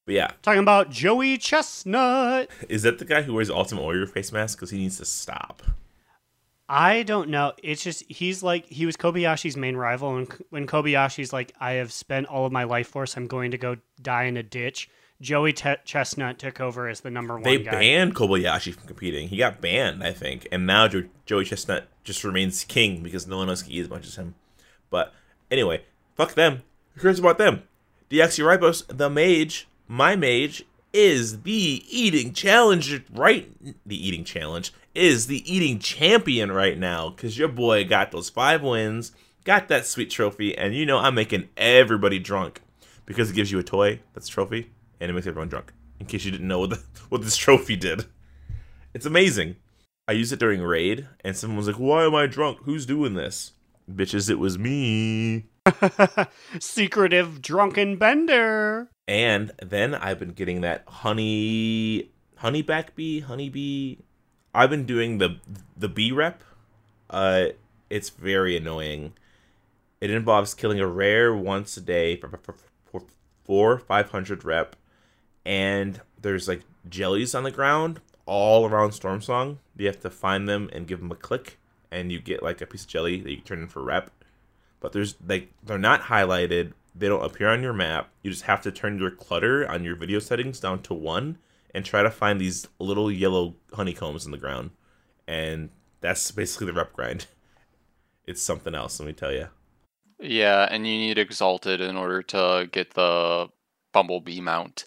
But 0.05 0.15
yeah, 0.15 0.31
talking 0.41 0.61
about 0.61 0.89
Joey 0.89 1.37
Chestnut. 1.37 2.49
is 2.69 2.83
that 2.83 2.99
the 2.99 3.05
guy 3.05 3.21
who 3.23 3.33
wears 3.33 3.47
the 3.49 3.55
Ultimate 3.55 3.81
Warrior 3.81 4.05
face 4.05 4.31
mask? 4.31 4.57
Because 4.57 4.69
he 4.69 4.77
needs 4.77 4.97
to 4.97 5.05
stop. 5.05 5.61
I 6.69 7.03
don't 7.03 7.29
know. 7.29 7.53
It's 7.61 7.83
just 7.83 8.03
he's 8.09 8.41
like 8.41 8.65
he 8.67 8.85
was 8.85 8.95
Kobayashi's 8.95 9.57
main 9.57 9.75
rival, 9.75 10.15
and 10.15 10.31
when 10.49 10.65
Kobayashi's 10.65 11.33
like, 11.33 11.53
"I 11.59 11.73
have 11.73 11.91
spent 11.91 12.27
all 12.27 12.45
of 12.45 12.51
my 12.51 12.63
life 12.63 12.87
force. 12.87 13.17
I'm 13.17 13.27
going 13.27 13.51
to 13.51 13.57
go 13.57 13.77
die 14.01 14.23
in 14.23 14.37
a 14.37 14.43
ditch." 14.43 14.89
Joey 15.23 15.53
Te- 15.53 15.75
Chestnut 15.85 16.37
took 16.37 16.59
over 16.59 16.87
as 16.87 16.99
the 16.99 17.09
number 17.09 17.33
one 17.35 17.43
They 17.43 17.57
guy. 17.59 17.71
banned 17.71 18.13
Kobayashi 18.13 18.75
from 18.75 18.85
competing. 18.87 19.29
He 19.29 19.37
got 19.37 19.61
banned, 19.61 20.03
I 20.03 20.11
think, 20.11 20.47
and 20.51 20.67
now 20.67 20.87
jo- 20.87 21.05
Joey 21.25 21.45
Chestnut 21.45 21.87
just 22.03 22.23
remains 22.23 22.63
king 22.65 23.01
because 23.01 23.25
no 23.25 23.37
one 23.37 23.49
else 23.49 23.63
can 23.63 23.71
eat 23.71 23.81
as 23.81 23.89
much 23.89 24.05
as 24.05 24.15
him. 24.17 24.35
But 24.89 25.13
anyway, 25.49 25.83
fuck 26.15 26.33
them. 26.33 26.63
Who 26.95 27.01
cares 27.01 27.19
about 27.19 27.37
them? 27.37 27.63
Deoxyribos, 28.09 28.85
the 28.95 29.09
mage, 29.09 29.67
my 29.87 30.15
mage, 30.15 30.65
is 30.91 31.41
the 31.43 31.83
eating 31.89 32.33
challenge. 32.33 33.01
Right, 33.11 33.49
the 33.85 34.07
eating 34.07 34.23
challenge 34.25 34.73
is 34.93 35.25
the 35.27 35.41
eating 35.51 35.79
champion 35.79 36.51
right 36.51 36.77
now 36.77 37.09
because 37.09 37.37
your 37.37 37.47
boy 37.47 37.85
got 37.85 38.11
those 38.11 38.29
five 38.29 38.61
wins, 38.61 39.11
got 39.45 39.69
that 39.69 39.87
sweet 39.87 40.11
trophy, 40.11 40.55
and 40.55 40.75
you 40.75 40.85
know 40.85 40.99
I'm 40.99 41.15
making 41.15 41.49
everybody 41.57 42.19
drunk 42.19 42.61
because 43.05 43.31
it 43.31 43.35
gives 43.35 43.51
you 43.51 43.57
a 43.57 43.63
toy 43.63 44.01
that's 44.13 44.27
a 44.27 44.31
trophy 44.31 44.69
and 45.03 45.11
it 45.11 45.13
makes 45.13 45.27
everyone 45.27 45.49
drunk. 45.49 45.73
In 45.99 46.05
case 46.05 46.23
you 46.23 46.31
didn't 46.31 46.47
know 46.47 46.59
what 46.59 46.69
the, 46.69 46.81
what 47.09 47.21
this 47.21 47.35
trophy 47.35 47.75
did, 47.75 48.05
it's 48.93 49.05
amazing. 49.05 49.57
I 50.07 50.13
used 50.13 50.31
it 50.31 50.39
during 50.39 50.61
raid, 50.61 51.07
and 51.23 51.35
someone 51.35 51.57
was 51.57 51.67
like, 51.67 51.75
"Why 51.75 52.05
am 52.05 52.15
I 52.15 52.25
drunk? 52.25 52.59
Who's 52.63 52.85
doing 52.85 53.13
this?" 53.13 53.51
Bitches, 53.91 54.29
it 54.29 54.39
was 54.39 54.57
me. 54.57 55.45
Secretive 56.59 57.41
drunken 57.41 57.97
bender. 57.97 58.89
And 59.07 59.51
then 59.61 59.93
I've 59.93 60.19
been 60.19 60.31
getting 60.31 60.61
that 60.61 60.83
honey, 60.87 62.11
honeyback 62.37 62.95
bee, 62.95 63.19
honeybee. 63.19 63.97
I've 64.55 64.69
been 64.69 64.85
doing 64.85 65.17
the 65.17 65.37
the 65.75 65.89
bee 65.89 66.13
rep. 66.13 66.43
Uh, 67.09 67.47
it's 67.89 68.09
very 68.09 68.55
annoying. 68.55 69.13
It 69.99 70.09
involves 70.09 70.53
killing 70.53 70.79
a 70.79 70.87
rare 70.87 71.33
once 71.33 71.77
a 71.77 71.81
day 71.81 72.17
for, 72.17 72.29
for, 72.41 72.55
for, 72.85 73.03
for 73.45 73.77
500 73.77 74.43
rep, 74.43 74.75
and 75.45 76.01
there's 76.21 76.47
like 76.47 76.61
jellies 76.89 77.35
on 77.35 77.43
the 77.43 77.51
ground 77.51 78.01
all 78.25 78.65
around 78.65 78.91
Stormsong. 78.91 79.57
You 79.77 79.87
have 79.87 79.99
to 80.01 80.09
find 80.09 80.47
them 80.47 80.69
and 80.73 80.87
give 80.87 80.99
them 80.99 81.11
a 81.11 81.15
click, 81.15 81.59
and 81.91 82.11
you 82.11 82.19
get 82.19 82.43
like 82.43 82.61
a 82.61 82.65
piece 82.65 82.83
of 82.83 82.89
jelly 82.89 83.21
that 83.21 83.31
you 83.31 83.37
turn 83.37 83.61
in 83.61 83.67
for 83.67 83.83
rep. 83.83 84.11
But 84.79 84.91
there's 84.91 85.15
like 85.25 85.49
they're 85.63 85.77
not 85.77 86.03
highlighted. 86.03 86.73
They 86.95 87.07
don't 87.07 87.25
appear 87.25 87.49
on 87.49 87.63
your 87.63 87.73
map. 87.73 88.09
You 88.21 88.29
just 88.29 88.43
have 88.43 88.61
to 88.63 88.71
turn 88.71 88.99
your 88.99 89.11
clutter 89.11 89.69
on 89.69 89.83
your 89.83 89.95
video 89.95 90.19
settings 90.19 90.59
down 90.59 90.83
to 90.83 90.93
one 90.93 91.39
and 91.73 91.83
try 91.83 92.03
to 92.03 92.11
find 92.11 92.39
these 92.39 92.67
little 92.79 93.11
yellow 93.11 93.55
honeycombs 93.73 94.25
in 94.25 94.31
the 94.31 94.37
ground. 94.37 94.69
And 95.27 95.69
that's 96.01 96.29
basically 96.31 96.67
the 96.67 96.73
rep 96.73 96.93
grind. 96.93 97.27
It's 98.25 98.41
something 98.41 98.73
else, 98.73 99.01
let 99.01 99.07
me 99.07 99.11
tell 99.11 99.33
you. 99.33 99.49
Yeah, 100.17 100.65
and 100.71 100.87
you 100.87 100.93
need 100.93 101.17
Exalted 101.17 101.81
in 101.81 101.97
order 101.97 102.21
to 102.23 102.69
get 102.71 102.93
the 102.93 103.49
Bumblebee 103.91 104.39
mount 104.39 104.85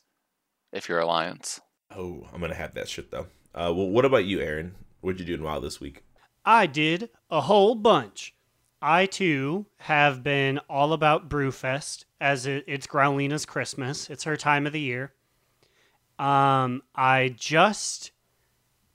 if 0.77 0.89
you're 0.89 1.01
Alliance. 1.01 1.61
Oh, 1.97 2.27
I'm 2.33 2.41
gonna 2.41 2.55
have 2.55 2.75
that 2.75 2.89
shit 2.89 3.11
though. 3.11 3.27
Uh, 3.55 3.73
well, 3.75 3.89
what 3.89 4.05
about 4.05 4.27
you, 4.27 4.41
Aaron? 4.41 4.75
What'd 5.01 5.19
you 5.19 5.27
do 5.27 5.35
in 5.35 5.43
WoW 5.43 5.61
this 5.61 5.81
week? 5.81 6.05
I 6.45 6.67
did 6.67 7.09
a 7.31 7.41
whole 7.41 7.75
bunch. 7.75 8.35
I 8.83 9.07
too 9.07 9.67
have 9.79 10.23
been 10.23 10.61
all 10.69 10.93
about 10.93 11.31
Brewfest 11.31 12.05
as 12.21 12.47
it, 12.47 12.65
it's 12.67 12.87
Growlina's 12.87 13.47
Christmas. 13.47 14.11
It's 14.11 14.25
her 14.25 14.37
time 14.37 14.67
of 14.67 14.73
the 14.73 14.81
year. 14.81 15.13
Um, 16.19 16.83
I 16.95 17.35
just 17.37 18.13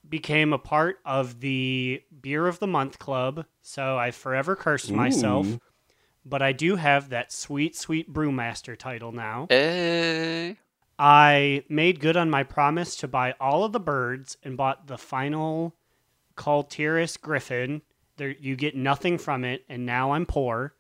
became 0.07 0.53
a 0.53 0.59
part 0.59 0.99
of 1.03 1.39
the 1.39 2.03
Beer 2.21 2.47
of 2.47 2.59
the 2.59 2.67
Month 2.67 2.99
Club, 2.99 3.45
so 3.63 3.97
I 3.97 4.11
forever 4.11 4.55
cursed 4.55 4.91
myself. 4.91 5.47
But 6.23 6.43
I 6.43 6.51
do 6.51 6.75
have 6.75 7.09
that 7.09 7.31
sweet, 7.31 7.75
sweet 7.75 8.13
Brewmaster 8.13 8.77
title 8.77 9.11
now. 9.11 9.47
Hey. 9.49 10.57
I 11.03 11.63
made 11.67 11.99
good 11.99 12.15
on 12.15 12.29
my 12.29 12.43
promise 12.43 12.95
to 12.97 13.07
buy 13.07 13.33
all 13.39 13.63
of 13.63 13.71
the 13.71 13.79
birds 13.79 14.37
and 14.43 14.55
bought 14.55 14.85
the 14.85 14.99
final 14.99 15.75
Calteris 16.37 17.19
Griffin. 17.19 17.81
There, 18.17 18.35
you 18.39 18.55
get 18.55 18.75
nothing 18.75 19.17
from 19.17 19.43
it, 19.43 19.65
and 19.67 19.83
now 19.83 20.11
I'm 20.11 20.27
poor. 20.27 20.75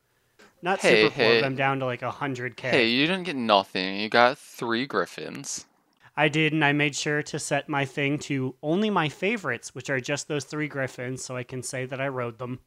Not 0.61 0.79
Hey, 0.79 1.05
super 1.05 1.15
poor, 1.15 1.23
hey. 1.23 1.39
but 1.41 1.45
I'm 1.47 1.55
down 1.55 1.79
to 1.79 1.87
like 1.87 2.03
a 2.03 2.11
hundred 2.11 2.55
k. 2.55 2.69
Hey, 2.69 2.87
you 2.89 3.07
didn't 3.07 3.23
get 3.23 3.35
nothing. 3.35 3.99
You 3.99 4.09
got 4.09 4.37
three 4.37 4.85
Griffins. 4.85 5.65
I 6.15 6.27
did, 6.27 6.53
and 6.53 6.63
I 6.63 6.71
made 6.71 6.95
sure 6.95 7.23
to 7.23 7.39
set 7.39 7.67
my 7.67 7.83
thing 7.83 8.19
to 8.19 8.53
only 8.61 8.91
my 8.91 9.09
favorites, 9.09 9.73
which 9.73 9.89
are 9.89 9.99
just 9.99 10.27
those 10.27 10.43
three 10.43 10.67
griffins, 10.67 11.23
so 11.25 11.35
I 11.35 11.41
can 11.41 11.63
say 11.63 11.87
that 11.87 11.99
I 11.99 12.09
rode 12.09 12.37
them. 12.37 12.59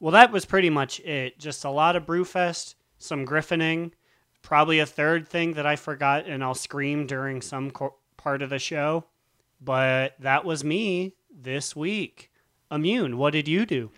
Well, 0.00 0.10
that 0.10 0.32
was 0.32 0.46
pretty 0.46 0.70
much 0.70 0.98
it. 1.00 1.38
Just 1.38 1.64
a 1.64 1.70
lot 1.70 1.94
of 1.94 2.06
Brewfest, 2.06 2.74
some 2.98 3.24
griffining, 3.24 3.92
probably 4.42 4.78
a 4.78 4.86
third 4.86 5.26
thing 5.26 5.54
that 5.54 5.66
I 5.66 5.76
forgot, 5.76 6.26
and 6.26 6.42
I'll 6.42 6.54
scream 6.54 7.06
during 7.06 7.40
some 7.40 7.70
co- 7.70 7.94
part 8.16 8.42
of 8.42 8.50
the 8.50 8.58
show. 8.58 9.04
But 9.60 10.14
that 10.18 10.44
was 10.44 10.64
me 10.64 11.14
this 11.34 11.74
week. 11.74 12.30
Immune, 12.70 13.16
what 13.18 13.32
did 13.32 13.48
you 13.48 13.64
do? 13.64 13.90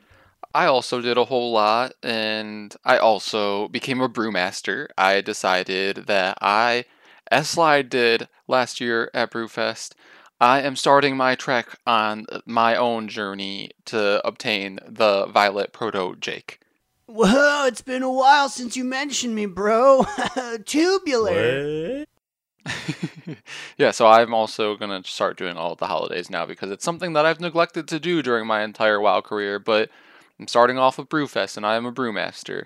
I 0.54 0.66
also 0.66 1.00
did 1.00 1.18
a 1.18 1.24
whole 1.24 1.52
lot, 1.52 1.94
and 2.02 2.74
I 2.84 2.98
also 2.98 3.68
became 3.68 4.00
a 4.00 4.08
brewmaster. 4.08 4.88
I 4.96 5.20
decided 5.20 6.06
that 6.06 6.38
I, 6.40 6.84
as 7.30 7.48
Slide 7.48 7.88
did 7.88 8.28
last 8.46 8.80
year 8.80 9.10
at 9.12 9.32
Brewfest, 9.32 9.94
I 10.40 10.60
am 10.60 10.76
starting 10.76 11.16
my 11.16 11.34
trek 11.34 11.78
on 11.86 12.26
my 12.46 12.76
own 12.76 13.08
journey 13.08 13.70
to 13.86 14.24
obtain 14.26 14.78
the 14.86 15.26
Violet 15.26 15.72
Proto 15.72 16.14
Drake. 16.14 16.60
Whoa, 17.06 17.66
it's 17.66 17.82
been 17.82 18.02
a 18.02 18.10
while 18.12 18.48
since 18.48 18.76
you 18.76 18.84
mentioned 18.84 19.34
me, 19.34 19.46
bro. 19.46 20.06
Tubular. 20.64 22.04
Yeah, 23.76 23.90
so 23.90 24.06
I'm 24.06 24.32
also 24.32 24.76
going 24.76 25.02
to 25.02 25.10
start 25.10 25.36
doing 25.36 25.56
all 25.56 25.74
the 25.74 25.86
holidays 25.86 26.30
now 26.30 26.46
because 26.46 26.70
it's 26.70 26.84
something 26.84 27.12
that 27.14 27.26
I've 27.26 27.40
neglected 27.40 27.88
to 27.88 27.98
do 27.98 28.22
during 28.22 28.46
my 28.46 28.62
entire 28.62 29.00
WoW 29.00 29.20
career, 29.20 29.58
but 29.58 29.90
I'm 30.38 30.46
starting 30.46 30.78
off 30.78 30.96
with 30.98 31.08
Brewfest 31.08 31.56
and 31.56 31.66
I 31.66 31.76
am 31.76 31.84
a 31.84 31.92
brewmaster. 31.92 32.64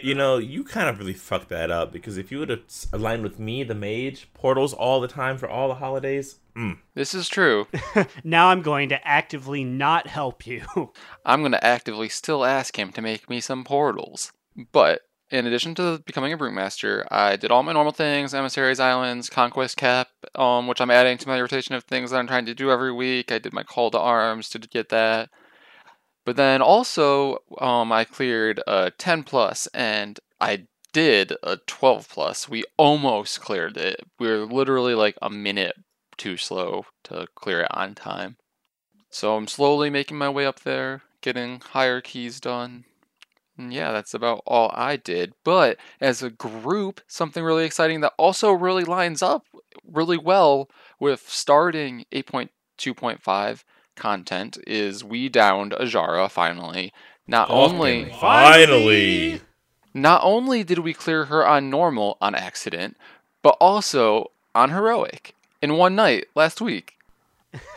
You 0.00 0.14
know, 0.14 0.38
you 0.38 0.64
kind 0.64 0.88
of 0.88 0.98
really 0.98 1.12
fucked 1.12 1.48
that 1.50 1.70
up 1.70 1.92
because 1.92 2.16
if 2.16 2.32
you 2.32 2.38
would 2.38 2.48
have 2.48 2.62
aligned 2.92 3.22
with 3.22 3.38
me, 3.38 3.62
the 3.62 3.74
mage, 3.74 4.28
portals 4.34 4.72
all 4.72 5.00
the 5.00 5.08
time 5.08 5.38
for 5.38 5.48
all 5.48 5.68
the 5.68 5.74
holidays, 5.74 6.38
mm, 6.56 6.78
This 6.94 7.14
is 7.14 7.28
true. 7.28 7.66
Now 8.24 8.48
I'm 8.48 8.62
going 8.62 8.88
to 8.88 9.06
actively 9.06 9.64
not 9.64 10.06
help 10.06 10.46
you. 10.46 10.64
I'm 11.26 11.40
going 11.40 11.52
to 11.52 11.64
actively 11.64 12.08
still 12.08 12.44
ask 12.44 12.76
him 12.78 12.92
to 12.92 13.02
make 13.02 13.28
me 13.30 13.40
some 13.40 13.64
portals. 13.64 14.32
But 14.72 15.02
in 15.30 15.46
addition 15.46 15.74
to 15.76 16.02
becoming 16.04 16.32
a 16.32 16.38
brewmaster, 16.38 17.06
I 17.10 17.36
did 17.36 17.50
all 17.50 17.62
my 17.62 17.72
normal 17.72 17.92
things: 17.92 18.34
emissaries, 18.34 18.80
islands, 18.80 19.30
conquest 19.30 19.76
cap, 19.76 20.08
um, 20.34 20.66
which 20.66 20.80
I'm 20.80 20.90
adding 20.90 21.16
to 21.18 21.28
my 21.28 21.40
rotation 21.40 21.74
of 21.74 21.84
things 21.84 22.10
that 22.10 22.18
I'm 22.18 22.26
trying 22.26 22.46
to 22.46 22.54
do 22.54 22.70
every 22.70 22.92
week. 22.92 23.32
I 23.32 23.38
did 23.38 23.52
my 23.52 23.62
call 23.62 23.90
to 23.92 23.98
arms 23.98 24.48
to 24.50 24.58
get 24.58 24.90
that. 24.90 25.30
But 26.24 26.36
then 26.36 26.62
also, 26.62 27.38
um, 27.58 27.90
I 27.92 28.04
cleared 28.04 28.60
a 28.66 28.92
10 28.92 29.24
plus, 29.24 29.66
and 29.68 30.20
I 30.40 30.66
did 30.92 31.32
a 31.42 31.56
12 31.66 32.08
plus. 32.08 32.48
We 32.48 32.64
almost 32.76 33.40
cleared 33.40 33.76
it. 33.76 34.00
We 34.18 34.28
were 34.28 34.44
literally 34.46 34.94
like 34.94 35.16
a 35.20 35.30
minute 35.30 35.76
too 36.16 36.36
slow 36.36 36.86
to 37.04 37.26
clear 37.34 37.62
it 37.62 37.68
on 37.70 37.94
time. 37.94 38.36
So 39.10 39.36
I'm 39.36 39.48
slowly 39.48 39.90
making 39.90 40.18
my 40.18 40.28
way 40.28 40.46
up 40.46 40.60
there, 40.60 41.02
getting 41.20 41.60
higher 41.60 42.00
keys 42.00 42.40
done. 42.40 42.84
And 43.58 43.72
yeah, 43.72 43.92
that's 43.92 44.14
about 44.14 44.42
all 44.46 44.70
I 44.74 44.96
did. 44.96 45.34
But 45.44 45.78
as 46.00 46.22
a 46.22 46.30
group, 46.30 47.00
something 47.06 47.44
really 47.44 47.64
exciting 47.64 48.00
that 48.00 48.14
also 48.16 48.52
really 48.52 48.84
lines 48.84 49.22
up 49.22 49.46
really 49.84 50.16
well 50.16 50.70
with 50.98 51.28
starting 51.28 52.04
8.2.5 52.12 53.64
content 53.96 54.58
is 54.66 55.04
we 55.04 55.28
downed 55.28 55.72
Azshara 55.72 56.30
finally. 56.30 56.92
Not 57.26 57.48
oh, 57.50 57.64
only 57.64 58.10
finally. 58.20 59.40
not 59.94 60.22
only 60.24 60.64
did 60.64 60.80
we 60.80 60.92
clear 60.92 61.26
her 61.26 61.46
on 61.46 61.70
normal 61.70 62.18
on 62.20 62.34
accident, 62.34 62.96
but 63.42 63.56
also 63.60 64.30
on 64.54 64.70
heroic 64.70 65.34
in 65.60 65.76
one 65.76 65.94
night 65.94 66.26
last 66.34 66.60
week. 66.60 66.98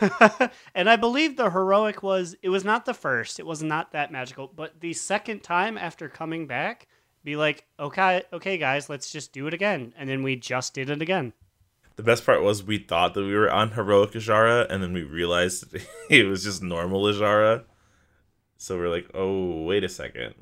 and 0.74 0.88
I 0.88 0.96
believe 0.96 1.36
the 1.36 1.50
heroic 1.50 2.02
was 2.02 2.34
it 2.42 2.48
was 2.48 2.64
not 2.64 2.86
the 2.86 2.94
first. 2.94 3.38
It 3.38 3.46
was 3.46 3.62
not 3.62 3.92
that 3.92 4.10
magical, 4.10 4.50
but 4.54 4.80
the 4.80 4.94
second 4.94 5.42
time 5.42 5.76
after 5.76 6.08
coming 6.08 6.46
back, 6.46 6.86
be 7.24 7.36
like, 7.36 7.64
"Okay, 7.78 8.22
okay 8.32 8.56
guys, 8.56 8.88
let's 8.88 9.10
just 9.10 9.32
do 9.32 9.46
it 9.46 9.54
again." 9.54 9.92
And 9.98 10.08
then 10.08 10.22
we 10.22 10.36
just 10.36 10.74
did 10.74 10.88
it 10.88 11.02
again. 11.02 11.34
The 11.96 12.02
best 12.02 12.26
part 12.26 12.42
was 12.42 12.62
we 12.62 12.78
thought 12.78 13.14
that 13.14 13.22
we 13.24 13.34
were 13.34 13.50
on 13.50 13.72
heroic 13.72 14.12
Azshara, 14.12 14.66
and 14.70 14.82
then 14.82 14.92
we 14.92 15.02
realized 15.02 15.64
it 16.10 16.26
was 16.26 16.44
just 16.44 16.62
normal 16.62 17.04
Azshara. 17.04 17.64
So 18.58 18.76
we're 18.76 18.90
like, 18.90 19.08
oh, 19.14 19.62
wait 19.64 19.84
a 19.84 19.88
second. 19.88 20.34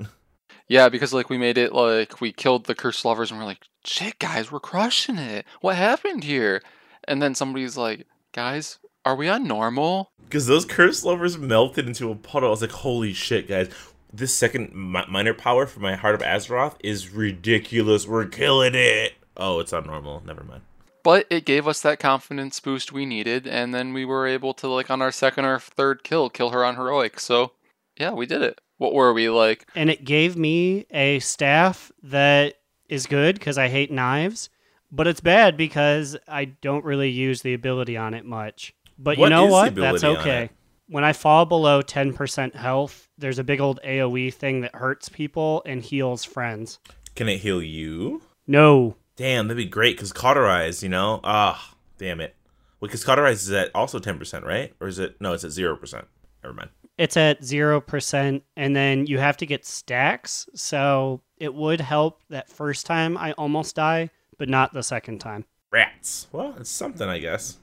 Yeah, 0.67 0.89
because 0.89 1.13
like 1.13 1.29
we 1.29 1.37
made 1.37 1.57
it 1.57 1.73
like 1.73 2.21
we 2.21 2.31
killed 2.31 2.65
the 2.65 2.75
cursed 2.75 3.05
lovers 3.05 3.29
and 3.29 3.39
we're 3.39 3.45
like, 3.45 3.61
shit 3.83 4.17
guys, 4.19 4.51
we're 4.51 4.59
crushing 4.59 5.17
it. 5.17 5.45
What 5.61 5.75
happened 5.75 6.23
here? 6.23 6.61
And 7.07 7.21
then 7.21 7.35
somebody's 7.35 7.77
like, 7.77 8.07
guys, 8.31 8.79
are 9.05 9.15
we 9.15 9.29
on 9.29 9.47
normal? 9.47 10.09
Because 10.23 10.47
those 10.47 10.65
curse 10.65 11.03
lovers 11.03 11.37
melted 11.37 11.87
into 11.87 12.09
a 12.09 12.15
puddle. 12.15 12.49
I 12.49 12.51
was 12.51 12.61
like, 12.61 12.71
holy 12.71 13.13
shit, 13.13 13.47
guys. 13.47 13.69
This 14.11 14.33
second 14.33 14.73
mi- 14.73 15.05
minor 15.09 15.33
power 15.33 15.67
for 15.67 15.81
my 15.81 15.95
Heart 15.95 16.15
of 16.15 16.21
Azeroth 16.21 16.75
is 16.79 17.09
ridiculous. 17.09 18.07
We're 18.07 18.25
killing 18.25 18.73
it. 18.73 19.13
Oh, 19.37 19.59
it's 19.59 19.73
on 19.73 19.85
normal. 19.85 20.23
Never 20.25 20.43
mind. 20.43 20.61
But 21.05 21.27
it 21.29 21.45
gave 21.45 21.67
us 21.67 21.81
that 21.81 21.99
confidence 21.99 22.59
boost 22.59 22.91
we 22.91 23.05
needed, 23.05 23.45
and 23.45 23.75
then 23.75 23.93
we 23.93 24.05
were 24.05 24.25
able 24.25 24.55
to 24.55 24.67
like 24.67 24.89
on 24.89 25.03
our 25.03 25.11
second 25.11 25.45
or 25.45 25.59
third 25.59 26.03
kill, 26.03 26.31
kill 26.31 26.49
her 26.49 26.65
on 26.65 26.77
heroic. 26.77 27.19
So 27.19 27.51
yeah, 27.95 28.11
we 28.11 28.25
did 28.25 28.41
it. 28.41 28.59
What 28.79 28.91
were 28.91 29.13
we 29.13 29.29
like? 29.29 29.67
And 29.75 29.91
it 29.91 30.03
gave 30.03 30.35
me 30.35 30.87
a 30.89 31.19
staff 31.19 31.91
that 32.01 32.55
is 32.89 33.05
good 33.05 33.35
because 33.35 33.59
I 33.59 33.67
hate 33.67 33.91
knives, 33.91 34.49
but 34.91 35.05
it's 35.05 35.21
bad 35.21 35.57
because 35.57 36.17
I 36.27 36.45
don't 36.45 36.83
really 36.83 37.11
use 37.11 37.43
the 37.43 37.53
ability 37.53 37.95
on 37.95 38.15
it 38.15 38.25
much. 38.25 38.73
But 38.97 39.19
What 39.19 39.25
you 39.25 39.29
know 39.29 39.45
what? 39.45 39.75
That's 39.75 40.03
okay. 40.03 40.49
When 40.87 41.03
I 41.03 41.13
fall 41.13 41.45
below 41.45 41.83
10% 41.83 42.55
health, 42.55 43.09
there's 43.19 43.37
a 43.37 43.43
big 43.43 43.61
old 43.61 43.79
AoE 43.85 44.33
thing 44.33 44.61
that 44.61 44.73
hurts 44.73 45.07
people 45.07 45.61
and 45.67 45.83
heals 45.83 46.23
friends. 46.23 46.79
Can 47.13 47.29
it 47.29 47.41
heal 47.41 47.61
you? 47.61 48.23
No. 48.47 48.95
Damn, 49.15 49.47
that'd 49.47 49.57
be 49.57 49.65
great. 49.69 49.95
Because 49.95 50.13
cauterize, 50.13 50.83
you 50.83 50.89
know? 50.89 51.21
Ah, 51.23 51.75
damn 51.97 52.19
it. 52.19 52.35
Well, 52.79 52.87
because 52.87 53.03
cauterize 53.03 53.43
is 53.43 53.51
at 53.51 53.71
also 53.73 53.99
10%, 53.99 54.43
right? 54.43 54.73
Or 54.79 54.87
is 54.87 54.99
it? 54.99 55.19
No, 55.19 55.33
it's 55.33 55.43
at 55.43 55.51
0%. 55.51 56.05
Never 56.43 56.53
mind. 56.53 56.69
It's 56.97 57.17
at 57.17 57.41
0%, 57.41 58.41
and 58.55 58.75
then 58.75 59.05
you 59.05 59.17
have 59.17 59.37
to 59.37 59.45
get 59.45 59.65
stacks. 59.65 60.47
So 60.53 61.21
it 61.37 61.53
would 61.53 61.81
help 61.81 62.21
that 62.29 62.49
first 62.49 62.85
time 62.85 63.17
I 63.17 63.33
almost 63.33 63.75
die, 63.75 64.09
but 64.37 64.49
not 64.49 64.73
the 64.73 64.83
second 64.83 65.19
time. 65.19 65.45
Rats. 65.71 66.27
Well, 66.31 66.55
it's 66.57 66.69
something, 66.69 67.07
I 67.07 67.19
guess. 67.19 67.57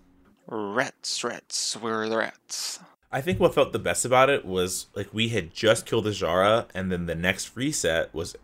Rats, 0.46 1.24
rats, 1.24 1.76
where 1.76 2.02
are 2.02 2.08
the 2.08 2.18
rats? 2.18 2.80
I 3.10 3.20
think 3.20 3.38
what 3.40 3.54
felt 3.54 3.72
the 3.72 3.78
best 3.78 4.04
about 4.04 4.28
it 4.28 4.44
was 4.44 4.86
like 4.94 5.14
we 5.14 5.28
had 5.28 5.54
just 5.54 5.86
killed 5.86 6.06
Azshara, 6.06 6.66
and 6.74 6.90
then 6.90 7.06
the 7.06 7.14
next 7.14 7.56
reset 7.56 8.12
was 8.14 8.36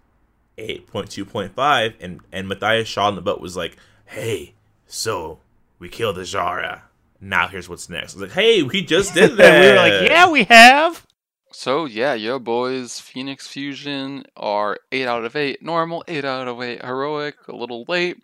8.2.5, 0.58 1.94
and 2.00 2.20
and 2.32 2.48
Matthias 2.48 2.88
Shaw 2.88 3.08
in 3.08 3.14
the 3.14 3.22
boat 3.22 3.40
was 3.40 3.56
like, 3.56 3.76
"Hey, 4.06 4.54
so 4.86 5.38
we 5.78 5.88
killed 5.88 6.16
Azshara. 6.16 6.82
Now 7.20 7.48
here's 7.48 7.68
what's 7.68 7.88
next." 7.88 8.14
I 8.14 8.20
was 8.20 8.22
like, 8.28 8.32
"Hey, 8.32 8.62
we 8.62 8.82
just 8.82 9.14
did 9.14 9.36
that." 9.36 9.54
And 9.54 9.64
we 9.64 9.70
were 9.70 9.76
like, 9.76 10.08
yeah, 10.10 10.28
we 10.28 10.44
have. 10.44 11.06
So 11.52 11.86
yeah, 11.86 12.14
your 12.14 12.38
boys 12.38 13.00
Phoenix 13.00 13.46
Fusion 13.46 14.24
are 14.36 14.78
eight 14.92 15.06
out 15.06 15.24
of 15.24 15.34
eight 15.34 15.62
normal, 15.62 16.04
eight 16.06 16.24
out 16.24 16.46
of 16.46 16.60
eight 16.62 16.84
heroic, 16.84 17.36
a 17.48 17.56
little 17.56 17.84
late. 17.88 18.22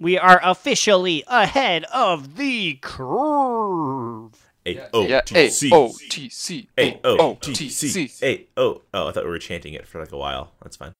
We 0.00 0.16
are 0.16 0.40
officially 0.42 1.24
ahead 1.26 1.84
of 1.92 2.36
the 2.36 2.78
curve. 2.80 4.48
A 4.66 4.88
O 4.92 5.06
yeah, 5.06 5.20
T 5.20 5.36
A 5.36 5.50
C. 5.50 5.70
O 5.72 5.92
T 6.08 6.28
C 6.28 6.68
A 6.78 6.82
A 6.82 7.00
O 7.04 7.16
O 7.18 7.34
T 7.40 7.52
T 7.52 7.68
C. 7.68 8.06
C 8.06 8.26
A 8.26 8.46
O. 8.60 8.82
Oh, 8.94 9.08
I 9.08 9.12
thought 9.12 9.24
we 9.24 9.30
were 9.30 9.38
chanting 9.38 9.74
it 9.74 9.86
for 9.86 10.00
like 10.00 10.12
a 10.12 10.16
while. 10.16 10.52
That's 10.62 10.76
fine. 10.76 10.92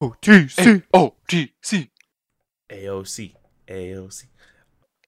O 0.00 0.14
T 0.20 0.48
C. 0.48 0.82
O 0.94 1.14
T 1.28 1.52
C 1.62 1.90
A 2.70 2.88
O 2.88 3.02
C. 3.02 3.34
A 3.68 3.94
O 3.94 4.08
C. 4.08 4.26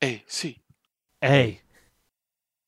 A 0.02 0.22
C. 0.26 0.58
A. 1.22 1.60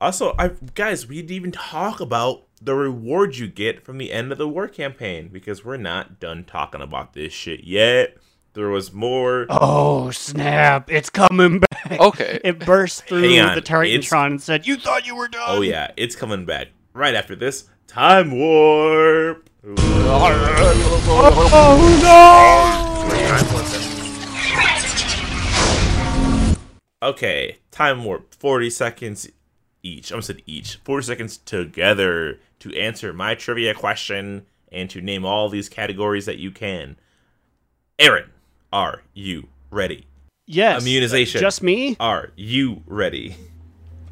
Also, 0.01 0.35
I 0.39 0.49
guys, 0.75 1.07
we 1.07 1.17
didn't 1.17 1.31
even 1.33 1.53
talk 1.53 2.01
about 2.01 2.45
the 2.61 2.75
reward 2.75 3.37
you 3.37 3.47
get 3.49 3.85
from 3.85 3.99
the 3.99 4.13
end 4.13 4.33
of 4.33 4.39
the 4.39 4.49
war 4.49 4.69
campaign 4.69 5.29
because 5.29 5.65
we're 5.65 5.77
not 5.77 6.19
done 6.21 6.45
talking 6.45 6.81
about 6.81 7.13
this 7.13 7.33
shit 7.33 7.65
yet. 7.65 8.17
There 8.55 8.69
was 8.69 8.93
more. 8.93 9.47
Oh 9.51 10.11
snap! 10.11 10.91
It's 10.91 11.11
coming 11.11 11.61
back. 11.61 12.01
Okay. 12.01 12.41
It 12.45 12.59
burst 12.61 13.07
through 13.07 13.21
the 13.21 13.37
it's- 13.37 13.69
Titantron 13.69 14.27
and 14.27 14.43
said, 14.43 14.67
"You 14.67 14.77
thought 14.77 15.07
you 15.07 15.15
were 15.15 15.29
done." 15.29 15.43
Oh 15.47 15.61
yeah, 15.61 15.91
it's 15.97 16.17
coming 16.17 16.47
back 16.47 16.69
right 16.95 17.15
after 17.15 17.37
this 17.37 17.69
time 17.87 18.31
warp. 18.33 19.49
oh 19.67 20.17
no! 27.03 27.09
Okay, 27.09 27.59
time 27.71 28.05
warp. 28.05 28.35
Forty 28.35 28.71
seconds 28.71 29.29
each. 29.83 30.11
I'm 30.11 30.23
said 30.23 30.43
each. 30.47 30.77
Forty 30.85 31.05
seconds 31.07 31.37
together 31.39 32.39
to 32.61 32.75
answer 32.75 33.13
my 33.13 33.35
trivia 33.35 33.75
question 33.75 34.47
and 34.73 34.91
to 34.91 35.01
name 35.01 35.25
all 35.25 35.49
these 35.49 35.69
categories 35.69 36.27
that 36.27 36.39
you 36.39 36.51
can. 36.51 36.97
Aaron, 37.99 38.31
are 38.73 39.03
you 39.15 39.49
ready? 39.71 40.07
Yes. 40.47 40.83
Immunization. 40.83 41.41
Just 41.41 41.63
me? 41.63 41.97
Are 41.99 42.31
you 42.37 42.83
ready? 42.87 43.37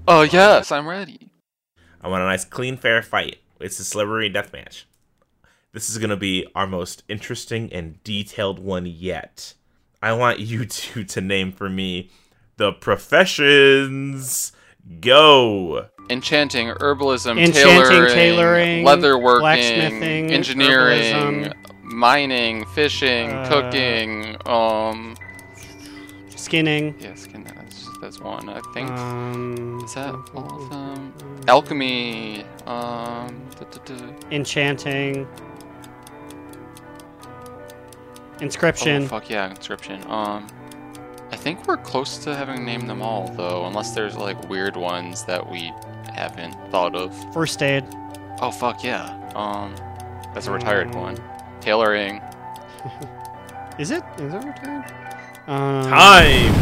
Oh 0.07 0.23
yes, 0.23 0.71
I'm 0.73 0.87
ready. 0.87 1.31
I 2.01 2.09
want 2.09 2.23
a 2.23 2.27
nice, 2.27 2.45
clean, 2.45 2.77
fair 2.77 3.03
fight. 3.03 3.39
It's 3.61 3.79
a 3.79 3.85
celebrity 3.85 4.29
death 4.29 4.53
match. 4.53 4.87
This 5.73 5.91
is 5.91 5.99
going 5.99 6.11
to 6.11 6.17
be 6.17 6.47
our 6.55 6.67
most 6.67 7.03
interesting 7.09 7.73
and 7.73 8.03
detailed 8.05 8.59
one 8.59 8.87
yet. 8.87 9.55
I 10.03 10.13
want 10.13 10.39
you 10.39 10.65
two 10.67 11.05
to 11.05 11.21
name 11.21 11.53
for 11.53 11.69
me 11.69 12.11
the 12.57 12.73
professions. 12.73 14.53
Go. 15.01 15.89
Enchanting, 16.11 16.69
herbalism, 16.69 17.39
Enchanting, 17.43 17.53
tailoring, 17.55 18.15
tailoring, 18.15 18.85
leatherworking, 18.85 19.41
blacksmithing, 19.41 20.31
engineering, 20.31 21.45
herbalism. 21.45 21.83
mining, 21.83 22.67
fishing, 22.67 23.31
Uh, 23.31 23.49
cooking. 23.49 24.37
Um, 24.45 25.17
Skinning. 26.45 26.95
yeah, 27.01 27.15
skin. 27.15 27.43
That's 27.45 27.89
that's 28.01 28.21
one. 28.21 28.49
I 28.51 28.61
think. 28.75 28.91
Um, 28.91 29.81
Is 29.85 29.95
that 29.95 30.15
all 30.35 30.63
of 30.63 30.69
them? 30.71 31.13
Alchemy. 31.49 32.45
Um. 32.67 33.49
duh, 33.59 33.65
duh, 33.65 33.97
duh. 33.97 34.13
Enchanting. 34.31 35.27
Oh 37.27 38.41
Inscription. 38.41 39.09
fuck 39.09 39.31
yeah, 39.31 39.49
inscription. 39.49 40.03
Um. 40.11 40.47
I 41.33 41.37
think 41.37 41.67
we're 41.67 41.79
close 41.79 42.19
to 42.19 42.35
having 42.37 42.65
named 42.65 42.89
them 42.91 43.01
all 43.01 43.29
though, 43.29 43.65
unless 43.67 43.93
there's 43.95 44.17
like 44.17 44.49
weird 44.51 44.77
ones 44.77 45.25
that 45.25 45.51
we 45.51 45.73
haven't 46.15 46.53
thought 46.71 46.95
of. 46.95 47.15
First 47.33 47.63
aid. 47.63 47.85
Oh 48.43 48.51
fuck 48.51 48.85
yeah. 48.85 49.07
Um. 49.35 49.75
That's 50.35 50.47
a 50.47 50.53
retired 50.53 50.95
one. 50.95 51.17
Tailoring. 51.61 52.21
Is 53.79 53.91
it? 53.91 54.03
Is 54.19 54.35
it 54.35 54.45
retired? 54.45 54.93
Um, 55.47 55.85
Time. 55.85 56.55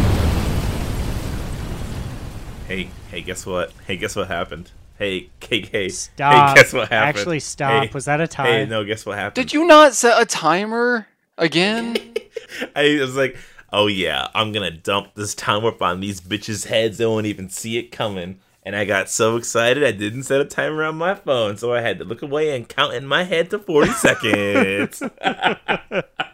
Hey, 2.66 2.88
hey, 3.10 3.20
guess 3.22 3.46
what? 3.46 3.72
Hey, 3.86 3.96
guess 3.96 4.16
what 4.16 4.26
happened? 4.28 4.72
Hey, 4.98 5.30
KK. 5.40 5.90
Stop. 5.92 6.56
Hey, 6.56 6.62
guess 6.62 6.72
what 6.72 6.88
happened? 6.88 7.16
Actually, 7.18 7.40
stop. 7.40 7.84
Hey, 7.84 7.90
Was 7.94 8.06
that 8.06 8.20
a 8.20 8.26
time? 8.26 8.46
Hey, 8.46 8.66
no, 8.66 8.84
guess 8.84 9.06
what 9.06 9.16
happened? 9.18 9.34
Did 9.46 9.52
you 9.52 9.66
not 9.66 9.94
set 9.94 10.20
a 10.20 10.26
timer 10.26 11.06
again? 11.38 11.96
I 12.76 12.98
was 13.00 13.14
like, 13.16 13.36
oh 13.72 13.86
yeah, 13.86 14.28
I'm 14.34 14.50
gonna 14.50 14.70
dump 14.72 15.14
this 15.14 15.34
time 15.34 15.62
warp 15.62 15.80
on 15.80 16.00
these 16.00 16.20
bitches' 16.20 16.66
heads. 16.66 16.98
They 16.98 17.06
won't 17.06 17.26
even 17.26 17.48
see 17.50 17.78
it 17.78 17.92
coming. 17.92 18.40
And 18.64 18.74
I 18.76 18.84
got 18.84 19.08
so 19.10 19.36
excited, 19.36 19.82
I 19.82 19.90
didn't 19.92 20.22
set 20.24 20.40
a 20.40 20.44
timer 20.44 20.84
on 20.84 20.96
my 20.96 21.14
phone, 21.16 21.56
so 21.56 21.72
I 21.72 21.80
had 21.80 21.98
to 21.98 22.04
look 22.04 22.22
away 22.22 22.54
and 22.54 22.68
count 22.68 22.94
in 22.94 23.06
my 23.06 23.24
head 23.24 23.50
to 23.50 23.58
40 23.58 23.90
seconds. 23.92 25.02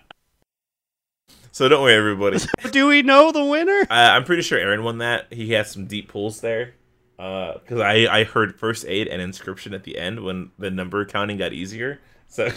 so 1.59 1.68
don't 1.68 1.82
worry, 1.82 1.94
everybody. 1.94 2.38
Do 2.70 2.86
we 2.86 3.02
know 3.02 3.32
the 3.32 3.44
winner? 3.44 3.84
I, 3.90 4.11
I'm 4.11 4.22
pretty 4.22 4.42
sure 4.42 4.61
Aaron 4.61 4.84
won 4.84 4.98
that. 4.98 5.32
He 5.32 5.54
had 5.54 5.66
some 5.66 5.86
deep 5.86 6.09
pulls 6.09 6.40
there. 6.40 6.74
Uh, 7.18 7.54
because 7.54 7.80
I, 7.80 8.06
I 8.20 8.22
heard 8.22 8.56
first 8.56 8.84
aid 8.86 9.09
and 9.09 9.20
inscription 9.20 9.74
at 9.74 9.82
the 9.82 9.98
end 9.98 10.22
when 10.22 10.52
the 10.56 10.70
number 10.70 11.04
counting 11.04 11.36
got 11.36 11.52
easier. 11.52 11.98
So 12.28 12.48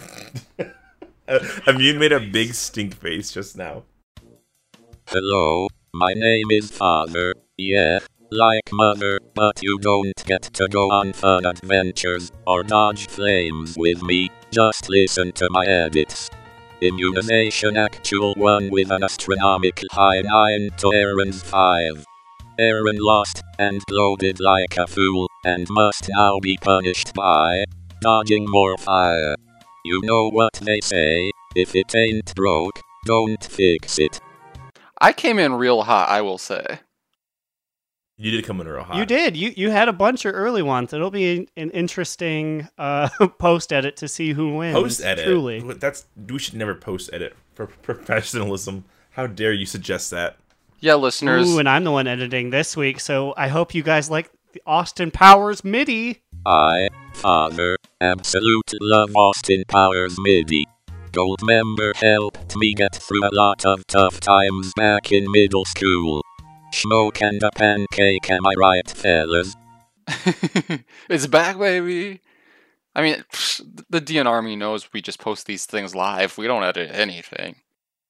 Immune 1.65 1.97
made 1.97 2.11
a 2.11 2.19
big 2.19 2.53
stink 2.53 2.93
face 2.93 3.31
just 3.31 3.57
now. 3.57 3.85
Hello, 5.07 5.67
my 5.95 6.13
name 6.13 6.51
is 6.51 6.69
Father, 6.69 7.33
yeah, 7.57 8.01
like 8.29 8.71
mother, 8.71 9.19
but 9.33 9.63
you 9.63 9.79
don't 9.79 10.13
get 10.27 10.43
to 10.43 10.67
go 10.67 10.91
on 10.91 11.13
fun 11.13 11.47
adventures 11.47 12.31
or 12.45 12.61
dodge 12.61 13.07
flames 13.07 13.75
with 13.79 14.03
me, 14.03 14.29
just 14.51 14.91
listen 14.91 15.31
to 15.31 15.47
my 15.49 15.65
edits. 15.65 16.29
Immunization 16.83 17.77
actual 17.77 18.33
1 18.37 18.71
with 18.71 18.89
an 18.89 19.03
astronomical 19.03 19.87
high 19.91 20.21
9 20.21 20.69
to 20.77 20.91
Aaron's 20.91 21.43
5. 21.43 22.03
Aaron 22.57 22.97
lost 22.97 23.43
and 23.59 23.83
loaded 23.91 24.39
like 24.39 24.77
a 24.79 24.87
fool 24.87 25.27
and 25.45 25.67
must 25.69 26.09
now 26.09 26.39
be 26.39 26.57
punished 26.59 27.13
by 27.13 27.65
dodging 28.01 28.49
more 28.49 28.79
fire. 28.79 29.35
You 29.85 30.01
know 30.03 30.29
what 30.29 30.53
they 30.53 30.79
say, 30.81 31.29
if 31.55 31.75
it 31.75 31.95
ain't 31.95 32.33
broke, 32.33 32.79
don't 33.05 33.43
fix 33.43 33.99
it. 33.99 34.19
I 34.99 35.13
came 35.13 35.37
in 35.37 35.53
real 35.53 35.83
hot, 35.83 36.09
I 36.09 36.21
will 36.21 36.39
say. 36.39 36.79
You 38.21 38.29
did 38.29 38.45
come 38.45 38.61
in 38.61 38.67
real 38.67 38.83
hot. 38.83 38.97
You 38.97 39.05
did. 39.07 39.35
You 39.35 39.51
you 39.57 39.71
had 39.71 39.89
a 39.89 39.93
bunch 39.93 40.25
of 40.25 40.35
early 40.35 40.61
ones. 40.61 40.93
It'll 40.93 41.09
be 41.09 41.47
an 41.57 41.71
interesting 41.71 42.69
uh, 42.77 43.09
post 43.39 43.73
edit 43.73 43.97
to 43.97 44.07
see 44.07 44.33
who 44.33 44.57
wins. 44.57 44.75
Post 44.75 45.01
edit. 45.03 45.25
Truly. 45.25 45.59
That's 45.73 46.05
we 46.27 46.37
should 46.37 46.53
never 46.53 46.75
post 46.75 47.09
edit 47.11 47.35
for 47.55 47.65
professionalism. 47.81 48.85
How 49.11 49.25
dare 49.25 49.53
you 49.53 49.65
suggest 49.65 50.11
that? 50.11 50.37
Yeah, 50.81 50.95
listeners. 50.95 51.49
Ooh, 51.49 51.57
and 51.57 51.67
I'm 51.67 51.83
the 51.83 51.91
one 51.91 52.05
editing 52.05 52.51
this 52.51 52.77
week, 52.77 52.99
so 52.99 53.33
I 53.37 53.47
hope 53.47 53.73
you 53.73 53.81
guys 53.81 54.11
like 54.11 54.29
the 54.53 54.61
Austin 54.67 55.09
Powers 55.09 55.63
MIDI. 55.63 56.21
I, 56.45 56.89
Father, 57.13 57.75
absolute 57.99 58.71
love 58.81 59.15
Austin 59.15 59.63
Powers 59.67 60.17
MIDI. 60.19 60.67
Goldmember 61.11 61.95
helped 61.95 62.55
me 62.55 62.73
get 62.73 62.95
through 62.95 63.27
a 63.27 63.33
lot 63.33 63.65
of 63.65 63.85
tough 63.87 64.19
times 64.19 64.71
back 64.75 65.11
in 65.11 65.29
middle 65.31 65.65
school. 65.65 66.21
Smoke 66.73 67.21
and 67.21 67.41
a 67.43 67.51
pancake, 67.51 68.29
am 68.29 68.45
I 68.45 68.53
right, 68.57 68.89
fellas? 68.89 69.55
it's 71.09 71.27
back, 71.27 71.59
baby. 71.59 72.21
I 72.95 73.01
mean, 73.01 73.23
psh, 73.31 73.61
the 73.89 74.01
DN 74.01 74.25
Army 74.25 74.55
knows 74.55 74.91
we 74.93 75.01
just 75.01 75.19
post 75.19 75.45
these 75.45 75.65
things 75.65 75.95
live. 75.95 76.37
We 76.37 76.47
don't 76.47 76.63
edit 76.63 76.91
anything. 76.93 77.57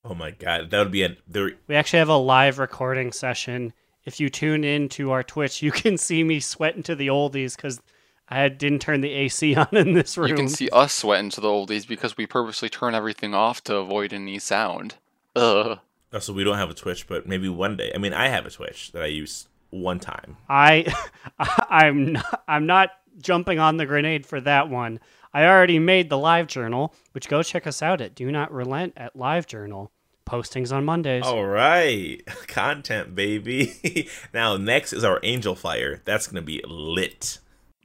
Oh 0.03 0.15
my 0.15 0.31
god, 0.31 0.71
that 0.71 0.79
would 0.79 0.91
be 0.91 1.03
a 1.03 1.15
there. 1.27 1.51
We 1.67 1.75
actually 1.75 1.99
have 1.99 2.09
a 2.09 2.17
live 2.17 2.59
recording 2.59 3.11
session. 3.11 3.73
If 4.03 4.19
you 4.19 4.29
tune 4.29 4.63
in 4.63 4.89
to 4.89 5.11
our 5.11 5.21
Twitch, 5.21 5.61
you 5.61 5.71
can 5.71 5.97
see 5.97 6.23
me 6.23 6.39
sweating 6.39 6.83
to 6.83 6.95
the 6.95 7.07
oldies 7.07 7.55
because 7.55 7.81
I 8.27 8.47
didn't 8.49 8.79
turn 8.79 9.01
the 9.01 9.11
AC 9.11 9.55
on 9.55 9.67
in 9.71 9.93
this 9.93 10.17
room. 10.17 10.29
You 10.29 10.35
can 10.35 10.49
see 10.49 10.69
us 10.69 10.93
sweating 10.93 11.29
to 11.31 11.41
the 11.41 11.49
oldies 11.49 11.87
because 11.87 12.17
we 12.17 12.25
purposely 12.25 12.69
turn 12.69 12.95
everything 12.95 13.35
off 13.35 13.63
to 13.65 13.75
avoid 13.75 14.13
any 14.13 14.39
sound. 14.39 14.95
Ugh. 15.35 15.79
Oh, 16.11 16.17
also, 16.17 16.33
we 16.33 16.43
don't 16.43 16.57
have 16.57 16.69
a 16.69 16.73
Twitch, 16.73 17.07
but 17.07 17.27
maybe 17.27 17.47
one 17.47 17.77
day. 17.77 17.91
I 17.93 17.97
mean, 17.97 18.13
I 18.13 18.27
have 18.27 18.45
a 18.45 18.49
Twitch 18.49 18.91
that 18.91 19.01
I 19.01 19.07
use 19.07 19.47
one 19.69 19.99
time. 19.99 20.37
I 20.49 20.93
I'm 21.69 22.13
not, 22.13 22.43
I'm 22.47 22.65
not 22.65 22.89
jumping 23.19 23.59
on 23.59 23.77
the 23.77 23.85
grenade 23.85 24.25
for 24.25 24.41
that 24.41 24.69
one. 24.69 24.99
I 25.33 25.45
already 25.45 25.79
made 25.79 26.09
the 26.09 26.17
live 26.17 26.47
journal, 26.47 26.93
which 27.13 27.29
go 27.29 27.41
check 27.41 27.65
us 27.65 27.81
out 27.81 28.01
at 28.01 28.15
Do 28.15 28.29
Not 28.31 28.51
Relent 28.51 28.93
at 28.97 29.15
LiveJournal. 29.15 29.89
Postings 30.25 30.71
on 30.73 30.85
Mondays. 30.85 31.23
All 31.23 31.45
right, 31.45 32.21
content, 32.47 33.15
baby. 33.15 34.07
now, 34.33 34.55
next 34.55 34.93
is 34.93 35.03
our 35.03 35.19
Angelfire. 35.21 36.03
That's 36.05 36.27
gonna 36.27 36.41
be 36.41 36.61
lit. 36.67 37.39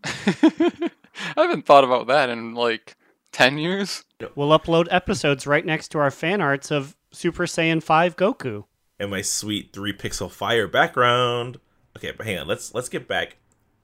I 0.05 0.91
haven't 1.37 1.67
thought 1.67 1.85
about 1.85 2.09
that 2.09 2.29
in 2.29 2.55
like 2.55 2.97
10 3.33 3.59
years. 3.59 4.05
We'll 4.35 4.57
upload 4.57 4.87
episodes 4.91 5.47
right 5.47 5.65
next 5.65 5.89
to 5.89 5.99
our 5.99 6.11
fan 6.11 6.41
arts 6.41 6.71
of 6.71 6.97
Super 7.17 7.47
Saiyan 7.47 7.83
5 7.83 8.15
Goku. 8.17 8.65
and 9.01 9.11
my 9.11 9.23
sweet 9.23 9.73
three 9.73 9.93
pixel 9.95 10.31
fire 10.31 10.69
background. 10.69 11.59
Okay, 11.97 12.13
but 12.13 12.27
hang 12.27 12.39
on. 12.39 12.47
Let's 12.47 12.75
let's 12.75 12.91
get 12.91 13.09
back 13.09 13.37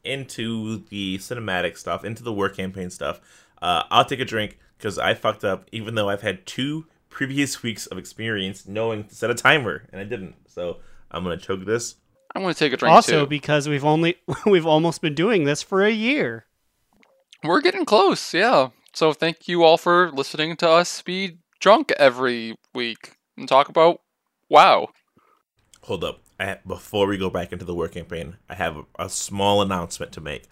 into 0.04 0.84
the 0.90 1.16
cinematic 1.18 1.78
stuff, 1.78 2.04
into 2.04 2.22
the 2.22 2.32
war 2.32 2.50
campaign 2.50 2.90
stuff. 2.90 3.20
Uh, 3.62 3.84
I'll 3.90 4.04
take 4.04 4.20
a 4.20 4.24
drink 4.26 4.58
because 4.76 4.98
I 4.98 5.14
fucked 5.14 5.44
up, 5.44 5.66
even 5.72 5.94
though 5.94 6.10
I've 6.10 6.20
had 6.22 6.44
two 6.44 6.86
previous 7.08 7.62
weeks 7.62 7.86
of 7.86 7.96
experience 7.98 8.66
knowing 8.68 9.04
to 9.04 9.14
set 9.14 9.30
a 9.30 9.34
timer, 9.34 9.88
and 9.92 10.00
I 10.00 10.04
didn't. 10.04 10.34
So 10.46 10.78
I'm 11.10 11.22
gonna 11.24 11.38
choke 11.38 11.64
this. 11.64 11.96
I'm 12.34 12.42
going 12.42 12.54
to 12.54 12.58
take 12.58 12.72
a 12.72 12.78
drink 12.78 12.94
Also, 12.94 13.20
too. 13.20 13.26
because 13.26 13.68
we've 13.68 13.84
only 13.84 14.16
we've 14.46 14.66
almost 14.66 15.00
been 15.02 15.14
doing 15.14 15.44
this 15.44 15.62
for 15.62 15.82
a 15.84 15.90
year. 15.90 16.46
We're 17.44 17.60
getting 17.60 17.84
close, 17.84 18.32
yeah. 18.34 18.70
So 18.94 19.12
thank 19.12 19.48
you 19.48 19.64
all 19.64 19.76
for 19.78 20.10
listening 20.12 20.56
to 20.56 20.68
us 20.68 21.02
be 21.02 21.38
drunk 21.60 21.92
every 21.98 22.56
week 22.74 23.16
and 23.36 23.48
talk 23.48 23.68
about 23.68 24.00
WoW. 24.48 24.88
Hold 25.82 26.04
up. 26.04 26.20
I, 26.38 26.58
before 26.66 27.06
we 27.06 27.18
go 27.18 27.30
back 27.30 27.52
into 27.52 27.64
the 27.64 27.74
war 27.74 27.88
campaign, 27.88 28.36
I 28.48 28.54
have 28.54 28.76
a, 28.76 28.84
a 28.98 29.08
small 29.08 29.62
announcement 29.62 30.12
to 30.12 30.20
make. 30.20 30.44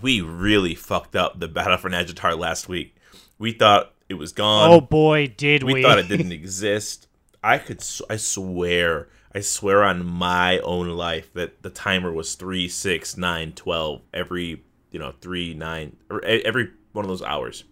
We 0.00 0.20
really 0.20 0.74
fucked 0.74 1.16
up 1.16 1.40
the 1.40 1.48
battle 1.48 1.76
for 1.76 1.90
Nazjatar 1.90 2.38
last 2.38 2.68
week. 2.68 2.96
We 3.38 3.52
thought 3.52 3.92
it 4.08 4.14
was 4.14 4.32
gone. 4.32 4.70
oh 4.70 4.80
boy, 4.80 5.26
did 5.36 5.62
we! 5.62 5.74
we 5.74 5.82
thought 5.82 5.98
it 5.98 6.08
didn't 6.08 6.32
exist. 6.32 7.08
I 7.42 7.58
could, 7.58 7.82
I 8.08 8.16
swear, 8.16 9.08
I 9.34 9.40
swear 9.40 9.82
on 9.82 10.04
my 10.06 10.58
own 10.60 10.88
life 10.90 11.32
that 11.34 11.62
the 11.62 11.70
timer 11.70 12.12
was 12.12 12.34
three, 12.34 12.68
six, 12.68 13.16
nine, 13.16 13.52
twelve 13.52 14.02
every, 14.12 14.62
you 14.90 14.98
know, 14.98 15.12
three, 15.20 15.54
nine, 15.54 15.96
or 16.10 16.24
e- 16.24 16.44
every 16.44 16.70
one 16.92 17.04
of 17.04 17.08
those 17.08 17.22
hours. 17.22 17.64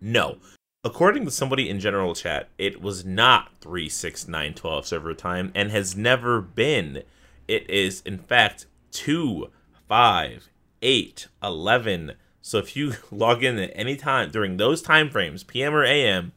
No, 0.00 0.38
according 0.84 1.24
to 1.24 1.30
somebody 1.30 1.68
in 1.68 1.80
general 1.80 2.14
chat, 2.14 2.48
it 2.58 2.80
was 2.80 3.04
not 3.04 3.50
three, 3.60 3.88
six, 3.88 4.26
nine, 4.28 4.54
twelve 4.54 4.86
server 4.86 5.14
time, 5.14 5.52
and 5.54 5.70
has 5.70 5.96
never 5.96 6.40
been. 6.40 7.02
It 7.48 7.68
is, 7.68 8.02
in 8.06 8.18
fact, 8.18 8.66
two, 8.90 9.50
five, 9.88 10.48
eight, 10.80 11.28
eleven. 11.42 12.12
So 12.40 12.58
if 12.58 12.76
you 12.76 12.94
log 13.10 13.44
in 13.44 13.58
at 13.58 13.72
any 13.74 13.96
time 13.96 14.30
during 14.30 14.56
those 14.56 14.82
time 14.82 15.10
frames, 15.10 15.42
PM 15.44 15.74
or 15.74 15.84
AM, 15.84 16.32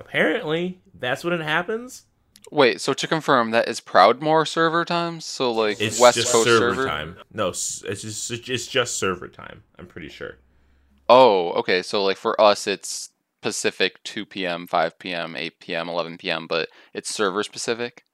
apparently 0.00 0.80
that's 0.94 1.24
when 1.24 1.32
it 1.32 1.42
happens. 1.42 2.04
Wait, 2.50 2.80
so 2.80 2.94
to 2.94 3.06
confirm, 3.06 3.50
that 3.50 3.68
is 3.68 3.78
Proudmoore 3.80 4.48
server 4.48 4.84
time? 4.84 5.20
So 5.20 5.52
like 5.52 5.80
It's 5.80 6.00
West 6.00 6.16
just 6.16 6.32
Coast 6.32 6.44
server, 6.46 6.74
server? 6.74 6.86
time. 6.88 7.16
No, 7.32 7.48
it's 7.48 7.80
just 7.82 8.30
it's 8.30 8.66
just 8.66 8.96
server 8.98 9.28
time. 9.28 9.62
I'm 9.78 9.86
pretty 9.86 10.08
sure. 10.08 10.36
Oh, 11.10 11.50
okay. 11.52 11.82
So 11.82 12.02
like 12.02 12.16
for 12.16 12.40
us, 12.40 12.66
it's 12.66 13.10
Pacific 13.40 14.02
2 14.04 14.26
p.m., 14.26 14.66
5 14.66 14.98
p.m., 14.98 15.36
8 15.36 15.60
p.m., 15.60 15.88
11 15.88 16.18
p.m., 16.18 16.46
but 16.46 16.68
it's 16.94 17.12
server 17.14 17.42
specific. 17.42 18.04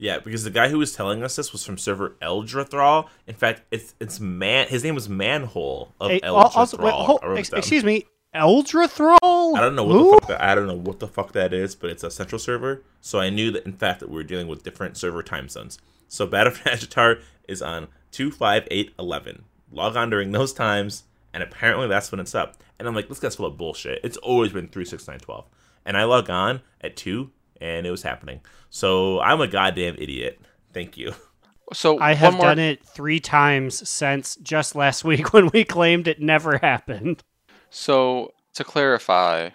Yeah, 0.00 0.20
because 0.20 0.44
the 0.44 0.50
guy 0.50 0.68
who 0.68 0.78
was 0.78 0.94
telling 0.94 1.24
us 1.24 1.34
this 1.36 1.50
was 1.52 1.64
from 1.64 1.76
server 1.76 2.16
Eldrathral. 2.22 3.08
In 3.26 3.34
fact, 3.34 3.62
it's 3.72 3.94
it's 3.98 4.20
man. 4.20 4.68
His 4.68 4.84
name 4.84 4.94
was 4.94 5.08
Manhole 5.08 5.92
of 6.00 6.10
Hey, 6.12 6.20
Eldrathral. 6.20 6.56
also, 6.56 6.76
wait, 6.78 6.92
hold- 6.94 7.20
I 7.22 7.26
wrote 7.26 7.36
it 7.38 7.40
ex- 7.40 7.52
excuse 7.52 7.82
me, 7.82 8.06
Eldrathral? 8.32 9.56
I 9.56 9.60
don't 9.60 9.74
know 9.74 9.84
what 9.84 9.92
Who? 9.94 10.04
the 10.12 10.20
fuck 10.20 10.28
that, 10.28 10.40
I 10.42 10.54
don't 10.54 10.66
know 10.66 10.74
what 10.76 11.00
the 11.00 11.08
fuck 11.08 11.32
that 11.32 11.52
is, 11.52 11.74
but 11.74 11.90
it's 11.90 12.04
a 12.04 12.10
central 12.10 12.38
server. 12.38 12.82
So 13.00 13.18
I 13.18 13.30
knew 13.30 13.50
that 13.50 13.64
in 13.66 13.72
fact 13.72 14.00
that 14.00 14.08
we 14.08 14.14
were 14.14 14.22
dealing 14.22 14.46
with 14.48 14.62
different 14.62 14.96
server 14.96 15.22
time 15.22 15.48
zones. 15.48 15.78
So 16.06 16.26
Battle 16.28 16.52
for 16.52 16.68
Agitar 16.68 17.20
is 17.48 17.60
on 17.62 17.88
two, 18.12 18.30
five, 18.30 18.68
eight, 18.70 18.92
eleven. 18.98 19.44
Log 19.72 19.96
on 19.96 20.10
during 20.10 20.30
those 20.32 20.52
times, 20.52 21.04
and 21.34 21.42
apparently 21.42 21.88
that's 21.88 22.10
when 22.12 22.20
it's 22.20 22.34
up. 22.34 22.56
And 22.78 22.86
I'm 22.86 22.94
like, 22.94 23.08
this 23.08 23.18
guy's 23.18 23.36
full 23.36 23.46
of 23.46 23.56
bullshit. 23.56 24.00
It's 24.04 24.16
always 24.18 24.52
been 24.52 24.68
three, 24.68 24.84
six, 24.84 25.08
nine, 25.08 25.18
twelve. 25.18 25.46
And 25.84 25.96
I 25.96 26.04
log 26.04 26.30
on 26.30 26.60
at 26.80 26.96
two, 26.96 27.30
and 27.60 27.86
it 27.86 27.90
was 27.90 28.02
happening. 28.02 28.40
So 28.70 29.20
I'm 29.20 29.40
a 29.40 29.48
goddamn 29.48 29.96
idiot. 29.98 30.40
Thank 30.72 30.96
you. 30.96 31.14
So 31.74 32.00
I 32.00 32.14
have 32.14 32.32
more, 32.32 32.44
done 32.44 32.58
it 32.58 32.82
three 32.82 33.20
times 33.20 33.86
since 33.86 34.36
just 34.36 34.74
last 34.74 35.04
week 35.04 35.34
when 35.34 35.50
we 35.52 35.64
claimed 35.64 36.08
it 36.08 36.18
never 36.18 36.56
happened. 36.56 37.22
So 37.68 38.32
to 38.54 38.64
clarify, 38.64 39.50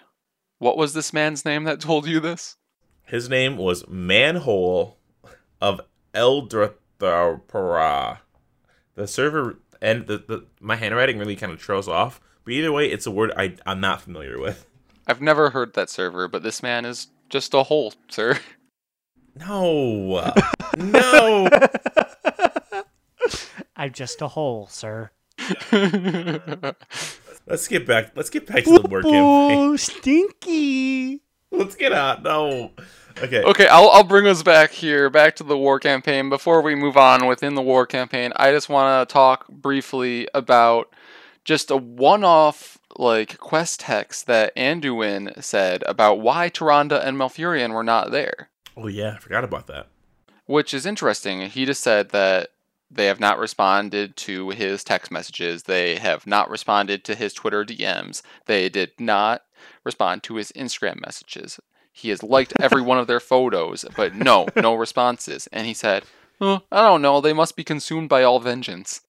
what 0.58 0.76
was 0.76 0.94
this 0.94 1.12
man's 1.12 1.44
name 1.44 1.64
that 1.64 1.80
told 1.80 2.06
you 2.06 2.20
this? 2.20 2.56
His 3.02 3.28
name 3.28 3.56
was 3.56 3.86
Manhole 3.88 4.98
of 5.60 5.80
Eldrathra. 6.14 8.18
The 8.94 9.08
server 9.08 9.58
and 9.82 10.06
the, 10.06 10.18
the 10.18 10.46
my 10.60 10.76
handwriting 10.76 11.18
really 11.18 11.36
kind 11.36 11.52
of 11.52 11.58
trails 11.58 11.88
off. 11.88 12.20
But 12.44 12.52
either 12.52 12.72
way, 12.72 12.90
it's 12.90 13.06
a 13.06 13.10
word 13.10 13.32
I 13.36 13.54
I'm 13.66 13.80
not 13.80 14.02
familiar 14.02 14.38
with. 14.38 14.66
I've 15.06 15.20
never 15.20 15.50
heard 15.50 15.74
that 15.74 15.90
server, 15.90 16.28
but 16.28 16.42
this 16.42 16.62
man 16.62 16.84
is 16.84 17.08
just 17.28 17.54
a 17.54 17.64
hole, 17.64 17.92
sir. 18.08 18.38
No, 19.36 20.32
no. 20.78 21.48
I'm 23.76 23.92
just 23.92 24.22
a 24.22 24.28
hole, 24.28 24.68
sir. 24.68 25.10
Let's 25.72 27.68
get 27.68 27.86
back. 27.86 28.12
Let's 28.14 28.30
get 28.30 28.46
back 28.46 28.64
to 28.64 28.78
the 28.78 28.88
work 28.88 29.02
campaign. 29.02 29.58
Oh, 29.58 29.76
stinky. 29.76 31.20
Let's 31.50 31.74
get 31.74 31.92
out. 31.92 32.22
No. 32.22 32.70
Okay. 33.22 33.42
Okay, 33.42 33.66
I'll 33.66 33.90
I'll 33.90 34.04
bring 34.04 34.26
us 34.26 34.42
back 34.42 34.70
here, 34.70 35.10
back 35.10 35.36
to 35.36 35.44
the 35.44 35.58
war 35.58 35.78
campaign. 35.78 36.30
Before 36.30 36.62
we 36.62 36.74
move 36.74 36.96
on 36.96 37.26
within 37.26 37.54
the 37.54 37.62
war 37.62 37.86
campaign, 37.86 38.32
I 38.36 38.52
just 38.52 38.68
want 38.68 39.08
to 39.08 39.12
talk 39.12 39.48
briefly 39.48 40.28
about 40.34 40.92
just 41.44 41.70
a 41.70 41.76
one-off 41.76 42.78
like 42.96 43.38
quest 43.38 43.80
text 43.80 44.26
that 44.26 44.54
Anduin 44.56 45.42
said 45.42 45.82
about 45.86 46.20
why 46.20 46.48
Tyrande 46.50 46.92
and 47.04 47.16
Malfurion 47.16 47.72
were 47.72 47.82
not 47.84 48.10
there, 48.10 48.48
Oh 48.76 48.86
yeah, 48.88 49.14
I 49.16 49.18
forgot 49.18 49.44
about 49.44 49.66
that. 49.68 49.86
which 50.46 50.72
is 50.74 50.86
interesting. 50.86 51.42
He 51.42 51.64
just 51.64 51.82
said 51.82 52.10
that 52.10 52.50
they 52.90 53.06
have 53.06 53.18
not 53.20 53.38
responded 53.38 54.16
to 54.18 54.50
his 54.50 54.84
text 54.84 55.10
messages. 55.10 55.64
They 55.64 55.96
have 55.96 56.26
not 56.26 56.48
responded 56.50 57.02
to 57.04 57.14
his 57.14 57.32
Twitter 57.32 57.64
DMs. 57.64 58.22
They 58.46 58.68
did 58.68 58.92
not 59.00 59.42
respond 59.84 60.22
to 60.24 60.36
his 60.36 60.52
Instagram 60.52 61.00
messages. 61.00 61.58
He 61.92 62.10
has 62.10 62.22
liked 62.22 62.52
every 62.60 62.82
one 62.82 62.98
of 62.98 63.06
their 63.06 63.20
photos, 63.32 63.84
but 63.96 64.14
no, 64.14 64.46
no 64.56 64.74
responses. 64.74 65.48
And 65.52 65.66
he 65.66 65.74
said, 65.74 66.04
oh, 66.40 66.60
I 66.70 66.82
don't 66.82 67.02
know, 67.02 67.20
they 67.20 67.32
must 67.32 67.56
be 67.56 67.64
consumed 67.64 68.08
by 68.08 68.22
all 68.22 68.38
vengeance. 68.40 69.00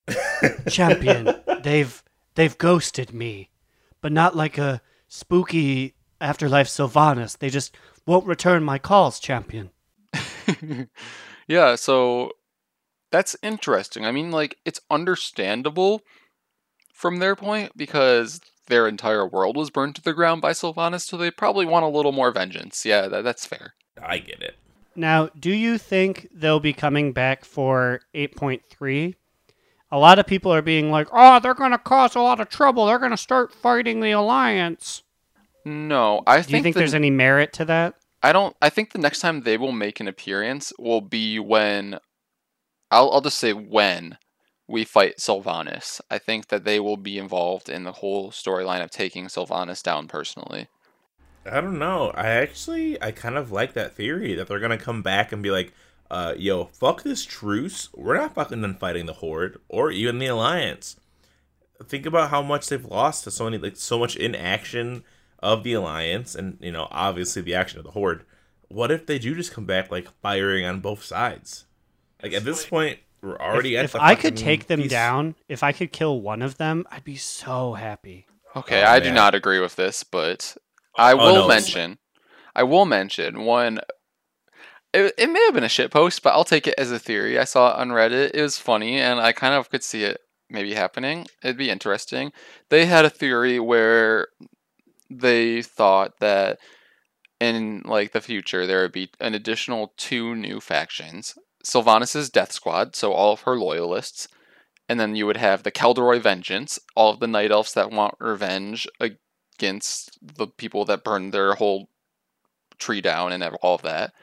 Champion, 0.69 1.35
they've 1.63 2.01
they've 2.35 2.57
ghosted 2.57 3.13
me, 3.13 3.49
but 4.01 4.11
not 4.11 4.35
like 4.35 4.57
a 4.57 4.81
spooky 5.07 5.95
afterlife 6.21 6.67
Sylvanas. 6.67 7.37
They 7.37 7.49
just 7.49 7.75
won't 8.05 8.27
return 8.27 8.63
my 8.63 8.77
calls, 8.77 9.19
champion. 9.19 9.71
yeah, 11.47 11.75
so 11.75 12.31
that's 13.11 13.35
interesting. 13.41 14.05
I 14.05 14.11
mean, 14.11 14.31
like, 14.31 14.57
it's 14.65 14.81
understandable 14.89 16.01
from 16.93 17.17
their 17.17 17.35
point 17.35 17.71
because 17.75 18.41
their 18.67 18.87
entire 18.87 19.27
world 19.27 19.57
was 19.57 19.69
burned 19.69 19.95
to 19.95 20.01
the 20.01 20.13
ground 20.13 20.41
by 20.41 20.51
Sylvanas, 20.51 21.01
so 21.01 21.17
they 21.17 21.31
probably 21.31 21.65
want 21.65 21.85
a 21.85 21.89
little 21.89 22.11
more 22.11 22.31
vengeance. 22.31 22.85
Yeah, 22.85 23.07
that, 23.07 23.23
that's 23.23 23.45
fair. 23.45 23.73
I 24.01 24.19
get 24.19 24.41
it. 24.41 24.55
Now, 24.95 25.27
do 25.37 25.51
you 25.51 25.77
think 25.77 26.29
they'll 26.33 26.59
be 26.61 26.73
coming 26.73 27.11
back 27.11 27.43
for 27.43 28.01
8.3? 28.13 29.15
A 29.91 29.97
lot 29.99 30.19
of 30.19 30.25
people 30.27 30.51
are 30.53 30.61
being 30.61 30.91
like, 30.91 31.07
"Oh, 31.11 31.39
they're 31.39 31.53
going 31.53 31.71
to 31.71 31.77
cause 31.77 32.15
a 32.15 32.21
lot 32.21 32.39
of 32.39 32.49
trouble. 32.49 32.85
They're 32.85 32.99
going 32.99 33.11
to 33.11 33.17
start 33.17 33.53
fighting 33.53 33.99
the 34.01 34.11
alliance." 34.11 35.03
No, 35.63 36.21
I 36.27 36.41
Do 36.41 36.55
you 36.57 36.61
think 36.63 36.73
the- 36.75 36.79
there's 36.79 36.93
any 36.93 37.09
merit 37.11 37.53
to 37.53 37.65
that? 37.65 37.95
I 38.23 38.31
don't. 38.31 38.55
I 38.61 38.69
think 38.69 38.91
the 38.91 38.99
next 38.99 39.19
time 39.19 39.41
they 39.41 39.57
will 39.57 39.71
make 39.71 39.99
an 39.99 40.07
appearance 40.07 40.73
will 40.79 41.01
be 41.01 41.39
when. 41.39 41.99
I'll 42.91 43.11
I'll 43.11 43.21
just 43.21 43.37
say 43.37 43.53
when 43.53 44.17
we 44.67 44.83
fight 44.83 45.17
Sylvanas. 45.17 46.01
I 46.09 46.17
think 46.17 46.47
that 46.47 46.63
they 46.63 46.79
will 46.79 46.97
be 46.97 47.17
involved 47.19 47.69
in 47.69 47.83
the 47.83 47.91
whole 47.93 48.31
storyline 48.31 48.83
of 48.83 48.89
taking 48.89 49.25
Sylvanas 49.27 49.83
down 49.83 50.07
personally. 50.07 50.67
I 51.45 51.61
don't 51.61 51.77
know. 51.77 52.11
I 52.15 52.29
actually 52.29 52.99
I 53.01 53.11
kind 53.11 53.37
of 53.37 53.51
like 53.51 53.73
that 53.73 53.95
theory 53.95 54.33
that 54.35 54.47
they're 54.47 54.59
gonna 54.59 54.77
come 54.79 55.03
back 55.03 55.31
and 55.31 55.43
be 55.43 55.51
like, 55.51 55.73
uh, 56.11 56.33
yo, 56.37 56.65
fuck 56.65 57.03
this 57.03 57.25
truce. 57.25 57.89
We're 57.93 58.17
not 58.17 58.35
fucking 58.35 58.61
done 58.61 58.75
fighting 58.75 59.05
the 59.05 59.13
Horde 59.13 59.59
or 59.69 59.91
even 59.91 60.19
the 60.19 60.27
Alliance. 60.27 60.97
Think 61.83 62.05
about 62.05 62.29
how 62.29 62.41
much 62.41 62.67
they've 62.67 62.85
lost 62.85 63.23
to 63.25 63.31
so 63.31 63.45
many 63.45 63.57
like 63.57 63.75
so 63.75 63.99
much 63.99 64.15
inaction 64.15 65.03
of 65.39 65.63
the 65.63 65.73
Alliance 65.73 66.33
and 66.35 66.57
you 66.61 66.71
know, 66.71 66.87
obviously 66.91 67.41
the 67.41 67.55
action 67.55 67.79
of 67.79 67.85
the 67.85 67.91
Horde. 67.91 68.23
What 68.69 68.91
if 68.91 69.05
they 69.05 69.19
do 69.19 69.35
just 69.35 69.51
come 69.51 69.65
back 69.65 69.91
like 69.91 70.07
firing 70.21 70.65
on 70.65 70.79
both 70.79 71.03
sides? 71.03 71.65
Like 72.23 72.33
at 72.33 72.43
this 72.45 72.65
point, 72.65 72.99
we're 73.21 73.37
already 73.37 73.75
if 73.75 73.79
at 73.79 73.85
if 73.85 73.91
the 73.93 74.03
I 74.03 74.15
could 74.15 74.37
take 74.37 74.67
them 74.67 74.83
peace- 74.83 74.91
down, 74.91 75.35
if 75.49 75.63
I 75.63 75.71
could 75.71 75.91
kill 75.91 76.21
one 76.21 76.41
of 76.41 76.57
them, 76.57 76.85
I'd 76.91 77.03
be 77.03 77.17
so 77.17 77.73
happy. 77.73 78.25
Okay, 78.55 78.81
Oh, 78.83 78.87
I 78.87 78.99
do 79.01 79.11
not 79.11 79.35
agree 79.35 79.59
with 79.59 79.75
this, 79.75 80.03
but 80.05 80.55
I 80.97 81.11
Oh, 81.11 81.17
will 81.17 81.35
no, 81.41 81.47
mention. 81.49 81.97
I 82.55 82.63
will 82.63 82.85
mention 82.85 83.41
one. 83.41 83.81
It, 84.95 85.13
it 85.17 85.29
may 85.29 85.43
have 85.43 85.53
been 85.53 85.65
a 85.65 85.69
shit 85.69 85.91
post, 85.91 86.23
but 86.23 86.31
I'll 86.31 86.45
take 86.45 86.67
it 86.67 86.75
as 86.77 86.89
a 86.89 86.99
theory. 86.99 87.37
I 87.37 87.43
saw 87.43 87.69
it 87.69 87.79
on 87.79 87.89
Reddit. 87.89 88.31
It 88.33 88.41
was 88.41 88.57
funny, 88.57 88.97
and 88.97 89.19
I 89.19 89.33
kind 89.33 89.53
of 89.53 89.69
could 89.69 89.83
see 89.83 90.03
it 90.03 90.21
maybe 90.49 90.73
happening. 90.73 91.27
It'd 91.43 91.57
be 91.57 91.69
interesting. 91.69 92.31
They 92.69 92.85
had 92.85 93.03
a 93.03 93.09
theory 93.09 93.59
where 93.59 94.29
they 95.09 95.61
thought 95.61 96.19
that 96.19 96.59
in 97.41 97.81
like 97.83 98.13
the 98.13 98.21
future 98.21 98.65
there 98.65 98.81
would 98.83 98.93
be 98.93 99.11
an 99.19 99.35
additional 99.35 99.93
two 99.97 100.33
new 100.33 100.61
factions: 100.61 101.35
Sylvanas' 101.65 102.31
Death 102.31 102.53
Squad, 102.53 102.95
so 102.95 103.11
all 103.11 103.33
of 103.33 103.41
her 103.41 103.57
loyalists, 103.57 104.29
and 104.87 104.97
then 104.97 105.17
you 105.17 105.25
would 105.25 105.37
have 105.37 105.63
the 105.63 105.71
Kaldorei 105.71 106.21
Vengeance, 106.21 106.79
all 106.95 107.11
of 107.11 107.19
the 107.19 107.27
Night 107.27 107.51
Elves 107.51 107.73
that 107.73 107.91
want 107.91 108.15
revenge 108.19 108.87
against 109.01 110.17
the 110.21 110.47
people 110.47 110.85
that 110.85 111.03
burned 111.03 111.33
their 111.33 111.55
whole 111.55 111.89
tree 112.77 113.01
down 113.01 113.33
and 113.33 113.43
all 113.61 113.75
of 113.75 113.81
that. 113.81 114.13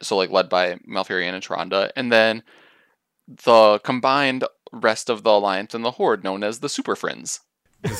So 0.00 0.16
like 0.16 0.30
led 0.30 0.48
by 0.48 0.76
Malfurion 0.88 1.34
and 1.34 1.44
Tyrande, 1.44 1.90
and 1.96 2.12
then 2.12 2.42
the 3.28 3.80
combined 3.84 4.44
rest 4.72 5.10
of 5.10 5.22
the 5.22 5.30
Alliance 5.30 5.74
and 5.74 5.84
the 5.84 5.92
Horde, 5.92 6.24
known 6.24 6.42
as 6.42 6.60
the 6.60 6.68
Super 6.68 6.96
Friends. 6.96 7.40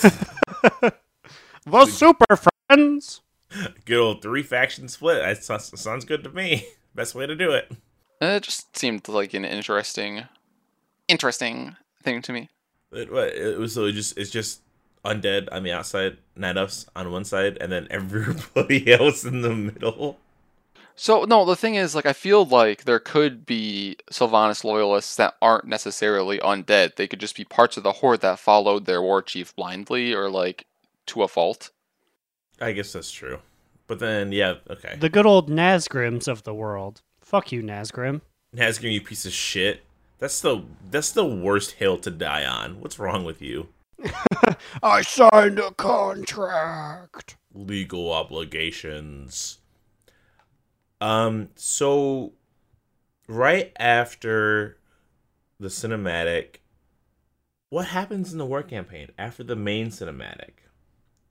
The 1.64 1.86
Super 1.86 2.36
Friends. 2.68 3.20
Good 3.84 3.98
old 3.98 4.22
three 4.22 4.42
faction 4.42 4.88
split. 4.88 5.22
That 5.22 5.44
sounds, 5.44 5.80
sounds 5.80 6.04
good 6.04 6.24
to 6.24 6.30
me. 6.30 6.66
Best 6.94 7.14
way 7.14 7.26
to 7.26 7.36
do 7.36 7.52
it. 7.52 7.70
And 8.20 8.32
it 8.32 8.42
just 8.42 8.76
seemed 8.76 9.08
like 9.08 9.34
an 9.34 9.44
interesting, 9.44 10.24
interesting 11.08 11.76
thing 12.02 12.22
to 12.22 12.32
me. 12.32 12.48
It, 12.92 13.12
what, 13.12 13.28
it 13.28 13.58
was 13.58 13.74
so 13.74 13.86
it 13.86 13.92
just 13.92 14.18
it's 14.18 14.30
just 14.30 14.60
undead 15.04 15.48
on 15.50 15.62
the 15.62 15.72
outside, 15.72 16.18
night 16.36 16.56
elves 16.56 16.86
on 16.94 17.10
one 17.10 17.24
side, 17.24 17.58
and 17.60 17.72
then 17.72 17.86
everybody 17.90 18.92
else 18.92 19.24
in 19.24 19.42
the 19.42 19.54
middle. 19.54 20.18
So 20.94 21.24
no, 21.24 21.44
the 21.44 21.56
thing 21.56 21.74
is, 21.74 21.94
like, 21.94 22.06
I 22.06 22.12
feel 22.12 22.44
like 22.44 22.84
there 22.84 22.98
could 22.98 23.46
be 23.46 23.96
Sylvanas 24.10 24.64
loyalists 24.64 25.16
that 25.16 25.36
aren't 25.40 25.66
necessarily 25.66 26.38
undead. 26.38 26.96
They 26.96 27.06
could 27.06 27.20
just 27.20 27.36
be 27.36 27.44
parts 27.44 27.76
of 27.76 27.82
the 27.82 27.92
horde 27.92 28.20
that 28.20 28.38
followed 28.38 28.84
their 28.84 29.02
war 29.02 29.22
chief 29.22 29.54
blindly 29.56 30.12
or 30.12 30.28
like 30.28 30.66
to 31.06 31.22
a 31.22 31.28
fault. 31.28 31.70
I 32.60 32.72
guess 32.72 32.92
that's 32.92 33.10
true. 33.10 33.38
But 33.86 33.98
then, 33.98 34.32
yeah, 34.32 34.54
okay. 34.70 34.96
The 34.98 35.08
good 35.08 35.26
old 35.26 35.50
Nazgrims 35.50 36.28
of 36.28 36.44
the 36.44 36.54
world. 36.54 37.02
Fuck 37.20 37.52
you, 37.52 37.62
Nazgrim. 37.62 38.20
Nazgrim, 38.54 38.92
you 38.92 39.00
piece 39.00 39.26
of 39.26 39.32
shit. 39.32 39.82
That's 40.18 40.40
the 40.40 40.62
that's 40.90 41.10
the 41.10 41.24
worst 41.24 41.72
hill 41.72 41.98
to 41.98 42.10
die 42.10 42.44
on. 42.46 42.80
What's 42.80 42.98
wrong 42.98 43.24
with 43.24 43.42
you? 43.42 43.68
I 44.82 45.02
signed 45.02 45.58
a 45.58 45.72
contract. 45.72 47.36
Legal 47.52 48.12
obligations. 48.12 49.58
Um. 51.02 51.48
So 51.56 52.32
right 53.28 53.72
after 53.78 54.78
the 55.58 55.68
cinematic, 55.68 56.56
what 57.70 57.86
happens 57.88 58.32
in 58.32 58.38
the 58.38 58.46
war 58.46 58.62
campaign 58.62 59.08
after 59.18 59.42
the 59.42 59.56
main 59.56 59.88
cinematic? 59.88 60.50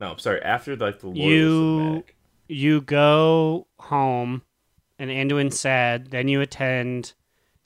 No, 0.00 0.12
I'm 0.12 0.18
sorry, 0.18 0.42
after 0.42 0.76
like 0.76 1.00
the 1.00 1.10
the 1.10 1.18
You 1.20 1.50
cinematic. 1.50 2.10
you 2.48 2.80
go 2.80 3.66
home 3.78 4.42
and 4.98 5.10
Anduin's 5.10 5.58
sad, 5.58 6.10
then 6.10 6.28
you 6.28 6.40
attend 6.40 7.14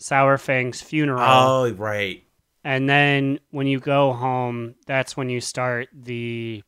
Saurfang's 0.00 0.80
funeral. 0.82 1.20
Oh, 1.22 1.70
right. 1.72 2.22
And 2.64 2.88
then 2.88 3.40
when 3.50 3.66
you 3.66 3.80
go 3.80 4.12
home, 4.12 4.74
that's 4.86 5.16
when 5.16 5.30
you 5.30 5.40
start 5.40 5.88
the 5.92 6.62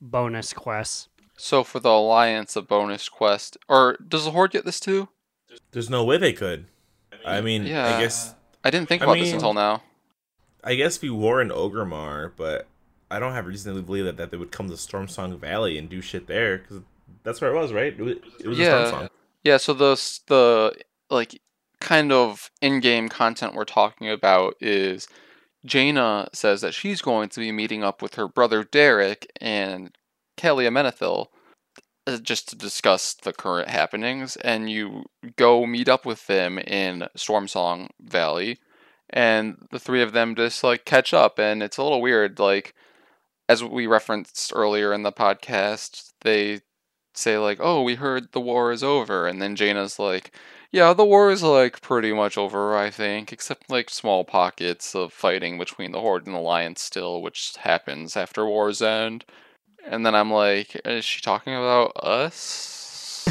bonus 0.00 0.52
quests. 0.52 1.08
So 1.36 1.62
for 1.64 1.80
the 1.80 1.90
Alliance, 1.90 2.56
a 2.56 2.62
bonus 2.62 3.08
quest, 3.08 3.56
or 3.68 3.96
does 4.06 4.24
the 4.24 4.30
Horde 4.30 4.52
get 4.52 4.64
this 4.64 4.80
too? 4.80 5.08
There's 5.72 5.90
no 5.90 6.04
way 6.04 6.16
they 6.16 6.32
could. 6.32 6.66
I 7.24 7.40
mean, 7.40 7.66
Yeah. 7.66 7.96
I 7.96 8.00
guess 8.00 8.34
I 8.64 8.70
didn't 8.70 8.88
think 8.88 9.02
I 9.02 9.04
about 9.04 9.18
this 9.18 9.32
until 9.32 9.54
now. 9.54 9.82
I 10.64 10.74
guess 10.74 11.00
we 11.00 11.10
were 11.10 11.40
in 11.40 11.50
Orgrimmar, 11.50 12.32
but 12.36 12.66
I 13.10 13.18
don't 13.18 13.32
have 13.34 13.46
reason 13.46 13.74
to 13.76 13.82
believe 13.82 14.04
that, 14.04 14.16
that 14.16 14.30
they 14.30 14.36
would 14.36 14.50
come 14.50 14.68
to 14.68 14.74
Stormsong 14.74 15.38
Valley 15.38 15.78
and 15.78 15.88
do 15.88 16.00
shit 16.00 16.26
there 16.26 16.58
because 16.58 16.80
that's 17.22 17.40
where 17.40 17.54
it 17.54 17.56
was, 17.58 17.72
right? 17.72 17.94
It 17.96 18.02
was, 18.02 18.16
it 18.40 18.48
was 18.48 18.58
Yeah. 18.58 18.76
a 18.88 18.92
Stormsong. 18.92 19.08
Yeah, 19.44 19.56
so 19.58 19.72
the 19.74 19.94
the 20.26 20.74
like 21.10 21.40
kind 21.80 22.10
of 22.10 22.50
in-game 22.60 23.08
content 23.08 23.54
we're 23.54 23.64
talking 23.64 24.08
about 24.10 24.56
is 24.60 25.06
Jaina 25.64 26.28
says 26.32 26.62
that 26.62 26.74
she's 26.74 27.00
going 27.02 27.28
to 27.28 27.40
be 27.40 27.52
meeting 27.52 27.84
up 27.84 28.02
with 28.02 28.14
her 28.16 28.26
brother 28.26 28.64
Derek 28.64 29.30
and 29.40 29.96
Calia 30.36 30.70
Menethil 30.70 31.26
uh, 32.06 32.18
just 32.18 32.48
to 32.48 32.56
discuss 32.56 33.14
the 33.14 33.32
current 33.32 33.68
happenings 33.68 34.36
and 34.36 34.70
you 34.70 35.04
go 35.36 35.66
meet 35.66 35.88
up 35.88 36.06
with 36.06 36.26
them 36.26 36.58
in 36.58 37.08
Stormsong 37.16 37.88
Valley 38.00 38.58
and 39.10 39.56
the 39.70 39.78
three 39.78 40.02
of 40.02 40.12
them 40.12 40.34
just 40.34 40.62
like 40.64 40.84
catch 40.84 41.14
up 41.14 41.38
and 41.38 41.62
it's 41.62 41.76
a 41.76 41.82
little 41.82 42.00
weird 42.00 42.38
like 42.38 42.74
as 43.48 43.62
we 43.62 43.86
referenced 43.86 44.52
earlier 44.54 44.92
in 44.92 45.02
the 45.02 45.12
podcast 45.12 46.12
they 46.22 46.60
say 47.16 47.38
like, 47.38 47.58
"Oh, 47.60 47.82
we 47.82 47.94
heard 47.94 48.32
the 48.32 48.40
war 48.40 48.72
is 48.72 48.82
over," 48.82 49.26
and 49.26 49.40
then 49.40 49.56
Jaina's 49.56 49.98
like, 49.98 50.32
"Yeah, 50.70 50.92
the 50.92 51.04
war 51.04 51.30
is 51.30 51.42
like 51.42 51.80
pretty 51.80 52.12
much 52.12 52.36
over, 52.36 52.76
I 52.76 52.90
think, 52.90 53.32
except 53.32 53.70
like 53.70 53.90
small 53.90 54.24
pockets 54.24 54.94
of 54.94 55.12
fighting 55.12 55.58
between 55.58 55.92
the 55.92 56.00
Horde 56.00 56.26
and 56.26 56.34
the 56.34 56.40
Alliance 56.40 56.82
still, 56.82 57.22
which 57.22 57.54
happens 57.60 58.16
after 58.16 58.44
war's 58.46 58.82
end." 58.82 59.24
And 59.88 60.04
then 60.04 60.14
I'm 60.14 60.32
like, 60.32 60.80
"Is 60.84 61.04
she 61.04 61.20
talking 61.20 61.54
about 61.54 61.92
us?" 61.96 63.28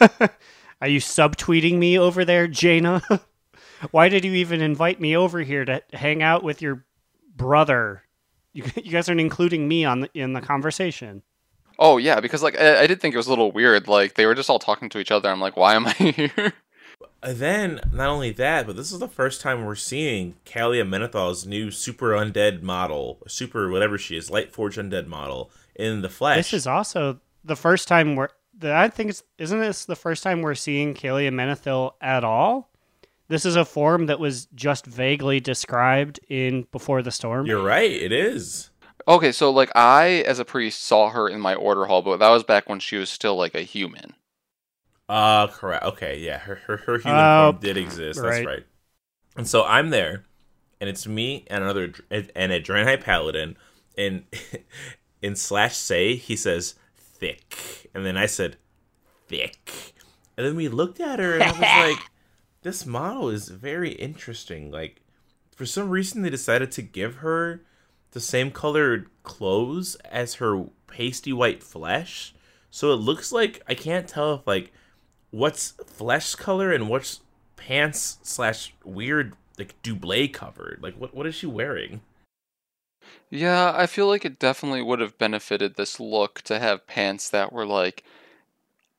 Are 0.80 0.88
you 0.88 0.98
subtweeting 0.98 1.78
me 1.78 1.98
over 1.98 2.24
there, 2.24 2.48
Jaina? 2.48 3.02
Why 3.92 4.08
did 4.08 4.24
you 4.24 4.32
even 4.34 4.60
invite 4.60 5.00
me 5.00 5.16
over 5.16 5.40
here 5.40 5.64
to 5.64 5.82
hang 5.92 6.22
out 6.22 6.42
with 6.42 6.60
your 6.60 6.84
brother? 7.36 8.02
You, 8.52 8.64
you 8.76 8.90
guys 8.90 9.08
aren't 9.08 9.20
including 9.20 9.68
me 9.68 9.84
on 9.84 10.00
the, 10.00 10.10
in 10.14 10.32
the 10.32 10.40
conversation. 10.40 11.22
oh 11.78 11.98
yeah, 11.98 12.20
because 12.20 12.42
like 12.42 12.60
I, 12.60 12.82
I 12.82 12.86
did 12.86 13.00
think 13.00 13.14
it 13.14 13.18
was 13.18 13.28
a 13.28 13.30
little 13.30 13.52
weird. 13.52 13.86
Like 13.86 14.14
they 14.14 14.26
were 14.26 14.34
just 14.34 14.50
all 14.50 14.58
talking 14.58 14.88
to 14.90 14.98
each 14.98 15.12
other. 15.12 15.30
I'm 15.30 15.40
like, 15.40 15.56
"Why 15.56 15.74
am 15.74 15.86
I 15.86 15.92
here?" 15.92 16.52
And 17.24 17.36
then, 17.36 17.80
not 17.92 18.08
only 18.08 18.32
that, 18.32 18.66
but 18.66 18.74
this 18.74 18.90
is 18.90 18.98
the 18.98 19.06
first 19.06 19.40
time 19.40 19.64
we're 19.64 19.76
seeing 19.76 20.34
Calia 20.44 20.84
Menethil's 20.84 21.46
new 21.46 21.70
super 21.70 22.10
undead 22.10 22.62
model, 22.62 23.18
super 23.28 23.70
whatever 23.70 23.96
she 23.96 24.16
is, 24.16 24.28
Light 24.28 24.52
Forge 24.52 24.76
undead 24.76 25.06
model 25.06 25.48
in 25.76 26.02
the 26.02 26.08
flesh. 26.08 26.36
This 26.50 26.52
is 26.54 26.66
also 26.66 27.20
the 27.44 27.56
first 27.56 27.88
time 27.88 28.16
we're. 28.16 28.28
The, 28.58 28.74
I 28.74 28.88
think 28.88 29.10
it's 29.10 29.22
isn't 29.38 29.58
this 29.58 29.84
the 29.86 29.96
first 29.96 30.22
time 30.22 30.42
we're 30.42 30.54
seeing 30.54 30.94
Calia 30.94 31.30
Menethil 31.32 31.92
at 32.00 32.22
all? 32.24 32.70
This 33.28 33.46
is 33.46 33.56
a 33.56 33.64
form 33.64 34.06
that 34.06 34.20
was 34.20 34.46
just 34.54 34.84
vaguely 34.84 35.40
described 35.40 36.20
in 36.28 36.66
Before 36.70 37.02
the 37.02 37.10
Storm. 37.10 37.46
You're 37.46 37.62
right, 37.64 37.90
it 37.90 38.12
is. 38.12 38.70
okay, 39.08 39.32
so 39.32 39.50
like 39.50 39.70
I, 39.74 40.22
as 40.26 40.38
a 40.38 40.44
priest, 40.44 40.82
saw 40.84 41.08
her 41.10 41.28
in 41.28 41.40
my 41.40 41.54
order 41.54 41.86
hall, 41.86 42.02
but 42.02 42.18
that 42.18 42.28
was 42.28 42.44
back 42.44 42.68
when 42.68 42.78
she 42.78 42.96
was 42.96 43.08
still 43.08 43.34
like 43.36 43.54
a 43.54 43.62
human. 43.62 44.14
Uh 45.08 45.46
correct. 45.48 45.84
Okay, 45.84 46.18
yeah, 46.18 46.38
her 46.38 46.56
her, 46.66 46.76
her 46.78 46.98
human 46.98 47.18
Oh, 47.24 47.52
form 47.52 47.60
did 47.62 47.76
exist. 47.76 48.20
right. 48.20 48.30
That's 48.34 48.46
right. 48.46 48.66
And 49.36 49.48
so 49.48 49.64
I'm 49.64 49.88
there, 49.90 50.24
and 50.80 50.90
it's 50.90 51.06
me 51.06 51.44
and 51.48 51.64
another 51.64 51.92
and 52.10 52.52
a 52.52 52.60
Draenei 52.60 53.02
paladin, 53.02 53.56
and 53.96 54.24
in 55.22 55.36
slash 55.36 55.76
say 55.76 56.16
he 56.16 56.36
says 56.36 56.74
thick, 56.96 57.88
and 57.94 58.04
then 58.04 58.16
I 58.16 58.26
said 58.26 58.56
thick, 59.28 59.94
and 60.36 60.46
then 60.46 60.56
we 60.56 60.68
looked 60.68 61.00
at 61.00 61.18
her 61.18 61.34
and 61.34 61.42
I 61.42 61.52
was 61.52 61.60
like, 61.96 62.10
this 62.62 62.86
model 62.86 63.28
is 63.28 63.48
very 63.48 63.92
interesting. 63.92 64.70
Like 64.70 65.02
for 65.54 65.66
some 65.66 65.90
reason 65.90 66.22
they 66.22 66.30
decided 66.30 66.72
to 66.72 66.82
give 66.82 67.16
her 67.16 67.62
the 68.12 68.20
same 68.20 68.50
colored 68.50 69.08
clothes 69.22 69.96
as 70.10 70.34
her 70.34 70.64
pasty 70.86 71.32
white 71.32 71.62
flesh. 71.62 72.34
So 72.70 72.92
it 72.92 72.96
looks 72.96 73.32
like 73.32 73.62
I 73.68 73.74
can't 73.74 74.08
tell 74.08 74.34
if 74.34 74.46
like 74.46 74.72
what's 75.30 75.72
flesh 75.86 76.34
color 76.34 76.72
and 76.72 76.88
what's 76.88 77.20
pants 77.56 78.18
slash 78.22 78.74
weird 78.84 79.34
like 79.58 79.74
double 79.82 80.28
covered. 80.32 80.80
Like 80.82 80.94
what 80.94 81.14
what 81.14 81.26
is 81.26 81.34
she 81.34 81.46
wearing? 81.46 82.00
Yeah, 83.34 83.72
I 83.74 83.86
feel 83.86 84.08
like 84.08 84.26
it 84.26 84.38
definitely 84.38 84.82
would 84.82 85.00
have 85.00 85.16
benefited 85.16 85.76
this 85.76 85.98
look 85.98 86.42
to 86.42 86.58
have 86.58 86.86
pants 86.86 87.30
that 87.30 87.50
were 87.50 87.64
like 87.64 88.04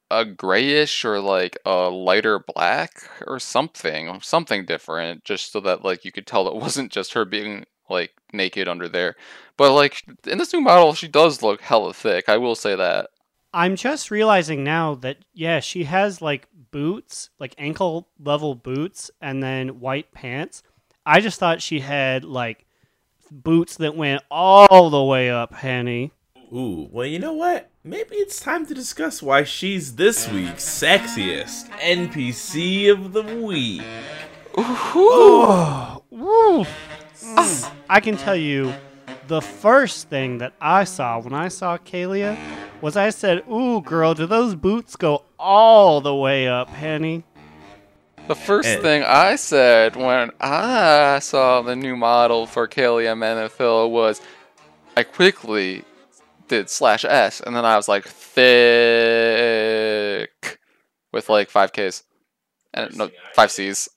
a 0.10 0.26
grayish 0.26 1.06
or 1.06 1.20
like 1.20 1.56
a 1.68 1.92
lighter 1.92 2.40
black 2.40 3.08
or 3.28 3.40
something, 3.40 4.20
something 4.22 4.66
different, 4.66 5.24
just 5.24 5.52
so 5.52 5.60
that 5.60 5.86
like 5.86 6.04
you 6.04 6.12
could 6.12 6.26
tell 6.26 6.48
it 6.48 6.56
wasn't 6.60 6.92
just 6.92 7.14
her 7.14 7.26
being 7.26 7.66
like 7.92 8.14
naked 8.34 8.68
under 8.68 8.90
there. 8.90 9.16
But 9.56 9.76
like 9.76 10.02
in 10.26 10.40
this 10.40 10.52
new 10.52 10.62
model, 10.62 10.96
she 10.96 11.08
does 11.08 11.44
look 11.44 11.62
hella 11.62 11.94
thick. 11.94 12.28
I 12.28 12.38
will 12.38 12.56
say 12.56 12.76
that. 12.76 13.12
I'm 13.54 13.76
just 13.76 14.10
realizing 14.10 14.64
now 14.64 14.96
that 14.96 15.18
yeah, 15.36 15.60
she 15.60 15.84
has 15.84 16.24
like 16.24 16.48
boots, 16.72 17.30
like 17.38 17.54
ankle 17.60 18.08
level 18.18 18.56
boots, 18.56 19.12
and 19.22 19.44
then 19.44 19.80
white 19.80 20.12
pants. 20.12 20.64
I 21.06 21.20
just 21.22 21.40
thought 21.40 21.62
she 21.62 21.82
had 21.82 22.24
like 22.24 22.66
boots 23.34 23.78
that 23.78 23.96
went 23.96 24.22
all 24.30 24.90
the 24.90 25.04
way 25.04 25.30
up, 25.30 25.54
Henny. 25.54 26.12
Ooh, 26.54 26.88
well 26.92 27.08
you 27.08 27.18
know 27.18 27.34
what? 27.34 27.72
Maybe 27.84 28.16
it's 28.16 28.40
time 28.40 28.66
to 28.68 28.74
discuss 28.74 29.24
why 29.24 29.44
she's 29.44 29.96
this 29.96 30.30
week's 30.30 30.64
sexiest 30.64 31.70
NPC 31.80 32.92
of 32.92 33.12
the 33.12 33.24
week. 33.24 33.82
Ooh. 34.58 36.04
Woo. 36.12 36.66
I 37.90 38.00
can 38.00 38.18
tell 38.18 38.36
you 38.36 38.74
the 39.28 39.42
first 39.42 40.10
thing 40.10 40.38
that 40.38 40.54
I 40.62 40.84
saw 40.84 41.20
when 41.20 41.34
I 41.34 41.48
saw 41.48 41.78
Calia 41.78 42.38
was 42.82 42.96
I 42.96 43.10
said, 43.10 43.44
Ooh, 43.50 43.82
girl, 43.82 44.14
do 44.14 44.28
those 44.28 44.56
boots 44.56 44.96
go 44.96 45.24
all 45.40 46.02
the 46.02 46.16
way 46.16 46.48
up, 46.48 46.70
Henny? 46.70 47.24
The 48.28 48.36
first 48.36 48.68
Eh. 48.70 48.80
thing 48.82 49.04
I 49.04 49.36
said 49.36 49.96
when 49.98 50.32
I 50.40 51.20
saw 51.20 51.62
the 51.62 51.76
new 51.76 51.96
model 51.98 52.46
for 52.48 52.68
Calia 52.68 53.16
Menethil 53.18 53.90
was 53.92 54.22
I 54.96 55.04
quickly 55.04 55.84
did 56.48 56.70
slash 56.70 57.04
S 57.04 57.42
and 57.42 57.54
then 57.56 57.66
I 57.66 57.76
was 57.76 57.88
like 57.90 58.06
thick 58.06 58.30
with 61.12 61.28
like 61.30 61.50
five 61.50 61.74
Ks 61.74 62.04
and 62.74 62.96
no 62.98 63.10
five 63.34 63.52
Cs. 63.52 63.90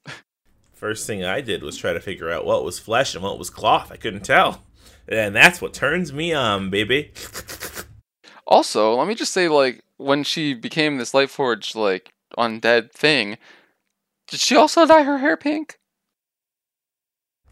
First 0.74 1.06
thing 1.06 1.24
I 1.24 1.40
did 1.40 1.62
was 1.62 1.76
try 1.76 1.92
to 1.92 2.00
figure 2.00 2.28
out 2.30 2.44
what 2.44 2.64
was 2.64 2.80
flesh 2.80 3.14
and 3.14 3.22
what 3.22 3.38
was 3.38 3.48
cloth. 3.48 3.92
I 3.92 3.96
couldn't 3.96 4.24
tell. 4.24 4.62
And 5.08 5.36
that's 5.36 5.62
what 5.62 5.72
turns 5.72 6.12
me 6.12 6.32
on, 6.34 6.68
baby. 6.70 7.12
Also, 8.46 8.94
let 8.96 9.06
me 9.06 9.14
just 9.14 9.32
say 9.32 9.46
like 9.48 9.82
when 9.98 10.24
she 10.24 10.52
became 10.52 10.98
this 10.98 11.12
Lightforge 11.12 11.76
like 11.76 12.12
undead 12.36 12.90
thing, 12.92 13.38
did 14.28 14.40
she 14.40 14.56
also 14.56 14.86
dye 14.86 15.02
her 15.04 15.18
hair 15.18 15.36
pink? 15.36 15.78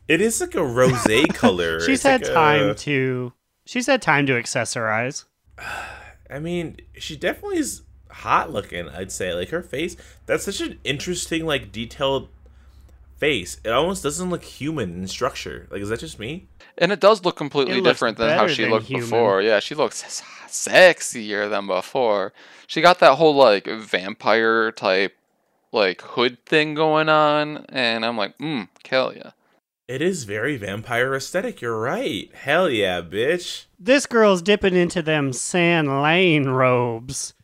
It 0.09 0.20
is 0.20 0.41
like 0.41 0.55
a 0.55 0.64
rose 0.64 1.07
color. 1.35 1.81
She's 1.81 1.89
It's 1.95 2.03
had 2.03 2.22
like 2.22 2.33
time 2.33 2.68
a- 2.70 2.75
to 2.75 3.33
she's 3.64 3.87
had 3.87 4.03
time 4.03 4.27
to 4.27 4.33
accessorize. 4.35 5.25
I 6.31 6.39
mean, 6.39 6.79
she 6.99 7.16
definitely 7.16 7.59
is 7.59 7.83
hot 8.11 8.53
looking. 8.53 8.89
I'd 8.89 9.12
say 9.12 9.33
like 9.35 9.49
her 9.51 9.62
face. 9.62 9.97
That's 10.27 10.45
such 10.45 10.61
an 10.61 10.79
interesting, 10.85 11.47
like 11.47 11.72
detailed 11.72 12.29
face. 13.16 13.59
It 13.64 13.70
almost 13.70 14.03
doesn't 14.03 14.29
look 14.31 14.43
human 14.45 14.95
in 14.95 15.09
structure. 15.09 15.68
Like, 15.70 15.81
is 15.81 15.89
that 15.89 16.01
just 16.01 16.18
me? 16.18 16.49
And 16.77 16.91
it 16.93 17.01
does 17.01 17.25
look 17.25 17.37
completely 17.37 17.79
It 17.79 17.85
different 17.85 18.18
than 18.18 18.31
how 18.37 18.49
she 18.49 18.62
than 18.62 18.72
looked 18.72 18.87
human. 18.87 19.05
before. 19.09 19.41
Yeah, 19.43 19.61
she 19.61 19.75
looks 19.75 20.03
sexier 20.49 21.49
than 21.49 21.66
before. 21.66 22.33
She 22.66 22.81
got 22.81 22.99
that 22.99 23.14
whole 23.14 23.35
like 23.35 23.66
vampire 23.66 24.72
type 24.72 25.14
like 25.75 26.01
hood 26.01 26.45
thing 26.47 26.75
going 26.75 27.09
on, 27.09 27.66
and 27.68 28.05
I'm 28.05 28.16
like, 28.16 28.39
mm, 28.39 28.68
Calia. 28.83 29.33
It 29.87 30.01
is 30.01 30.25
very 30.25 30.57
vampire 30.57 31.14
aesthetic. 31.14 31.61
You're 31.61 31.79
right. 31.79 32.31
Hell 32.35 32.70
yeah, 32.70 33.03
bitch. 33.03 33.66
This 33.79 34.07
girl's 34.07 34.41
dipping 34.41 34.75
into 34.75 35.03
them 35.03 35.35
San'layn 35.35 36.49
robes. 36.49 37.35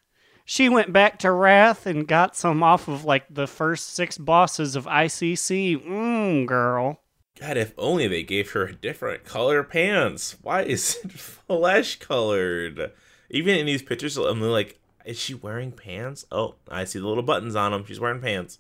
she 0.47 0.71
went 0.71 0.91
back 0.91 1.19
to 1.19 1.31
Wrath 1.33 1.85
and 1.87 2.09
got 2.09 2.35
some 2.35 2.63
off 2.63 2.89
of 2.89 3.05
like 3.05 3.27
the 3.29 3.47
first 3.47 3.95
six 3.95 4.17
bosses 4.17 4.75
of 4.75 4.87
ICC. 4.87 5.85
Mmm, 5.87 6.47
girl. 6.47 7.03
God, 7.39 7.59
if 7.59 7.75
only 7.77 8.07
they 8.09 8.23
gave 8.23 8.51
her 8.53 8.65
a 8.67 8.75
different 8.75 9.25
color 9.25 9.63
pants. 9.63 10.37
Why 10.41 10.63
is 10.63 10.99
it 11.05 11.13
flesh 11.47 11.99
colored? 11.99 12.93
Even 13.29 13.57
in 13.57 13.67
these 13.67 13.83
pictures, 13.83 14.17
I'm 14.17 14.41
like, 14.41 14.80
is 15.05 15.19
she 15.19 15.35
wearing 15.35 15.73
pants? 15.73 16.25
Oh, 16.31 16.57
I 16.71 16.85
see 16.85 16.99
the 16.99 17.07
little 17.07 17.23
buttons 17.23 17.57
on 17.57 17.73
them. 17.73 17.85
She's 17.87 18.01
wearing 18.01 18.21
pants. 18.21 18.59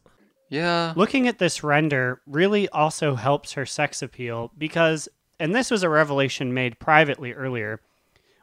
Yeah. 0.48 0.92
Looking 0.96 1.28
at 1.28 1.38
this 1.38 1.62
render 1.62 2.20
really 2.26 2.68
also 2.68 3.14
helps 3.14 3.52
her 3.52 3.64
sex 3.64 4.02
appeal 4.02 4.50
because, 4.58 5.08
and 5.38 5.54
this 5.54 5.70
was 5.70 5.82
a 5.82 5.88
revelation 5.88 6.52
made 6.52 6.78
privately 6.78 7.32
earlier. 7.32 7.80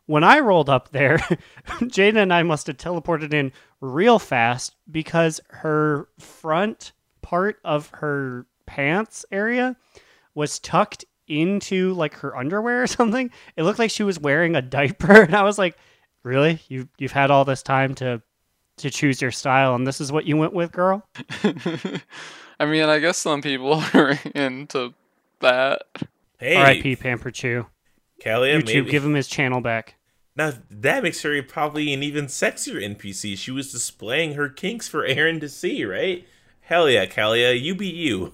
When 0.06 0.24
I 0.24 0.40
rolled 0.40 0.70
up 0.70 0.90
there, 0.92 1.18
Jada 1.68 2.18
and 2.18 2.34
I 2.34 2.44
must 2.44 2.68
have 2.68 2.78
teleported 2.78 3.34
in 3.34 3.52
real 3.82 4.20
fast 4.20 4.76
because 4.90 5.42
her 5.50 6.08
front 6.18 6.94
part 7.22 7.60
of 7.66 7.90
her 7.96 8.46
pants 8.66 9.26
area 9.32 9.76
was 10.34 10.60
tucked 10.60 11.04
into 11.28 11.94
like 11.94 12.14
her 12.16 12.38
underwear 12.38 12.84
or 12.84 12.88
something. 12.88 13.32
It 13.58 13.64
looked 13.64 13.80
like 13.80 13.92
she 13.92 14.04
was 14.04 14.20
wearing 14.20 14.56
a 14.56 14.62
diaper, 14.62 15.12
and 15.24 15.36
I 15.36 15.44
was 15.44 15.58
like, 15.58 15.78
"Really? 16.24 16.60
You 16.68 16.88
you've 16.98 17.12
had 17.12 17.32
all 17.32 17.46
this 17.46 17.64
time 17.64 17.96
to 17.96 18.22
to 18.78 18.90
choose 18.90 19.22
your 19.22 19.32
style, 19.32 19.76
and 19.76 19.88
this 19.88 20.00
is 20.02 20.12
what 20.12 20.26
you 20.26 20.38
went 20.38 20.54
with, 20.54 20.72
girl?" 20.72 21.08
I 22.60 22.66
mean, 22.66 22.84
I 22.84 23.00
guess 23.00 23.18
some 23.18 23.42
people 23.42 23.84
are 23.94 24.18
into 24.34 24.94
that. 25.42 25.84
Hey, 26.40 26.56
R.I.P. 26.56 26.96
Pamper 26.98 27.32
Chew. 27.32 27.66
Calia, 28.20 28.60
YouTube, 28.60 28.66
maybe. 28.66 28.92
give 28.92 29.06
him 29.06 29.14
his 29.14 29.28
channel 29.28 29.62
back. 29.62 29.96
Now 30.36 30.54
that 30.70 31.04
makes 31.04 31.22
her 31.24 31.42
probably 31.42 31.94
an 31.94 32.04
even 32.04 32.26
sexier 32.26 32.84
NPC. 32.84 33.38
She 33.38 33.52
was 33.52 33.72
displaying 33.72 34.34
her 34.34 34.50
kinks 34.50 34.88
for 34.88 35.04
Aaron 35.04 35.40
to 35.40 35.50
see, 35.50 35.84
right? 35.84 36.28
Hell 36.62 36.90
yeah, 36.90 37.06
Calia, 37.06 37.60
you 37.60 37.74
be 37.74 37.88
you. 37.88 38.34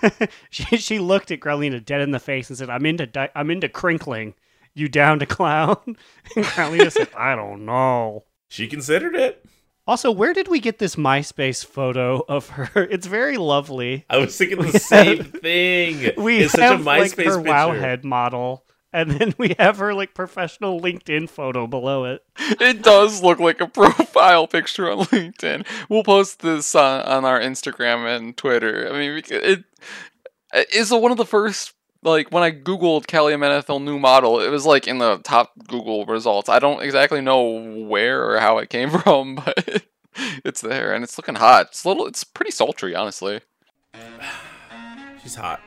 she 0.50 0.76
she 0.76 0.98
looked 0.98 1.30
at 1.30 1.40
Growlina 1.40 1.84
dead 1.84 2.00
in 2.00 2.10
the 2.10 2.18
face 2.18 2.48
and 2.48 2.58
said, 2.58 2.70
"I'm 2.70 2.86
into 2.86 3.06
di- 3.06 3.30
I'm 3.34 3.50
into 3.50 3.68
crinkling. 3.68 4.34
You 4.74 4.88
down 4.88 5.18
to 5.20 5.26
clown?" 5.26 5.78
and 6.36 6.44
Growlina 6.44 6.90
said, 6.90 7.08
"I 7.16 7.34
don't 7.36 7.64
know." 7.64 8.24
She 8.48 8.66
considered 8.66 9.14
it. 9.14 9.44
Also, 9.86 10.10
where 10.10 10.32
did 10.32 10.48
we 10.48 10.60
get 10.60 10.78
this 10.78 10.96
MySpace 10.96 11.64
photo 11.64 12.24
of 12.28 12.50
her? 12.50 12.84
It's 12.90 13.06
very 13.06 13.36
lovely. 13.36 14.06
I 14.08 14.16
was 14.16 14.36
thinking 14.36 14.58
the 14.58 14.78
same 14.78 15.24
thing. 15.24 16.12
We 16.16 16.38
it's 16.38 16.56
have 16.56 16.78
such 16.78 16.80
a 16.80 16.82
like 16.82 17.10
her 17.10 17.16
picture. 17.16 17.38
Wowhead 17.38 18.02
model, 18.02 18.64
and 18.94 19.10
then 19.10 19.34
we 19.36 19.54
have 19.58 19.78
her 19.78 19.92
like 19.92 20.14
professional 20.14 20.80
LinkedIn 20.80 21.28
photo 21.28 21.66
below 21.66 22.04
it. 22.04 22.22
It 22.38 22.82
does 22.82 23.22
look 23.22 23.40
like 23.40 23.60
a 23.60 23.66
profile 23.66 24.46
picture 24.46 24.90
on 24.90 25.00
LinkedIn. 25.06 25.66
We'll 25.90 26.04
post 26.04 26.40
this 26.40 26.74
on, 26.74 27.02
on 27.02 27.24
our 27.26 27.38
Instagram 27.38 28.16
and 28.16 28.34
Twitter. 28.34 28.88
I 28.90 28.98
mean, 28.98 29.22
it, 29.28 29.64
it 30.54 30.74
is 30.74 30.92
one 30.92 31.10
of 31.12 31.18
the 31.18 31.26
first. 31.26 31.73
Like 32.04 32.30
when 32.30 32.42
I 32.42 32.50
googled 32.52 33.06
Calia 33.06 33.36
Menethil 33.38 33.82
new 33.82 33.98
model, 33.98 34.40
it 34.40 34.50
was 34.50 34.66
like 34.66 34.86
in 34.86 34.98
the 34.98 35.18
top 35.18 35.52
Google 35.66 36.04
results. 36.04 36.48
I 36.48 36.58
don't 36.58 36.82
exactly 36.82 37.22
know 37.22 37.42
where 37.86 38.30
or 38.30 38.38
how 38.38 38.58
it 38.58 38.68
came 38.68 38.90
from, 39.00 39.36
but 39.36 39.84
it's 40.44 40.60
there 40.60 40.94
and 40.94 41.02
it's 41.02 41.18
looking 41.18 41.36
hot. 41.36 41.68
It's 41.68 41.84
a 41.84 41.88
little. 41.88 42.06
It's 42.06 42.22
pretty 42.22 42.50
sultry, 42.50 42.94
honestly. 42.94 43.40
She's 45.22 45.34
hot. 45.34 45.60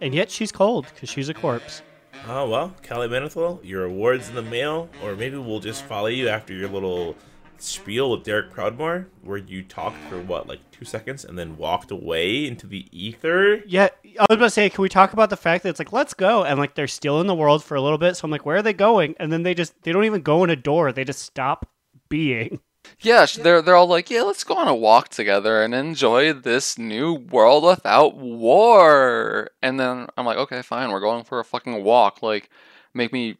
And 0.00 0.14
yet 0.14 0.30
she's 0.30 0.50
cold 0.50 0.86
because 0.92 1.08
she's 1.08 1.28
a 1.28 1.34
corpse. 1.34 1.82
Oh 2.28 2.48
well, 2.48 2.74
Calia 2.82 3.08
Menethil, 3.08 3.64
your 3.64 3.84
awards 3.84 4.28
in 4.28 4.34
the 4.34 4.42
mail, 4.42 4.88
or 5.02 5.16
maybe 5.16 5.36
we'll 5.36 5.60
just 5.60 5.84
follow 5.84 6.06
you 6.06 6.28
after 6.28 6.52
your 6.52 6.68
little 6.68 7.16
spiel 7.62 8.10
with 8.10 8.24
Derek 8.24 8.52
Proudmoore, 8.52 9.06
where 9.22 9.38
you 9.38 9.62
talked 9.62 9.98
for 10.08 10.20
what, 10.20 10.48
like 10.48 10.58
two 10.70 10.84
seconds, 10.84 11.24
and 11.24 11.38
then 11.38 11.56
walked 11.56 11.90
away 11.90 12.46
into 12.46 12.66
the 12.66 12.86
ether. 12.90 13.62
Yeah, 13.66 13.88
I 14.04 14.26
was 14.28 14.36
about 14.36 14.46
to 14.46 14.50
say, 14.50 14.70
can 14.70 14.82
we 14.82 14.88
talk 14.88 15.12
about 15.12 15.30
the 15.30 15.36
fact 15.36 15.62
that 15.62 15.70
it's 15.70 15.78
like, 15.78 15.92
let's 15.92 16.14
go, 16.14 16.44
and 16.44 16.58
like 16.58 16.74
they're 16.74 16.88
still 16.88 17.20
in 17.20 17.26
the 17.26 17.34
world 17.34 17.62
for 17.64 17.74
a 17.74 17.80
little 17.80 17.98
bit. 17.98 18.16
So 18.16 18.24
I'm 18.24 18.30
like, 18.30 18.46
where 18.46 18.56
are 18.56 18.62
they 18.62 18.72
going? 18.72 19.14
And 19.18 19.32
then 19.32 19.42
they 19.42 19.54
just 19.54 19.80
they 19.82 19.92
don't 19.92 20.04
even 20.04 20.22
go 20.22 20.44
in 20.44 20.50
a 20.50 20.56
door; 20.56 20.92
they 20.92 21.04
just 21.04 21.22
stop 21.22 21.68
being. 22.08 22.60
Yeah, 23.00 23.26
they're 23.26 23.62
they're 23.62 23.76
all 23.76 23.86
like, 23.86 24.10
yeah, 24.10 24.22
let's 24.22 24.42
go 24.42 24.56
on 24.56 24.66
a 24.66 24.74
walk 24.74 25.08
together 25.08 25.62
and 25.62 25.72
enjoy 25.72 26.32
this 26.32 26.76
new 26.76 27.14
world 27.14 27.62
without 27.62 28.16
war. 28.16 29.50
And 29.62 29.78
then 29.78 30.08
I'm 30.16 30.26
like, 30.26 30.36
okay, 30.36 30.62
fine, 30.62 30.90
we're 30.90 31.00
going 31.00 31.22
for 31.24 31.38
a 31.38 31.44
fucking 31.44 31.84
walk. 31.84 32.22
Like, 32.22 32.50
make 32.92 33.12
me 33.12 33.38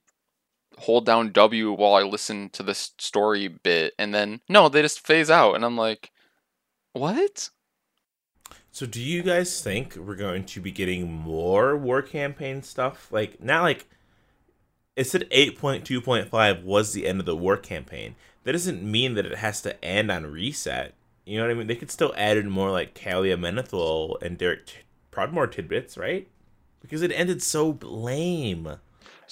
hold 0.78 1.06
down 1.06 1.32
W 1.32 1.72
while 1.72 1.94
I 1.94 2.02
listen 2.02 2.50
to 2.50 2.62
this 2.62 2.92
story 2.98 3.48
bit, 3.48 3.94
and 3.98 4.14
then 4.14 4.40
no, 4.48 4.68
they 4.68 4.82
just 4.82 5.06
phase 5.06 5.30
out, 5.30 5.54
and 5.54 5.64
I'm 5.64 5.76
like, 5.76 6.10
what? 6.92 7.50
So, 8.70 8.86
do 8.86 9.02
you 9.02 9.22
guys 9.22 9.62
think 9.62 9.96
we're 9.96 10.16
going 10.16 10.44
to 10.44 10.60
be 10.60 10.72
getting 10.72 11.12
more 11.12 11.76
war 11.76 12.00
campaign 12.00 12.62
stuff? 12.62 13.08
Like, 13.10 13.42
not 13.42 13.62
like 13.62 13.86
it 14.96 15.04
said 15.04 15.28
8.2.5 15.30 16.64
was 16.64 16.92
the 16.92 17.06
end 17.06 17.20
of 17.20 17.26
the 17.26 17.36
war 17.36 17.56
campaign. 17.56 18.14
That 18.44 18.52
doesn't 18.52 18.82
mean 18.82 19.14
that 19.14 19.26
it 19.26 19.38
has 19.38 19.62
to 19.62 19.82
end 19.84 20.10
on 20.10 20.26
reset. 20.26 20.94
You 21.24 21.38
know 21.38 21.44
what 21.44 21.52
I 21.52 21.54
mean? 21.54 21.66
They 21.66 21.76
could 21.76 21.90
still 21.90 22.12
add 22.16 22.36
in 22.36 22.50
more 22.50 22.70
like 22.70 22.94
Calia 22.94 23.36
Menethil 23.36 24.20
and 24.22 24.36
Derek 24.36 24.86
Proudmoore 25.12 25.50
tidbits, 25.50 25.96
right? 25.96 26.28
Because 26.80 27.02
it 27.02 27.12
ended 27.12 27.42
so 27.42 27.78
lame. 27.82 28.78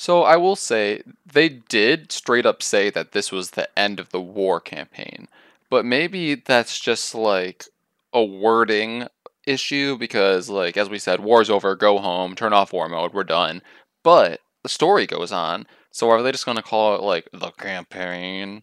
So 0.00 0.22
I 0.22 0.38
will 0.38 0.56
say 0.56 1.02
they 1.30 1.50
did 1.50 2.10
straight 2.10 2.46
up 2.46 2.62
say 2.62 2.88
that 2.88 3.12
this 3.12 3.30
was 3.30 3.50
the 3.50 3.68
end 3.78 4.00
of 4.00 4.08
the 4.08 4.20
war 4.20 4.58
campaign, 4.58 5.28
but 5.68 5.84
maybe 5.84 6.36
that's 6.36 6.80
just 6.80 7.14
like 7.14 7.66
a 8.14 8.24
wording 8.24 9.08
issue 9.46 9.98
because, 9.98 10.48
like 10.48 10.78
as 10.78 10.88
we 10.88 10.98
said, 10.98 11.20
war's 11.20 11.50
over, 11.50 11.76
go 11.76 11.98
home, 11.98 12.34
turn 12.34 12.54
off 12.54 12.72
war 12.72 12.88
mode, 12.88 13.12
we're 13.12 13.24
done. 13.24 13.60
But 14.02 14.40
the 14.62 14.70
story 14.70 15.06
goes 15.06 15.32
on, 15.32 15.66
so 15.90 16.08
are 16.08 16.22
they 16.22 16.32
just 16.32 16.46
gonna 16.46 16.62
call 16.62 16.94
it 16.94 17.02
like 17.02 17.28
the 17.34 17.50
campaign? 17.50 18.62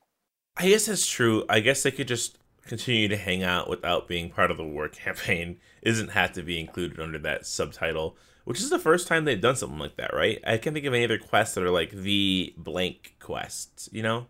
I 0.58 0.70
guess 0.70 0.88
that's 0.88 1.06
true. 1.06 1.46
I 1.48 1.60
guess 1.60 1.84
they 1.84 1.92
could 1.92 2.08
just 2.08 2.40
continue 2.66 3.10
to 3.10 3.16
hang 3.16 3.44
out 3.44 3.70
without 3.70 4.08
being 4.08 4.32
part 4.32 4.50
of 4.50 4.58
the 4.58 4.64
war 4.64 4.90
campaign. 4.90 5.60
Isn't 5.84 6.14
have 6.14 6.32
to 6.32 6.42
be 6.42 6.60
included 6.60 7.00
under 7.00 7.20
that 7.20 7.46
subtitle, 7.46 8.18
which 8.48 8.62
is 8.62 8.70
the 8.70 8.80
first 8.80 9.10
time 9.10 9.26
they've 9.26 9.42
done 9.42 9.58
something 9.58 9.78
like 9.78 9.98
that, 9.98 10.14
right? 10.14 10.40
I 10.48 10.58
can't 10.58 10.74
think 10.74 10.86
of 10.86 10.94
any 10.94 11.04
other 11.04 11.18
quests 11.18 11.56
that 11.56 11.66
are 11.66 11.70
like 11.70 11.92
the 11.92 12.54
blank 12.56 13.18
quests. 13.20 13.90
You 13.92 14.02
know, 14.02 14.28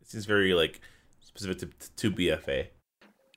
it 0.00 0.08
seems 0.08 0.24
very 0.24 0.54
like 0.54 0.80
specific 1.20 1.58
to, 1.58 1.90
to 1.96 2.10
BFA. 2.10 2.68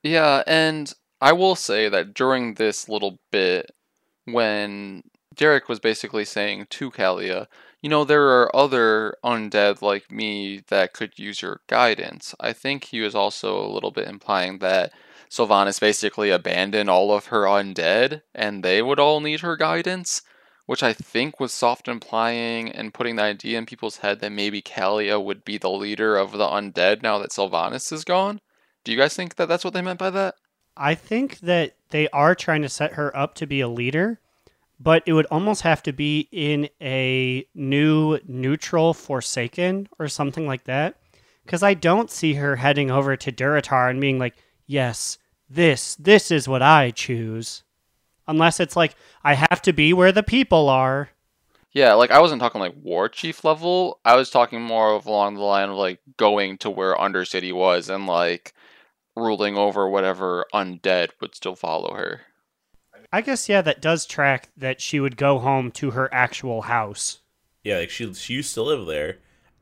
Yeah, 0.04 0.42
and 0.48 0.94
I 1.20 1.34
will 1.34 1.58
say 1.58 1.90
that 1.90 2.14
during 2.14 2.54
this 2.54 2.88
little 2.88 3.20
bit, 3.30 3.72
when 4.24 5.04
Derek 5.36 5.68
was 5.68 5.82
basically 5.82 6.24
saying 6.24 6.68
to 6.70 6.92
Calia, 6.92 7.48
you 7.82 7.90
know, 7.90 8.06
there 8.06 8.30
are 8.40 8.56
other 8.56 9.18
undead 9.22 9.82
like 9.82 10.10
me 10.10 10.62
that 10.70 10.94
could 10.94 11.20
use 11.20 11.42
your 11.42 11.60
guidance. 11.68 12.34
I 12.40 12.54
think 12.54 12.86
he 12.86 13.02
was 13.02 13.16
also 13.16 13.60
a 13.60 13.68
little 13.68 13.92
bit 13.92 14.08
implying 14.08 14.60
that 14.60 14.94
Sylvanas 15.36 15.82
basically 15.82 16.30
abandoned 16.30 16.90
all 16.90 17.12
of 17.12 17.26
her 17.26 17.44
undead 17.44 18.22
and 18.34 18.64
they 18.64 18.82
would 18.82 19.00
all 19.00 19.20
need 19.20 19.42
her 19.42 19.58
guidance, 19.58 20.22
which 20.66 20.82
I 20.82 20.94
think 20.94 21.42
was 21.42 21.52
soft 21.52 21.90
implying 21.90 22.72
and 22.72 22.94
putting 22.94 23.18
the 23.18 23.24
idea 23.24 23.58
in 23.58 23.66
people's 23.66 23.98
head 23.98 24.22
that 24.22 24.32
maybe 24.32 24.62
Calia 24.62 25.22
would 25.22 25.44
be 25.44 25.58
the 25.58 25.70
leader 25.70 26.16
of 26.16 26.32
the 26.32 26.46
undead 26.46 27.04
now 27.04 27.18
that 27.18 27.32
Sylvanas 27.32 27.92
is 27.92 28.06
gone. 28.06 28.40
Do 28.86 28.94
you 28.94 28.98
guys 28.98 29.14
think 29.14 29.36
that 29.36 29.50
that's 29.50 29.66
what 29.66 29.74
they 29.74 29.82
meant 29.82 30.00
by 30.00 30.10
that? 30.12 30.36
I 30.78 30.96
think 30.96 31.40
that 31.40 31.76
they 31.90 32.08
are 32.10 32.34
trying 32.34 32.62
to 32.62 32.70
set 32.70 32.94
her 32.94 33.16
up 33.16 33.36
to 33.36 33.46
be 33.46 33.60
a 33.60 33.68
leader, 33.68 34.22
but 34.80 35.04
it 35.06 35.14
would 35.14 35.26
almost 35.28 35.64
have 35.64 35.84
to 35.84 35.92
be 35.92 36.30
in 36.32 36.70
a 36.82 37.46
new 37.54 38.20
neutral 38.26 38.94
Forsaken 38.94 39.90
or 40.00 40.08
something 40.08 40.48
like 40.48 40.64
that. 40.64 40.96
Because 41.44 41.62
I 41.62 41.74
don't 41.74 42.10
see 42.10 42.36
her 42.36 42.56
heading 42.56 42.90
over 42.90 43.18
to 43.18 43.32
Durotar 43.34 43.90
and 43.90 44.00
being 44.00 44.18
like, 44.18 44.36
yes, 44.66 45.18
this, 45.50 45.96
this 45.96 46.32
is 46.32 46.48
what 46.48 46.62
I 46.62 46.92
choose. 46.92 47.64
Unless 48.28 48.60
it's 48.60 48.76
like, 48.76 48.96
I 49.24 49.36
have 49.36 49.62
to 49.64 49.74
be 49.74 49.94
where 49.94 50.12
the 50.12 50.24
people 50.24 50.70
are. 50.70 51.10
Yeah, 51.72 51.94
like 51.94 52.10
I 52.10 52.22
wasn't 52.22 52.42
talking 52.42 52.62
like 52.62 52.74
war 52.82 53.10
chief 53.10 53.44
level. 53.44 54.00
I 54.06 54.16
was 54.16 54.30
talking 54.30 54.62
more 54.62 54.94
of 54.94 55.06
along 55.06 55.36
the 55.36 55.42
line 55.42 55.70
of 55.70 55.76
like 55.76 56.00
going 56.16 56.58
to 56.60 56.70
where 56.70 56.96
Undercity 56.96 57.54
was 57.54 57.90
and 57.90 58.08
like 58.08 58.54
ruling 59.16 59.58
over 59.58 59.88
whatever 59.90 60.46
undead 60.54 61.10
would 61.20 61.36
still 61.36 61.56
follow 61.56 61.94
her. 61.94 62.22
I 63.12 63.22
guess, 63.22 63.48
yeah, 63.50 63.62
that 63.62 63.82
does 63.82 64.06
track 64.06 64.50
that 64.58 64.82
she 64.82 65.00
would 65.00 65.18
go 65.18 65.40
home 65.40 65.70
to 65.72 65.92
her 65.92 66.12
actual 66.14 66.64
house. 66.64 67.20
Yeah, 67.64 67.80
like 67.80 67.90
she 67.90 68.14
she 68.14 68.36
used 68.36 68.54
to 68.54 68.64
live 68.64 68.86
there, 68.86 69.18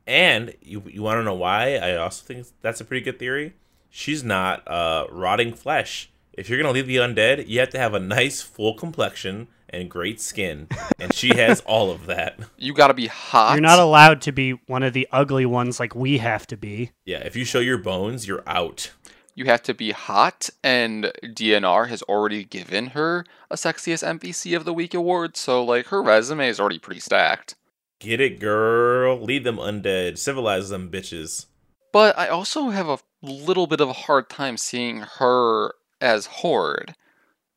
and 0.06 0.54
you 0.60 0.82
you 0.86 1.02
want 1.02 1.18
to 1.18 1.24
know 1.24 1.34
why? 1.34 1.76
I 1.76 1.96
also 1.96 2.24
think 2.24 2.46
that's 2.62 2.80
a 2.80 2.84
pretty 2.84 3.04
good 3.04 3.18
theory. 3.18 3.54
She's 3.96 4.24
not 4.24 4.66
uh, 4.66 5.06
rotting 5.08 5.54
flesh. 5.54 6.10
If 6.32 6.48
you're 6.48 6.58
gonna 6.58 6.72
leave 6.74 6.88
the 6.88 6.96
undead, 6.96 7.46
you 7.46 7.60
have 7.60 7.70
to 7.70 7.78
have 7.78 7.94
a 7.94 8.00
nice 8.00 8.42
full 8.42 8.74
complexion 8.74 9.46
and 9.70 9.88
great 9.88 10.20
skin, 10.20 10.66
and 10.98 11.14
she 11.14 11.28
has 11.36 11.60
all 11.64 11.92
of 11.92 12.06
that. 12.06 12.40
You 12.58 12.74
gotta 12.74 12.92
be 12.92 13.06
hot. 13.06 13.52
You're 13.52 13.60
not 13.60 13.78
allowed 13.78 14.20
to 14.22 14.32
be 14.32 14.50
one 14.66 14.82
of 14.82 14.94
the 14.94 15.06
ugly 15.12 15.46
ones 15.46 15.78
like 15.78 15.94
we 15.94 16.18
have 16.18 16.44
to 16.48 16.56
be. 16.56 16.90
Yeah, 17.04 17.18
if 17.18 17.36
you 17.36 17.44
show 17.44 17.60
your 17.60 17.78
bones, 17.78 18.26
you're 18.26 18.42
out. 18.48 18.90
you 19.36 19.44
have 19.44 19.62
to 19.62 19.74
be 19.74 19.92
hot, 19.92 20.50
and 20.64 21.12
DNR 21.22 21.86
has 21.86 22.02
already 22.02 22.42
given 22.42 22.88
her 22.88 23.24
a 23.48 23.54
Sexiest 23.54 24.02
NPC 24.18 24.56
of 24.56 24.64
the 24.64 24.74
Week 24.74 24.92
award, 24.92 25.36
so 25.36 25.62
like 25.62 25.86
her 25.86 26.02
resume 26.02 26.48
is 26.48 26.58
already 26.58 26.80
pretty 26.80 27.00
stacked. 27.00 27.54
Get 28.00 28.20
it, 28.20 28.40
girl. 28.40 29.22
Lead 29.22 29.44
them 29.44 29.58
undead. 29.58 30.18
Civilize 30.18 30.68
them 30.68 30.90
bitches. 30.90 31.46
But 31.92 32.18
I 32.18 32.26
also 32.26 32.70
have 32.70 32.88
a 32.88 32.98
little 33.30 33.66
bit 33.66 33.80
of 33.80 33.88
a 33.88 33.94
hard 33.94 34.28
time 34.28 34.56
seeing 34.56 35.00
her 35.18 35.74
as 36.00 36.26
Horde. 36.26 36.94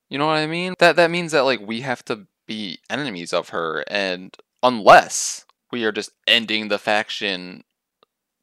You 0.09 0.18
know 0.18 0.28
what 0.28 0.38
I 0.38 0.47
mean? 0.47 0.74
That 0.80 0.95
that 0.95 1.11
means 1.11 1.32
that 1.34 1.41
like 1.41 1.59
we 1.59 1.82
have 1.82 2.03
to 2.05 2.28
be 2.47 2.80
enemies 2.89 3.34
of 3.34 3.49
her, 3.49 3.84
and 3.88 4.36
unless 4.63 5.45
we 5.72 5.84
are 5.84 5.91
just 5.91 6.11
ending 6.26 6.70
the 6.70 6.80
faction 6.80 7.63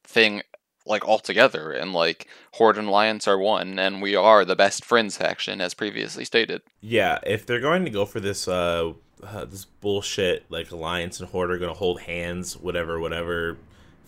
thing 0.05 0.43
like 0.87 1.07
altogether, 1.07 1.73
and 1.73 1.95
like 1.95 2.29
Horde 2.53 2.77
and 2.77 2.89
Alliance 2.89 3.27
are 3.27 3.39
one, 3.39 3.79
and 3.79 4.03
we 4.03 4.15
are 4.15 4.45
the 4.45 4.57
best 4.57 4.85
friends 4.85 5.17
faction 5.17 5.61
as 5.61 5.73
previously 5.73 6.27
stated. 6.27 6.61
Yeah, 6.83 7.19
if 7.25 7.47
they're 7.47 7.61
going 7.61 7.87
to 7.87 7.91
go 7.91 8.05
for 8.05 8.21
this 8.21 8.47
uh, 8.47 8.93
uh 9.23 9.47
this 9.47 9.65
bullshit 9.65 10.45
like 10.51 10.71
Alliance 10.71 11.19
and 11.19 11.31
Horde 11.31 11.51
are 11.51 11.59
going 11.59 11.73
to 11.73 11.79
hold 11.79 12.03
hands, 12.03 12.59
whatever, 12.59 13.01
whatever, 13.01 13.57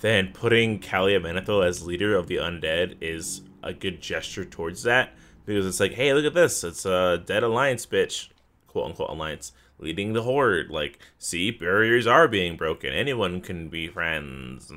then 0.00 0.32
putting 0.32 0.80
Calia 0.80 1.20
Menethil 1.20 1.66
as 1.66 1.86
leader 1.86 2.14
of 2.16 2.26
the 2.26 2.36
undead 2.36 2.96
is 3.00 3.42
a 3.62 3.72
good 3.72 4.00
gesture 4.00 4.44
towards 4.44 4.82
that 4.84 5.14
because 5.44 5.66
it's 5.66 5.80
like, 5.80 5.92
hey, 5.92 6.12
look 6.12 6.24
at 6.24 6.34
this, 6.34 6.64
it's 6.64 6.84
a 6.84 7.22
dead 7.24 7.42
Alliance 7.42 7.86
bitch, 7.86 8.28
quote 8.66 8.86
unquote 8.86 9.10
Alliance 9.10 9.52
leading 9.78 10.12
the 10.12 10.22
horde. 10.22 10.70
Like, 10.70 10.98
see, 11.18 11.50
barriers 11.50 12.06
are 12.06 12.28
being 12.28 12.56
broken. 12.56 12.92
Anyone 12.92 13.40
can 13.40 13.68
be 13.68 13.88
friends. 13.88 14.70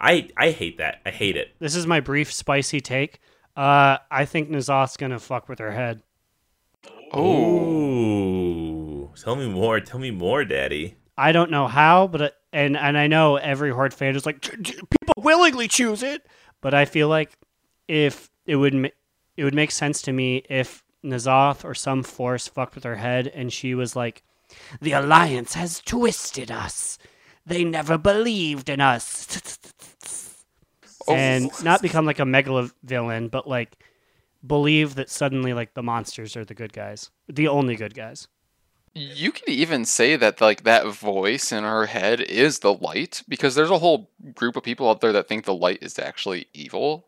I 0.00 0.28
I 0.36 0.50
hate 0.50 0.78
that. 0.78 1.00
I 1.04 1.10
hate 1.10 1.36
it. 1.36 1.54
This 1.58 1.74
is 1.76 1.86
my 1.86 2.00
brief 2.00 2.32
spicy 2.32 2.80
take. 2.80 3.20
Uh, 3.56 3.98
I 4.10 4.24
think 4.24 4.48
N'Zoth's 4.50 4.96
gonna 4.96 5.18
fuck 5.18 5.48
with 5.48 5.58
her 5.58 5.72
head. 5.72 6.02
Oh, 7.12 9.10
tell 9.20 9.36
me 9.36 9.48
more. 9.48 9.80
Tell 9.80 9.98
me 9.98 10.10
more, 10.10 10.44
Daddy. 10.44 10.96
I 11.18 11.32
don't 11.32 11.50
know 11.50 11.66
how, 11.66 12.06
but 12.06 12.39
and 12.52 12.76
and 12.76 12.98
I 12.98 13.06
know 13.06 13.36
every 13.36 13.70
Horde 13.70 13.94
fan 13.94 14.16
is 14.16 14.26
like 14.26 14.40
people 14.42 15.14
willingly 15.16 15.68
choose 15.68 16.02
it, 16.02 16.26
but 16.60 16.74
I 16.74 16.84
feel 16.84 17.08
like 17.08 17.32
if 17.88 18.30
it 18.46 18.56
would 18.56 18.74
ma- 18.74 18.88
it 19.36 19.44
would 19.44 19.54
make 19.54 19.70
sense 19.70 20.02
to 20.02 20.12
me 20.12 20.44
if 20.50 20.84
N'Zoth 21.04 21.64
or 21.64 21.74
some 21.74 22.02
force 22.02 22.46
fucked 22.48 22.74
with 22.74 22.84
her 22.84 22.96
head 22.96 23.26
and 23.28 23.52
she 23.52 23.74
was 23.74 23.96
like, 23.96 24.22
The 24.80 24.92
Alliance 24.92 25.54
has 25.54 25.80
twisted 25.80 26.50
us. 26.50 26.98
They 27.46 27.64
never 27.64 27.96
believed 27.96 28.68
in 28.68 28.80
us. 28.80 29.58
Oh. 31.08 31.14
and 31.14 31.50
not 31.64 31.80
become 31.80 32.04
like 32.04 32.18
a 32.18 32.24
megala 32.24 32.70
villain, 32.84 33.28
but 33.28 33.48
like 33.48 33.82
believe 34.46 34.96
that 34.96 35.08
suddenly 35.08 35.54
like 35.54 35.72
the 35.72 35.82
monsters 35.82 36.36
are 36.36 36.44
the 36.44 36.54
good 36.54 36.72
guys, 36.72 37.10
the 37.26 37.48
only 37.48 37.74
good 37.74 37.94
guys. 37.94 38.28
You 38.92 39.30
could 39.30 39.48
even 39.48 39.84
say 39.84 40.16
that 40.16 40.40
like 40.40 40.64
that 40.64 40.86
voice 40.86 41.52
in 41.52 41.62
her 41.62 41.86
head 41.86 42.20
is 42.20 42.58
the 42.58 42.74
light 42.74 43.22
because 43.28 43.54
there's 43.54 43.70
a 43.70 43.78
whole 43.78 44.10
group 44.34 44.56
of 44.56 44.64
people 44.64 44.88
out 44.90 45.00
there 45.00 45.12
that 45.12 45.28
think 45.28 45.44
the 45.44 45.54
light 45.54 45.78
is 45.80 45.98
actually 45.98 46.48
evil. 46.52 47.06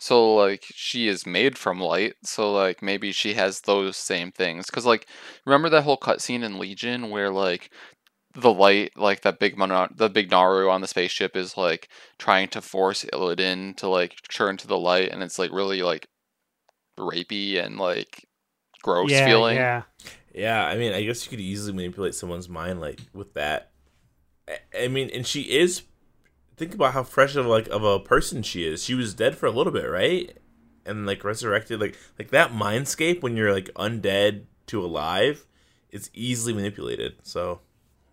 So 0.00 0.34
like 0.34 0.64
she 0.74 1.06
is 1.08 1.26
made 1.26 1.56
from 1.58 1.80
light, 1.80 2.14
so 2.24 2.52
like 2.52 2.82
maybe 2.82 3.12
she 3.12 3.34
has 3.34 3.60
those 3.62 3.96
same 3.96 4.32
things. 4.32 4.70
Cause 4.70 4.86
like 4.86 5.06
remember 5.44 5.68
that 5.70 5.82
whole 5.84 5.98
cutscene 5.98 6.42
in 6.42 6.58
Legion 6.58 7.10
where 7.10 7.30
like 7.30 7.70
the 8.34 8.52
light, 8.52 8.96
like 8.96 9.22
that 9.22 9.38
big 9.38 9.56
Mono- 9.56 9.88
the 9.94 10.08
big 10.08 10.30
Naaru 10.30 10.68
on 10.68 10.80
the 10.80 10.86
spaceship 10.88 11.36
is 11.36 11.56
like 11.56 11.88
trying 12.18 12.48
to 12.48 12.60
force 12.60 13.04
Illidan 13.12 13.76
to 13.76 13.88
like 13.88 14.16
turn 14.28 14.56
to 14.58 14.66
the 14.66 14.78
light, 14.78 15.10
and 15.10 15.22
it's 15.22 15.38
like 15.38 15.52
really 15.52 15.82
like 15.82 16.08
rapey 16.98 17.64
and 17.64 17.78
like 17.78 18.26
gross 18.82 19.10
yeah, 19.10 19.26
feeling. 19.26 19.56
yeah. 19.56 19.82
Yeah, 20.38 20.64
I 20.64 20.76
mean, 20.76 20.92
I 20.92 21.02
guess 21.02 21.24
you 21.24 21.30
could 21.30 21.40
easily 21.40 21.72
manipulate 21.76 22.14
someone's 22.14 22.48
mind 22.48 22.80
like 22.80 23.00
with 23.12 23.34
that. 23.34 23.72
I- 24.48 24.84
I 24.84 24.88
mean, 24.88 25.10
and 25.10 25.26
she 25.26 25.42
is. 25.42 25.82
Think 26.56 26.74
about 26.74 26.94
how 26.94 27.04
fresh 27.04 27.36
of 27.36 27.46
like 27.46 27.68
of 27.68 27.84
a 27.84 28.00
person 28.00 28.42
she 28.42 28.64
is. 28.66 28.84
She 28.84 28.94
was 28.94 29.14
dead 29.14 29.36
for 29.36 29.46
a 29.46 29.50
little 29.52 29.72
bit, 29.72 29.86
right? 29.90 30.36
And 30.86 31.06
like 31.06 31.24
resurrected, 31.24 31.80
like 31.80 31.96
like 32.18 32.30
that 32.30 32.52
mindscape 32.52 33.22
when 33.22 33.36
you're 33.36 33.52
like 33.52 33.70
undead 33.76 34.44
to 34.68 34.84
alive, 34.84 35.46
it's 35.90 36.10
easily 36.14 36.52
manipulated. 36.54 37.16
So, 37.24 37.60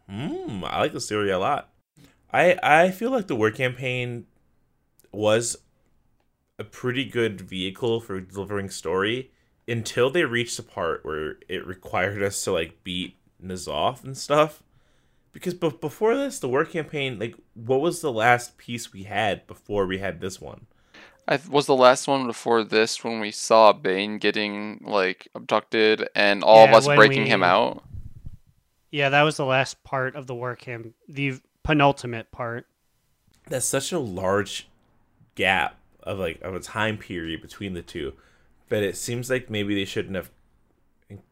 hmm, 0.09 0.63
I 0.65 0.79
like 0.81 0.93
this 0.93 1.09
theory 1.09 1.31
a 1.31 1.39
lot. 1.39 1.71
I 2.33 2.57
I 2.63 2.91
feel 2.91 3.11
like 3.11 3.27
the 3.27 3.35
war 3.37 3.51
campaign 3.51 4.27
was 5.13 5.57
a 6.59 6.63
pretty 6.63 7.05
good 7.05 7.41
vehicle 7.41 7.99
for 8.01 8.19
delivering 8.21 8.69
story 8.69 9.31
until 9.67 10.09
they 10.09 10.23
reached 10.23 10.57
the 10.57 10.63
part 10.63 11.05
where 11.05 11.37
it 11.47 11.65
required 11.65 12.21
us 12.21 12.43
to 12.43 12.51
like 12.51 12.83
beat 12.83 13.17
N'Zoth 13.43 14.03
and 14.03 14.17
stuff. 14.17 14.61
Because 15.31 15.53
be- 15.53 15.69
before 15.69 16.15
this, 16.15 16.39
the 16.39 16.47
war 16.47 16.63
campaign, 16.63 17.19
like, 17.19 17.35
what 17.55 17.81
was 17.81 17.99
the 17.99 18.11
last 18.11 18.57
piece 18.57 18.93
we 18.93 19.03
had 19.03 19.45
before 19.47 19.85
we 19.85 19.97
had 19.97 20.21
this 20.21 20.39
one? 20.39 20.67
I 21.27 21.39
was 21.49 21.65
the 21.65 21.75
last 21.75 22.07
one 22.07 22.27
before 22.27 22.63
this 22.63 23.03
when 23.03 23.19
we 23.19 23.31
saw 23.31 23.73
Baine 23.73 24.19
getting 24.19 24.79
like 24.85 25.27
abducted 25.33 26.07
and 26.15 26.43
all 26.43 26.67
of 26.67 26.73
us 26.73 26.87
when 26.87 26.95
breaking 26.95 27.25
him 27.25 27.43
out. 27.43 27.83
Yeah, 28.91 29.09
that 29.09 29.23
was 29.23 29.37
the 29.37 29.45
last 29.45 29.83
part 29.83 30.15
of 30.15 30.27
the 30.27 30.35
war 30.35 30.55
camp, 30.55 30.93
the 31.09 31.39
penultimate 31.63 32.31
part. 32.31 32.67
That's 33.47 33.65
such 33.65 33.91
a 33.91 33.99
large 33.99 34.69
gap 35.33 35.77
of 36.03 36.19
like 36.19 36.39
of 36.41 36.53
a 36.53 36.59
time 36.59 36.97
period 36.97 37.41
between 37.41 37.73
the 37.73 37.81
two, 37.81 38.13
but 38.69 38.83
it 38.83 38.97
seems 38.97 39.29
like 39.29 39.49
maybe 39.49 39.75
they 39.75 39.85
shouldn't 39.85 40.15
have 40.15 40.31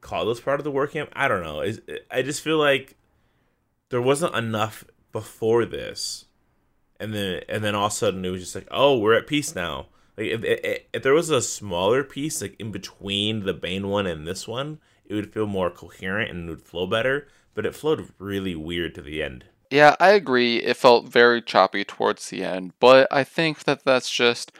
called 0.01 0.29
this 0.29 0.41
part 0.41 0.59
of 0.59 0.63
the 0.63 0.71
war 0.71 0.87
camp. 0.87 1.09
I 1.13 1.27
don't 1.27 1.43
know. 1.43 1.61
Is 1.61 1.81
I 2.11 2.21
just 2.21 2.41
feel 2.41 2.57
like 2.57 2.95
there 3.89 4.01
wasn't 4.01 4.35
enough 4.35 4.83
before 5.11 5.65
this, 5.65 6.25
and 6.99 7.13
then 7.13 7.41
and 7.49 7.63
then 7.63 7.75
all 7.75 7.87
of 7.87 7.91
a 7.91 7.95
sudden 7.95 8.25
it 8.25 8.29
was 8.29 8.41
just 8.41 8.55
like, 8.55 8.67
oh, 8.71 8.97
we're 8.97 9.17
at 9.17 9.27
peace 9.27 9.55
now. 9.55 9.87
Like 10.17 10.27
if, 10.27 10.43
if, 10.43 10.81
if 10.93 11.03
there 11.03 11.13
was 11.13 11.29
a 11.29 11.41
smaller 11.41 12.03
piece 12.03 12.41
like 12.41 12.55
in 12.59 12.71
between 12.71 13.45
the 13.45 13.53
Baine 13.53 13.87
one 13.87 14.05
and 14.05 14.27
this 14.27 14.47
one, 14.47 14.79
it 15.05 15.15
would 15.15 15.33
feel 15.33 15.47
more 15.47 15.71
coherent 15.71 16.29
and 16.29 16.47
it 16.47 16.51
would 16.51 16.61
flow 16.61 16.87
better. 16.87 17.27
But 17.55 17.65
it 17.65 17.75
flowed 17.75 18.09
really 18.17 18.55
weird 18.55 18.95
to 18.95 19.01
the 19.01 19.21
end. 19.21 19.45
Yeah, 19.69 19.95
I 19.99 20.11
agree. 20.11 20.57
It 20.57 20.77
felt 20.77 21.07
very 21.07 21.41
choppy 21.41 21.83
towards 21.83 22.29
the 22.29 22.43
end, 22.43 22.73
but 22.79 23.07
I 23.11 23.23
think 23.23 23.63
that 23.63 23.83
that's 23.83 24.09
just 24.09 24.51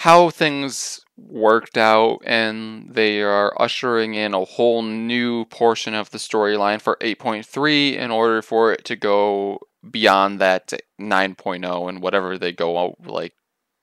how 0.00 0.30
things 0.30 1.04
worked 1.18 1.76
out, 1.76 2.20
and 2.24 2.88
they 2.94 3.20
are 3.20 3.52
ushering 3.60 4.14
in 4.14 4.32
a 4.32 4.46
whole 4.46 4.80
new 4.80 5.44
portion 5.44 5.92
of 5.92 6.08
the 6.08 6.16
storyline 6.16 6.80
for 6.80 6.96
8.3 7.02 7.98
in 7.98 8.10
order 8.10 8.40
for 8.40 8.72
it 8.72 8.82
to 8.86 8.96
go 8.96 9.60
beyond 9.90 10.40
that 10.40 10.72
9.0 10.98 11.88
and 11.90 12.00
whatever 12.00 12.38
they 12.38 12.50
go 12.50 12.78
out 12.78 12.94
like 13.06 13.34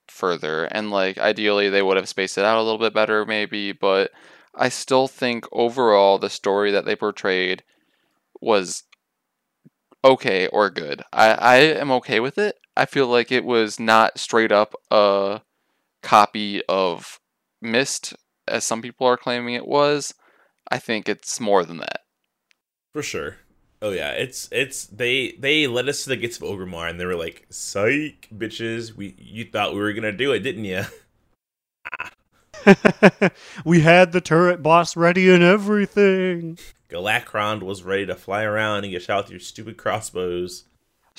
further. 0.07 0.65
And 0.65 0.89
like 0.89 1.19
ideally, 1.19 1.69
they 1.69 1.83
would 1.83 1.97
have 1.97 2.09
spaced 2.09 2.39
it 2.39 2.45
out 2.45 2.57
a 2.57 2.63
little 2.63 2.79
bit 2.79 2.95
better, 2.95 3.23
maybe, 3.23 3.71
but 3.71 4.09
I 4.55 4.69
still 4.69 5.07
think 5.07 5.45
overall 5.51 6.17
the 6.17 6.31
story 6.31 6.71
that 6.71 6.85
they 6.85 6.95
portrayed 6.95 7.61
was 8.41 8.85
okay 10.03 10.47
or 10.47 10.71
good. 10.71 11.03
I, 11.13 11.27
I 11.33 11.55
am 11.57 11.91
okay 11.91 12.19
with 12.19 12.39
it. 12.39 12.55
I 12.75 12.85
feel 12.85 13.05
like 13.05 13.31
it 13.31 13.45
was 13.45 13.79
not 13.79 14.17
straight 14.17 14.51
up 14.51 14.73
a 14.89 15.41
copy 16.07 16.63
of 16.69 17.19
Mist, 17.61 18.15
as 18.47 18.63
some 18.63 18.81
people 18.81 19.05
are 19.05 19.17
claiming 19.17 19.55
it 19.55 19.67
was. 19.67 20.13
I 20.71 20.79
think 20.79 21.09
it's 21.09 21.41
more 21.41 21.65
than 21.65 21.77
that. 21.77 22.03
For 22.93 23.03
sure. 23.03 23.35
Oh 23.81 23.91
yeah, 23.91 24.11
it's 24.11 24.47
it's 24.51 24.85
they 24.85 25.33
they 25.37 25.67
led 25.67 25.89
us 25.89 26.03
to 26.03 26.09
the 26.09 26.15
gates 26.15 26.37
of 26.37 26.43
Orgrimmar 26.43 26.89
and 26.89 26.99
they 26.99 27.05
were 27.05 27.15
like, 27.15 27.45
"Psych, 27.49 28.29
bitches, 28.35 28.95
we 28.95 29.15
you 29.19 29.45
thought 29.45 29.73
we 29.73 29.79
were 29.79 29.93
gonna 29.93 30.13
do 30.13 30.31
it, 30.31 30.39
didn't 30.39 30.65
you?" 30.65 30.83
we 33.65 33.81
had 33.81 34.13
the 34.13 34.21
turret 34.21 34.63
boss 34.63 34.95
ready 34.95 35.29
and 35.29 35.43
everything. 35.43 36.57
Galakrond 36.89 37.61
was 37.63 37.83
ready 37.83 38.05
to 38.05 38.15
fly 38.15 38.43
around 38.43 38.85
and 38.85 38.91
get 38.91 39.03
shot 39.03 39.25
with 39.25 39.31
your 39.31 39.39
stupid 39.41 39.77
crossbows. 39.77 40.63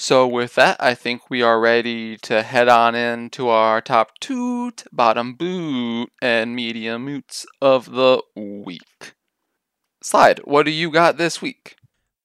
So 0.01 0.29
with 0.29 0.55
that, 0.55 0.77
I 0.79 0.95
think 0.95 1.29
we 1.29 1.43
are 1.43 1.59
ready 1.59 2.17
to 2.19 2.45
head 2.45 2.69
on 2.69 2.95
into 2.95 3.49
our 3.49 3.81
top 3.81 4.17
toot, 4.21 4.85
bottom 4.93 5.35
boot, 5.35 6.13
and 6.23 6.55
medium 6.55 7.05
moots 7.05 7.45
of 7.61 7.91
the 7.91 8.23
week. 8.37 9.15
Slide, 10.01 10.39
what 10.45 10.67
do 10.67 10.71
you 10.71 10.93
got 10.93 11.17
this 11.17 11.43
week? 11.43 11.75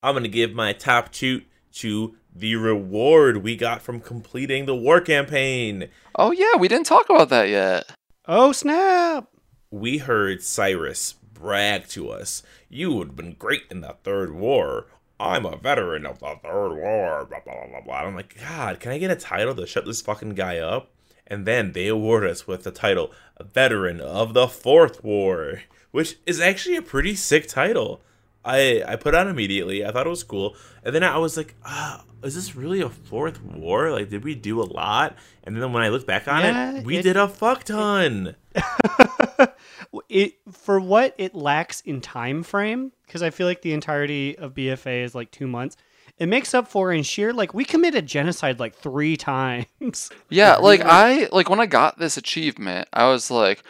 I'm 0.04 0.14
gonna 0.14 0.28
give 0.28 0.54
my 0.54 0.74
top 0.74 1.12
toot 1.12 1.48
to 1.74 2.16
the 2.32 2.58
reward 2.58 3.38
we 3.38 3.56
got 3.56 3.82
from 3.82 4.00
completing 4.00 4.68
the 4.68 4.76
war 4.76 5.02
campaign. 5.02 5.90
Oh 6.14 6.30
yeah, 6.30 6.56
we 6.60 6.68
didn't 6.68 6.86
talk 6.86 7.10
about 7.10 7.30
that 7.30 7.50
yet. 7.50 7.92
Oh 8.28 8.52
snap! 8.52 9.30
We 9.72 9.98
heard 9.98 10.44
Cyrus 10.44 11.14
brag 11.14 11.88
to 11.88 12.12
us, 12.12 12.44
"You 12.70 12.94
would 12.94 13.08
have 13.08 13.16
been 13.16 13.34
great 13.34 13.64
in 13.72 13.82
the 13.82 13.96
Third 14.04 14.36
War." 14.36 14.86
I'm 15.24 15.46
a 15.46 15.56
veteran 15.58 16.06
of 16.06 16.20
the 16.20 16.36
Third 16.44 16.74
War. 16.76 17.26
Blah 17.26 17.40
blah 17.46 17.54
blah 17.54 17.68
blah. 17.70 17.82
blah. 17.82 17.96
I'm 18.08 18.16
like, 18.16 18.38
God, 18.40 18.80
can 18.80 18.92
I 18.92 18.98
get 18.98 19.12
a 19.12 19.16
title 19.16 19.56
to 19.56 19.66
shut 19.68 19.86
this 19.86 20.02
fucking 20.02 20.36
guy 20.36 20.58
up? 20.60 20.90
And 21.26 21.46
then 21.46 21.72
they 21.72 21.88
award 21.88 22.26
us 22.26 22.46
with 22.48 22.64
the 22.64 22.72
title 22.72 23.12
Veteran 23.54 24.02
of 24.02 24.34
the 24.34 24.48
Fourth 24.48 25.04
War, 25.04 25.64
which 25.92 26.18
is 26.26 26.40
actually 26.42 26.76
a 26.76 26.82
pretty 26.82 27.16
sick 27.16 27.48
title. 27.48 28.02
I 28.46 28.84
I 28.86 28.98
put 28.98 29.16
on 29.16 29.28
immediately. 29.30 29.86
I 29.86 29.92
thought 29.92 30.06
it 30.06 30.10
was 30.10 30.24
cool, 30.24 30.56
and 30.84 30.94
then 30.94 31.04
I 31.04 31.18
was 31.18 31.38
like, 31.38 31.56
ah, 31.66 32.04
is 32.24 32.36
this 32.36 32.56
really 32.58 32.82
a 32.82 32.90
fourth 32.90 33.42
war? 33.42 33.90
Like, 33.92 34.10
did 34.10 34.24
we 34.26 34.36
do 34.36 34.62
a 34.62 34.64
lot? 34.68 35.16
And 35.46 35.56
then 35.62 35.72
when 35.72 35.82
I 35.84 35.88
look 35.90 36.06
back 36.06 36.28
on 36.28 36.42
Yeah, 36.42 36.78
it, 36.78 36.86
we 36.86 36.98
it- 36.98 37.04
did 37.04 37.16
a 37.18 37.28
fuck 37.30 37.64
ton. 37.64 38.36
it 38.54 38.64
for 40.52 40.80
what 40.80 41.14
it 41.18 41.36
lacks 41.36 41.82
in 41.82 42.02
time 42.02 42.42
frame 42.44 42.92
because 43.06 43.22
i 43.22 43.30
feel 43.30 43.46
like 43.46 43.62
the 43.62 43.74
entirety 43.74 44.38
of 44.38 44.54
bfa 44.54 45.04
is 45.04 45.14
like 45.14 45.30
two 45.32 45.48
months 45.48 45.78
it 46.18 46.28
makes 46.28 46.54
up 46.54 46.68
for 46.68 46.92
in 46.92 47.04
sheer 47.04 47.32
like 47.34 47.54
we 47.54 47.64
committed 47.66 48.06
genocide 48.08 48.60
like 48.60 48.76
three 48.76 49.16
times 49.32 50.10
Yeah, 50.30 50.56
Like, 50.56 50.82
I 50.82 51.28
like 51.32 51.50
when 51.50 51.60
I 51.60 51.66
got 51.66 51.98
this 51.98 52.18
achievement, 52.18 52.88
I 52.94 53.08
was 53.10 53.30
like, 53.32 53.64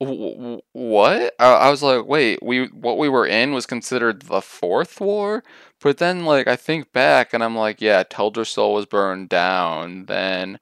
"W- 0.00 0.34
w- 0.34 0.60
"What?" 0.72 1.34
I, 1.38 1.52
I 1.54 1.70
was 1.70 1.82
like, 1.82 2.04
"Wait, 2.06 2.42
we 2.42 2.66
what 2.66 2.98
we 2.98 3.08
were 3.08 3.26
in 3.26 3.52
was 3.52 3.66
considered 3.66 4.22
the 4.22 4.40
fourth 4.40 5.00
war." 5.00 5.42
But 5.80 5.98
then, 5.98 6.24
like, 6.24 6.48
I 6.48 6.56
think 6.56 6.92
back 6.92 7.32
and 7.32 7.42
I'm 7.44 7.56
like, 7.56 7.80
"Yeah, 7.80 8.02
Teldrassil 8.04 8.74
was 8.74 8.86
burned 8.86 9.28
down. 9.28 10.06
Then 10.06 10.58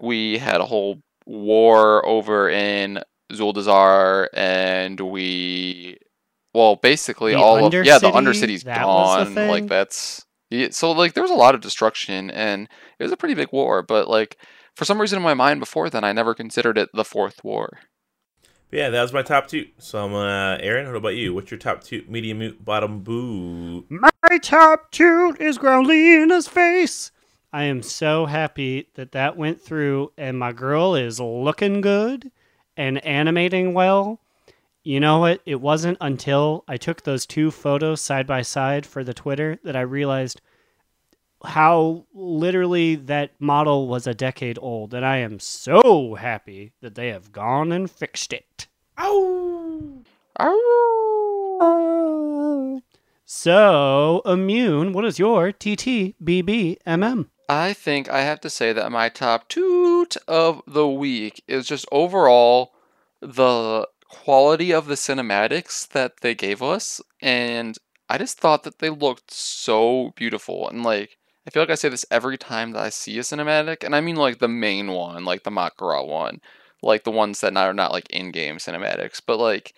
we 0.00 0.38
had 0.38 0.60
a 0.60 0.66
whole 0.66 1.02
war 1.26 2.04
over 2.06 2.48
in 2.48 3.00
Zuldazar, 3.32 4.28
and 4.32 5.00
we, 5.00 5.98
well, 6.54 6.76
basically 6.76 7.32
The 7.32 7.38
all 7.38 7.66
of 7.66 7.74
yeah, 7.74 7.98
the 7.98 8.10
Undercity? 8.10 8.12
Undercity's 8.12 8.64
That 8.64 8.86
was 8.86 9.28
the 9.28 9.34
gone. 9.34 9.48
Like 9.48 9.66
that's 9.66 10.24
yeah, 10.50 10.68
so 10.70 10.92
like 10.92 11.14
there 11.14 11.22
was 11.22 11.32
a 11.32 11.34
lot 11.34 11.54
of 11.54 11.60
destruction 11.60 12.30
and 12.30 12.68
it 12.98 13.02
was 13.02 13.12
a 13.12 13.16
pretty 13.16 13.34
big 13.34 13.48
war, 13.52 13.82
but 13.82 14.08
like 14.08 14.38
for 14.74 14.84
some 14.84 15.00
reason 15.00 15.16
in 15.16 15.22
my 15.22 15.34
mind 15.34 15.60
before 15.60 15.90
then 15.90 16.04
I 16.04 16.12
never 16.12 16.34
considered 16.34 16.78
it 16.78 16.88
the 16.94 17.04
fourth 17.04 17.42
war. 17.42 17.80
But 18.70 18.78
yeah, 18.78 18.90
that 18.90 19.02
was 19.02 19.12
my 19.12 19.22
top 19.22 19.48
two. 19.48 19.66
So 19.78 20.04
I'm 20.04 20.14
uh, 20.14 20.58
Aaron. 20.60 20.86
What 20.86 20.96
about 20.96 21.14
you? 21.14 21.34
What's 21.34 21.50
your 21.50 21.58
top 21.58 21.84
two? 21.84 22.04
Medium, 22.08 22.38
moot, 22.38 22.64
bottom, 22.64 23.00
boo. 23.00 23.86
my 23.88 24.10
top 24.42 24.90
two 24.90 25.36
is 25.38 25.58
Growlina's 25.58 26.48
face 26.48 27.10
i 27.52 27.64
am 27.64 27.82
so 27.82 28.26
happy 28.26 28.88
that 28.94 29.12
that 29.12 29.36
went 29.36 29.60
through 29.60 30.12
and 30.18 30.38
my 30.38 30.52
girl 30.52 30.94
is 30.94 31.18
looking 31.18 31.80
good 31.80 32.30
and 32.76 33.04
animating 33.04 33.74
well 33.74 34.20
you 34.82 35.00
know 35.00 35.18
what 35.18 35.40
it 35.46 35.60
wasn't 35.60 35.98
until 36.00 36.64
i 36.68 36.76
took 36.76 37.02
those 37.02 37.26
two 37.26 37.50
photos 37.50 38.00
side 38.00 38.26
by 38.26 38.42
side 38.42 38.84
for 38.86 39.02
the 39.02 39.14
twitter 39.14 39.58
that 39.64 39.76
i 39.76 39.80
realized 39.80 40.40
how 41.44 42.04
literally 42.14 42.94
that 42.96 43.30
model 43.38 43.88
was 43.88 44.06
a 44.06 44.14
decade 44.14 44.58
old, 44.60 44.94
and 44.94 45.04
I 45.04 45.18
am 45.18 45.38
so 45.38 46.14
happy 46.14 46.72
that 46.80 46.94
they 46.94 47.08
have 47.08 47.32
gone 47.32 47.72
and 47.72 47.90
fixed 47.90 48.32
it. 48.32 48.66
Ow! 48.98 50.02
So, 53.24 54.22
Immune, 54.24 54.92
what 54.92 55.04
is 55.04 55.18
your 55.18 55.52
TTBBMM? 55.52 57.28
I 57.48 57.72
think 57.72 58.08
I 58.08 58.22
have 58.22 58.40
to 58.40 58.50
say 58.50 58.72
that 58.72 58.90
my 58.90 59.08
top 59.08 59.48
toot 59.48 60.16
of 60.26 60.62
the 60.66 60.88
week 60.88 61.42
is 61.46 61.66
just 61.66 61.86
overall 61.92 62.72
the 63.20 63.88
quality 64.08 64.72
of 64.72 64.86
the 64.86 64.94
cinematics 64.94 65.86
that 65.88 66.20
they 66.20 66.34
gave 66.34 66.62
us 66.62 67.00
and 67.20 67.76
I 68.08 68.18
just 68.18 68.38
thought 68.38 68.62
that 68.64 68.78
they 68.78 68.90
looked 68.90 69.32
so 69.32 70.12
beautiful 70.16 70.68
and 70.68 70.82
like 70.82 71.18
I 71.46 71.50
feel 71.50 71.62
like 71.62 71.70
I 71.70 71.76
say 71.76 71.88
this 71.88 72.04
every 72.10 72.36
time 72.36 72.72
that 72.72 72.82
I 72.82 72.88
see 72.88 73.18
a 73.18 73.22
cinematic 73.22 73.84
and 73.84 73.94
I 73.94 74.00
mean 74.00 74.16
like 74.16 74.38
the 74.38 74.48
main 74.48 74.90
one, 74.92 75.24
like 75.24 75.44
the 75.44 75.50
Mak'gora 75.50 76.06
one, 76.06 76.40
like 76.82 77.04
the 77.04 77.12
ones 77.12 77.40
that 77.40 77.56
are 77.56 77.74
not 77.74 77.92
like 77.92 78.10
in-game 78.10 78.56
cinematics, 78.56 79.20
but 79.24 79.38
like 79.38 79.74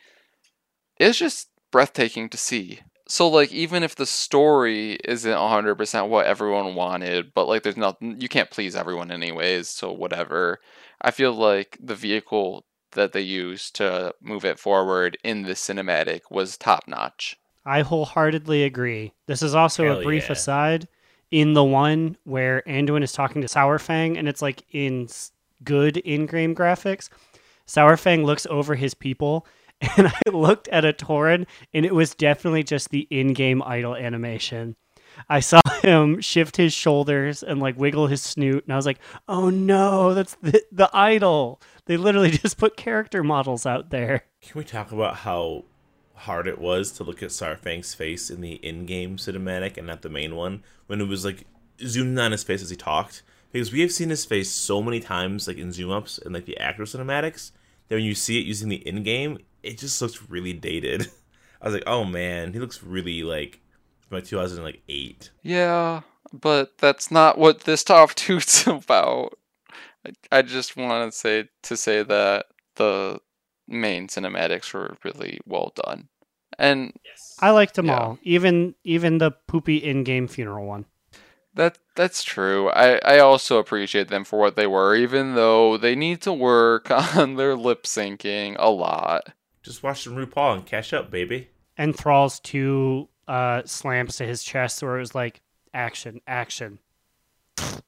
it's 0.98 1.18
just 1.18 1.48
breathtaking 1.70 2.30
to 2.30 2.38
see. 2.38 2.80
So 3.08 3.26
like 3.26 3.50
even 3.52 3.82
if 3.82 3.96
the 3.96 4.06
story 4.06 4.98
isn't 5.04 5.32
100% 5.32 6.08
what 6.08 6.26
everyone 6.26 6.74
wanted, 6.74 7.32
but 7.34 7.48
like 7.48 7.62
there's 7.62 7.76
nothing 7.76 8.20
you 8.20 8.28
can't 8.28 8.50
please 8.50 8.76
everyone 8.76 9.10
anyways, 9.10 9.68
so 9.68 9.90
whatever. 9.90 10.60
I 11.00 11.10
feel 11.10 11.32
like 11.32 11.78
the 11.80 11.94
vehicle 11.94 12.64
that 12.92 13.12
they 13.12 13.20
used 13.22 13.76
to 13.76 14.14
move 14.20 14.44
it 14.44 14.58
forward 14.58 15.16
in 15.24 15.42
the 15.42 15.52
cinematic 15.52 16.22
was 16.30 16.56
top 16.56 16.84
notch. 16.86 17.36
I 17.64 17.80
wholeheartedly 17.80 18.64
agree. 18.64 19.12
This 19.26 19.42
is 19.42 19.54
also 19.54 19.84
Hell 19.84 20.00
a 20.00 20.02
brief 20.04 20.26
yeah. 20.26 20.32
aside. 20.32 20.88
In 21.30 21.52
the 21.52 21.64
one 21.64 22.16
where 22.24 22.62
Anduin 22.66 23.02
is 23.02 23.12
talking 23.12 23.42
to 23.42 23.48
Saurfang, 23.48 24.18
and 24.18 24.26
it's 24.26 24.40
like 24.40 24.62
in 24.70 25.08
good 25.62 25.98
in-game 25.98 26.54
graphics, 26.54 27.10
Saurfang 27.66 28.24
looks 28.24 28.46
over 28.46 28.74
his 28.74 28.94
people, 28.94 29.46
and 29.96 30.08
I 30.08 30.30
looked 30.30 30.68
at 30.68 30.84
a 30.84 30.92
Tauren, 30.92 31.46
and 31.72 31.86
it 31.86 31.94
was 31.94 32.14
definitely 32.14 32.64
just 32.64 32.90
the 32.90 33.06
in-game 33.10 33.62
idle 33.62 33.94
animation. 33.94 34.76
I 35.28 35.40
saw 35.40 35.60
him 35.82 36.20
shift 36.20 36.56
his 36.56 36.72
shoulders 36.72 37.42
and 37.42 37.60
like 37.60 37.78
wiggle 37.78 38.08
his 38.08 38.22
snoot, 38.22 38.64
and 38.64 38.72
I 38.72 38.76
was 38.76 38.86
like, 38.86 38.98
"Oh 39.28 39.50
no, 39.50 40.14
that's 40.14 40.36
the, 40.42 40.62
the 40.72 40.90
idle." 40.92 41.60
They 41.86 41.96
literally 41.96 42.30
just 42.32 42.58
put 42.58 42.76
character 42.76 43.22
models 43.22 43.66
out 43.66 43.90
there. 43.90 44.24
Can 44.42 44.58
we 44.58 44.64
talk 44.64 44.92
about 44.92 45.16
how 45.18 45.64
hard 46.14 46.48
it 46.48 46.58
was 46.58 46.90
to 46.92 47.04
look 47.04 47.22
at 47.22 47.30
Saurfang's 47.30 47.94
face 47.94 48.28
in 48.28 48.40
the 48.40 48.54
in-game 48.54 49.16
cinematic 49.16 49.76
and 49.76 49.86
not 49.86 50.02
the 50.02 50.08
main 50.08 50.34
one 50.34 50.64
when 50.86 51.00
it 51.00 51.06
was 51.06 51.24
like 51.24 51.44
zoomed 51.80 52.18
on 52.18 52.32
his 52.32 52.42
face 52.42 52.62
as 52.62 52.70
he 52.70 52.76
talked? 52.76 53.22
Because 53.52 53.72
we 53.72 53.80
have 53.80 53.92
seen 53.92 54.10
his 54.10 54.24
face 54.24 54.50
so 54.50 54.82
many 54.82 55.00
times, 55.00 55.48
like 55.48 55.56
in 55.56 55.72
zoom 55.72 55.90
ups 55.90 56.18
and 56.18 56.34
like 56.34 56.44
the 56.44 56.58
actor 56.58 56.82
cinematics, 56.82 57.52
that 57.88 57.94
when 57.94 58.04
you 58.04 58.14
see 58.14 58.38
it 58.38 58.46
using 58.46 58.68
the 58.68 58.86
in-game, 58.86 59.38
it 59.62 59.78
just 59.78 60.00
looks 60.02 60.28
really 60.30 60.52
dated. 60.52 61.10
I 61.62 61.66
was 61.66 61.74
like, 61.74 61.84
oh 61.86 62.04
man, 62.04 62.52
he 62.52 62.58
looks 62.58 62.82
really 62.82 63.22
like 63.22 63.60
from 64.08 64.16
like 64.18 64.24
2008. 64.24 65.30
Yeah, 65.42 66.02
but 66.32 66.78
that's 66.78 67.10
not 67.10 67.38
what 67.38 67.60
this 67.60 67.82
top 67.84 68.10
two's 68.14 68.66
about. 68.66 69.38
I- 70.06 70.12
I 70.38 70.42
just 70.42 70.76
want 70.76 71.10
to 71.12 71.16
say 71.18 71.48
to 71.64 71.76
say 71.76 72.02
that 72.04 72.46
the 72.76 73.18
main 73.66 74.06
cinematics 74.06 74.72
were 74.72 74.96
really 75.04 75.40
well 75.44 75.72
done. 75.84 76.08
And 76.58 76.92
I 77.40 77.50
liked 77.50 77.74
them 77.74 77.86
Yeah. 77.86 77.98
all, 77.98 78.18
even 78.22 78.74
even 78.84 79.18
the 79.18 79.32
poopy 79.32 79.76
in-game 79.78 80.28
funeral 80.28 80.66
one. 80.66 80.86
That 81.54 81.78
that's 81.96 82.22
true. 82.22 82.68
I, 82.70 82.98
I 83.04 83.18
also 83.18 83.58
appreciate 83.58 84.08
them 84.08 84.24
for 84.24 84.38
what 84.38 84.54
they 84.56 84.66
were, 84.68 84.94
even 84.94 85.34
though 85.34 85.76
they 85.76 85.94
need 85.96 86.20
to 86.22 86.32
work 86.32 86.90
on 87.16 87.34
their 87.34 87.56
lip 87.56 87.82
syncing 87.84 88.54
a 88.58 88.70
lot. 88.70 89.32
Just 89.68 89.82
watch 89.82 90.04
some 90.04 90.16
RuPaul 90.16 90.54
and 90.54 90.64
catch 90.64 90.94
up, 90.94 91.10
baby. 91.10 91.50
And 91.76 91.94
Thrall's 91.94 92.40
two 92.40 93.10
uh, 93.28 93.60
slams 93.66 94.16
to 94.16 94.24
his 94.24 94.42
chest, 94.42 94.82
where 94.82 94.96
it 94.96 95.00
was 95.00 95.14
like 95.14 95.42
action, 95.74 96.22
action. 96.26 96.78
And 97.58 97.82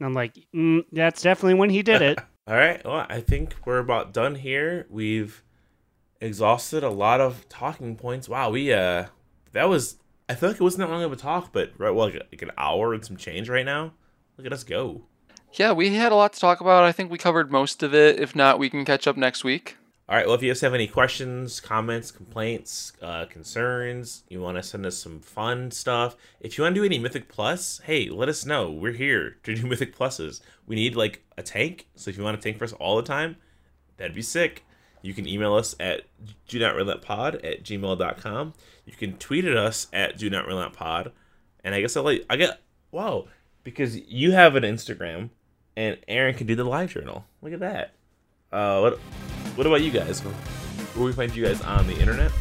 I'm 0.00 0.14
like, 0.14 0.38
mm, 0.54 0.86
that's 0.90 1.20
definitely 1.20 1.52
when 1.52 1.68
he 1.68 1.82
did 1.82 2.00
it. 2.00 2.18
All 2.48 2.56
right. 2.56 2.82
Well, 2.82 3.04
I 3.10 3.20
think 3.20 3.54
we're 3.66 3.78
about 3.78 4.14
done 4.14 4.36
here. 4.36 4.86
We've 4.88 5.42
exhausted 6.18 6.82
a 6.82 6.88
lot 6.88 7.20
of 7.20 7.46
talking 7.50 7.94
points. 7.94 8.26
Wow, 8.26 8.52
we 8.52 8.72
uh, 8.72 9.08
that 9.52 9.68
was. 9.68 9.98
I 10.30 10.34
feel 10.34 10.48
like 10.48 10.56
it 10.56 10.64
wasn't 10.64 10.88
that 10.88 10.90
long 10.90 11.02
of 11.02 11.12
a 11.12 11.16
talk, 11.16 11.52
but 11.52 11.72
right, 11.76 11.90
well, 11.90 12.06
like, 12.06 12.14
like 12.32 12.40
an 12.40 12.52
hour 12.56 12.94
and 12.94 13.04
some 13.04 13.18
change 13.18 13.50
right 13.50 13.66
now. 13.66 13.92
Look 14.38 14.46
at 14.46 14.52
us 14.54 14.64
go. 14.64 15.02
Yeah, 15.52 15.72
we 15.72 15.94
had 15.94 16.10
a 16.10 16.14
lot 16.14 16.32
to 16.32 16.40
talk 16.40 16.62
about. 16.62 16.84
I 16.84 16.92
think 16.92 17.10
we 17.10 17.18
covered 17.18 17.52
most 17.52 17.82
of 17.82 17.94
it. 17.94 18.18
If 18.18 18.34
not, 18.34 18.58
we 18.58 18.70
can 18.70 18.86
catch 18.86 19.06
up 19.06 19.18
next 19.18 19.44
week. 19.44 19.76
All 20.12 20.18
right. 20.18 20.26
Well, 20.26 20.34
if 20.34 20.42
you 20.42 20.50
guys 20.50 20.60
have 20.60 20.74
any 20.74 20.88
questions, 20.88 21.58
comments, 21.58 22.10
complaints, 22.10 22.92
uh, 23.00 23.24
concerns, 23.24 24.24
you 24.28 24.42
want 24.42 24.58
to 24.58 24.62
send 24.62 24.84
us 24.84 24.98
some 24.98 25.20
fun 25.20 25.70
stuff. 25.70 26.16
If 26.38 26.58
you 26.58 26.64
want 26.64 26.74
to 26.74 26.82
do 26.82 26.84
any 26.84 26.98
Mythic 26.98 27.30
Plus, 27.30 27.80
hey, 27.84 28.10
let 28.10 28.28
us 28.28 28.44
know. 28.44 28.70
We're 28.70 28.92
here 28.92 29.38
to 29.42 29.54
do 29.54 29.66
Mythic 29.66 29.96
Pluses. 29.96 30.42
We 30.66 30.76
need 30.76 30.96
like 30.96 31.24
a 31.38 31.42
tank. 31.42 31.88
So 31.94 32.10
if 32.10 32.18
you 32.18 32.24
want 32.24 32.38
to 32.38 32.46
tank 32.46 32.58
for 32.58 32.64
us 32.64 32.74
all 32.74 32.96
the 32.96 33.02
time, 33.02 33.36
that'd 33.96 34.14
be 34.14 34.20
sick. 34.20 34.66
You 35.00 35.14
can 35.14 35.26
email 35.26 35.54
us 35.54 35.74
at 35.80 36.02
do 36.46 36.58
not 36.58 36.74
relent 36.74 37.00
pod 37.00 37.36
at 37.36 37.62
gmail.com. 37.64 38.52
You 38.84 38.92
can 38.92 39.16
tweet 39.16 39.46
at 39.46 39.56
us 39.56 39.86
at 39.94 40.18
do 40.18 40.28
not 40.28 40.46
relent 40.46 40.74
pod. 40.74 41.12
And 41.64 41.74
I 41.74 41.80
guess 41.80 41.96
I'll 41.96 42.02
let 42.02 42.20
I 42.28 42.36
get 42.36 42.60
wow, 42.90 43.28
because 43.64 43.96
you 43.96 44.32
have 44.32 44.56
an 44.56 44.62
Instagram 44.62 45.30
and 45.74 45.96
Aaron 46.06 46.34
can 46.34 46.46
do 46.46 46.54
the 46.54 46.66
LiveJournal. 46.66 47.22
Look 47.40 47.54
at 47.54 47.60
that. 47.60 47.94
Uh, 48.52 48.80
what 48.80 49.00
what 49.54 49.66
about 49.66 49.82
you 49.82 49.90
guys? 49.90 50.20
Where 50.20 51.04
we 51.04 51.12
find 51.12 51.34
you 51.34 51.44
guys 51.44 51.60
on 51.62 51.86
the 51.86 51.98
internet? 51.98 52.32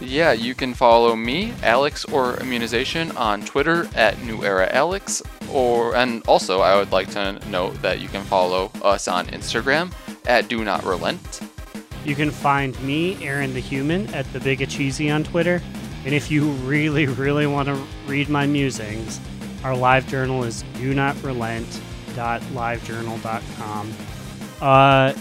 Yeah, 0.00 0.32
you 0.32 0.54
can 0.54 0.74
follow 0.74 1.16
me, 1.16 1.52
Alex 1.62 2.04
or 2.04 2.36
Immunization, 2.36 3.10
on 3.16 3.44
Twitter 3.44 3.88
at 3.94 4.22
New 4.22 4.44
Era 4.44 4.68
Alex, 4.72 5.22
or 5.50 5.96
and 5.96 6.22
also 6.28 6.60
I 6.60 6.76
would 6.76 6.92
like 6.92 7.10
to 7.10 7.40
note 7.48 7.80
that 7.82 8.00
you 8.00 8.08
can 8.08 8.22
follow 8.24 8.70
us 8.82 9.08
on 9.08 9.26
Instagram 9.26 9.92
at 10.26 10.48
Do 10.48 10.64
Not 10.64 10.84
Relent. 10.84 11.40
You 12.04 12.14
can 12.14 12.30
find 12.30 12.80
me, 12.82 13.22
Aaron 13.24 13.52
the 13.54 13.60
Human, 13.60 14.06
at 14.14 14.32
the 14.32 14.40
Big 14.40 14.66
Cheesy 14.68 15.10
on 15.10 15.24
Twitter. 15.24 15.60
And 16.04 16.14
if 16.14 16.30
you 16.30 16.50
really, 16.50 17.06
really 17.06 17.46
want 17.46 17.68
to 17.68 17.74
read 18.06 18.28
my 18.28 18.46
musings, 18.46 19.20
our 19.64 19.72
LiveJournal 19.72 20.46
is 20.46 20.62
do 20.74 20.94
not 20.94 21.20
relent 21.22 21.66
www.livejournal.com. 22.18 23.94
Uh, 24.60 25.12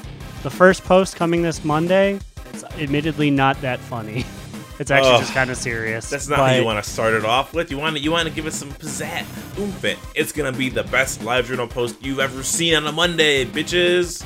the 0.47 0.55
first 0.55 0.85
post 0.85 1.17
coming 1.17 1.41
this 1.41 1.65
Monday, 1.65 2.17
it's 2.53 2.63
admittedly 2.79 3.29
not 3.29 3.59
that 3.61 3.79
funny. 3.79 4.23
It's 4.79 4.91
actually 4.91 5.13
Ugh. 5.13 5.21
just 5.21 5.33
kind 5.33 5.49
of 5.49 5.57
serious. 5.57 6.07
That's 6.07 6.27
not 6.27 6.37
how 6.37 6.53
you 6.53 6.63
want 6.63 6.83
to 6.83 6.87
start 6.87 7.15
it 7.15 7.25
off 7.25 7.51
with. 7.51 7.71
You 7.71 7.79
want 7.79 7.97
to 7.97 8.01
you 8.03 8.11
want 8.11 8.27
to 8.27 8.33
give 8.33 8.45
it 8.45 8.53
some 8.53 8.69
pizzazz, 8.73 9.25
oomph 9.59 9.83
it. 9.83 9.97
It's 10.13 10.31
gonna 10.31 10.51
be 10.51 10.69
the 10.69 10.83
best 10.83 11.21
LiveJournal 11.21 11.67
post 11.71 11.95
you've 12.05 12.19
ever 12.19 12.43
seen 12.43 12.75
on 12.75 12.85
a 12.85 12.91
Monday, 12.91 13.43
bitches. 13.43 14.23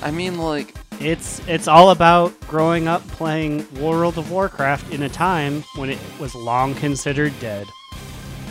I 0.00 0.12
mean, 0.12 0.38
like, 0.38 0.76
It's 1.00 1.40
it's 1.48 1.66
all 1.66 1.90
about 1.90 2.38
growing 2.42 2.86
up 2.86 3.04
playing 3.08 3.66
World 3.80 4.18
of 4.18 4.30
Warcraft 4.30 4.92
in 4.92 5.02
a 5.02 5.08
time 5.08 5.64
when 5.74 5.90
it 5.90 5.98
was 6.20 6.32
long 6.36 6.76
considered 6.76 7.32
dead. 7.40 7.66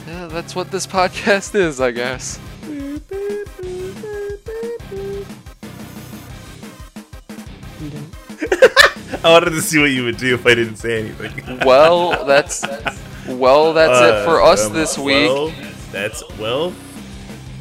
yeah, 0.06 0.28
that's 0.28 0.54
what 0.54 0.70
this 0.70 0.86
podcast 0.98 1.56
is, 1.56 1.80
I 1.80 1.92
guess. 1.92 2.42
I 9.24 9.32
wanted 9.32 9.52
to 9.52 9.62
see 9.62 9.80
what 9.80 9.92
you 9.92 10.04
would 10.04 10.18
do 10.18 10.34
if 10.36 10.46
I 10.46 10.56
didn't 10.56 10.78
say 10.78 11.00
anything. 11.00 11.60
Well, 11.66 12.26
that's 12.26 12.64
well, 13.28 13.74
that's 13.74 14.00
it 14.02 14.26
for 14.26 14.42
Uh, 14.42 14.52
us 14.54 14.66
um, 14.66 14.74
this 14.74 14.98
week. 14.98 15.28
Well, 15.30 15.54
that's 15.92 16.24
well, 16.40 16.74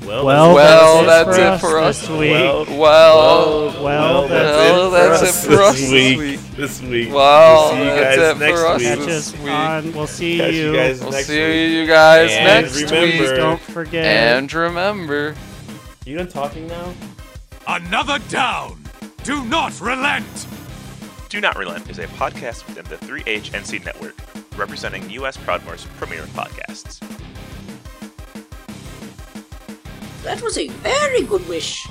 well, 0.07 0.25
Well, 0.25 0.55
Well, 0.55 1.05
that's, 1.05 1.37
that's 1.37 1.65
it 1.65 1.67
for 1.67 1.79
us 1.79 2.01
this 2.01 2.09
week. 2.11 2.31
Well, 2.33 2.65
Well, 2.79 3.85
well, 3.85 4.29
well, 4.29 4.91
that's 4.91 5.23
it 5.23 5.49
for 5.51 5.61
us 5.63 5.77
this 5.79 5.91
week. 5.93 6.41
This 6.57 6.81
week. 6.83 7.13
Well, 7.13 7.73
we'll 7.75 7.77
see 7.77 7.79
you 7.85 7.91
that's 7.91 8.17
guys 8.17 8.31
it 8.31 8.39
next 8.39 8.61
for 8.61 8.67
us 8.67 8.79
week. 8.81 8.89
Catch 8.89 8.99
this 9.07 9.35
us 9.35 9.41
week. 9.41 9.51
on. 9.53 9.93
We'll 9.93 10.07
see 10.07 10.39
Catch 10.39 10.55
you. 10.55 10.61
you 10.71 10.77
guys 10.77 11.01
We'll 11.01 11.11
next 11.13 11.27
see 11.27 11.47
week. 11.47 11.73
you 11.73 11.87
guys 11.87 12.31
And 12.33 12.45
next 12.65 12.83
remember- 12.91 13.23
week. 13.25 13.37
Don't 13.37 13.61
forget. 13.61 14.05
And 14.05 14.53
remember, 14.55 15.35
You 16.07 16.17
done 16.17 16.29
talking 16.29 16.67
now? 16.69 16.95
Another 17.69 18.19
down. 18.31 18.83
Do 19.23 19.45
not 19.45 19.79
relent. 19.81 20.47
Do 21.31 21.41
Not 21.41 21.57
Relent 21.57 21.89
is 21.89 22.01
a 22.01 22.09
podcast 22.09 22.67
within 22.67 22.85
the 22.87 22.97
3HNC 23.07 23.85
network, 23.85 24.17
representing 24.57 25.09
U.S. 25.11 25.37
Proudmoore's 25.37 25.87
premier 25.97 26.25
podcasts. 26.35 26.99
That 30.25 30.43
was 30.43 30.59
a 30.59 30.67
very 30.67 31.23
good 31.23 31.49
wish. 31.49 31.87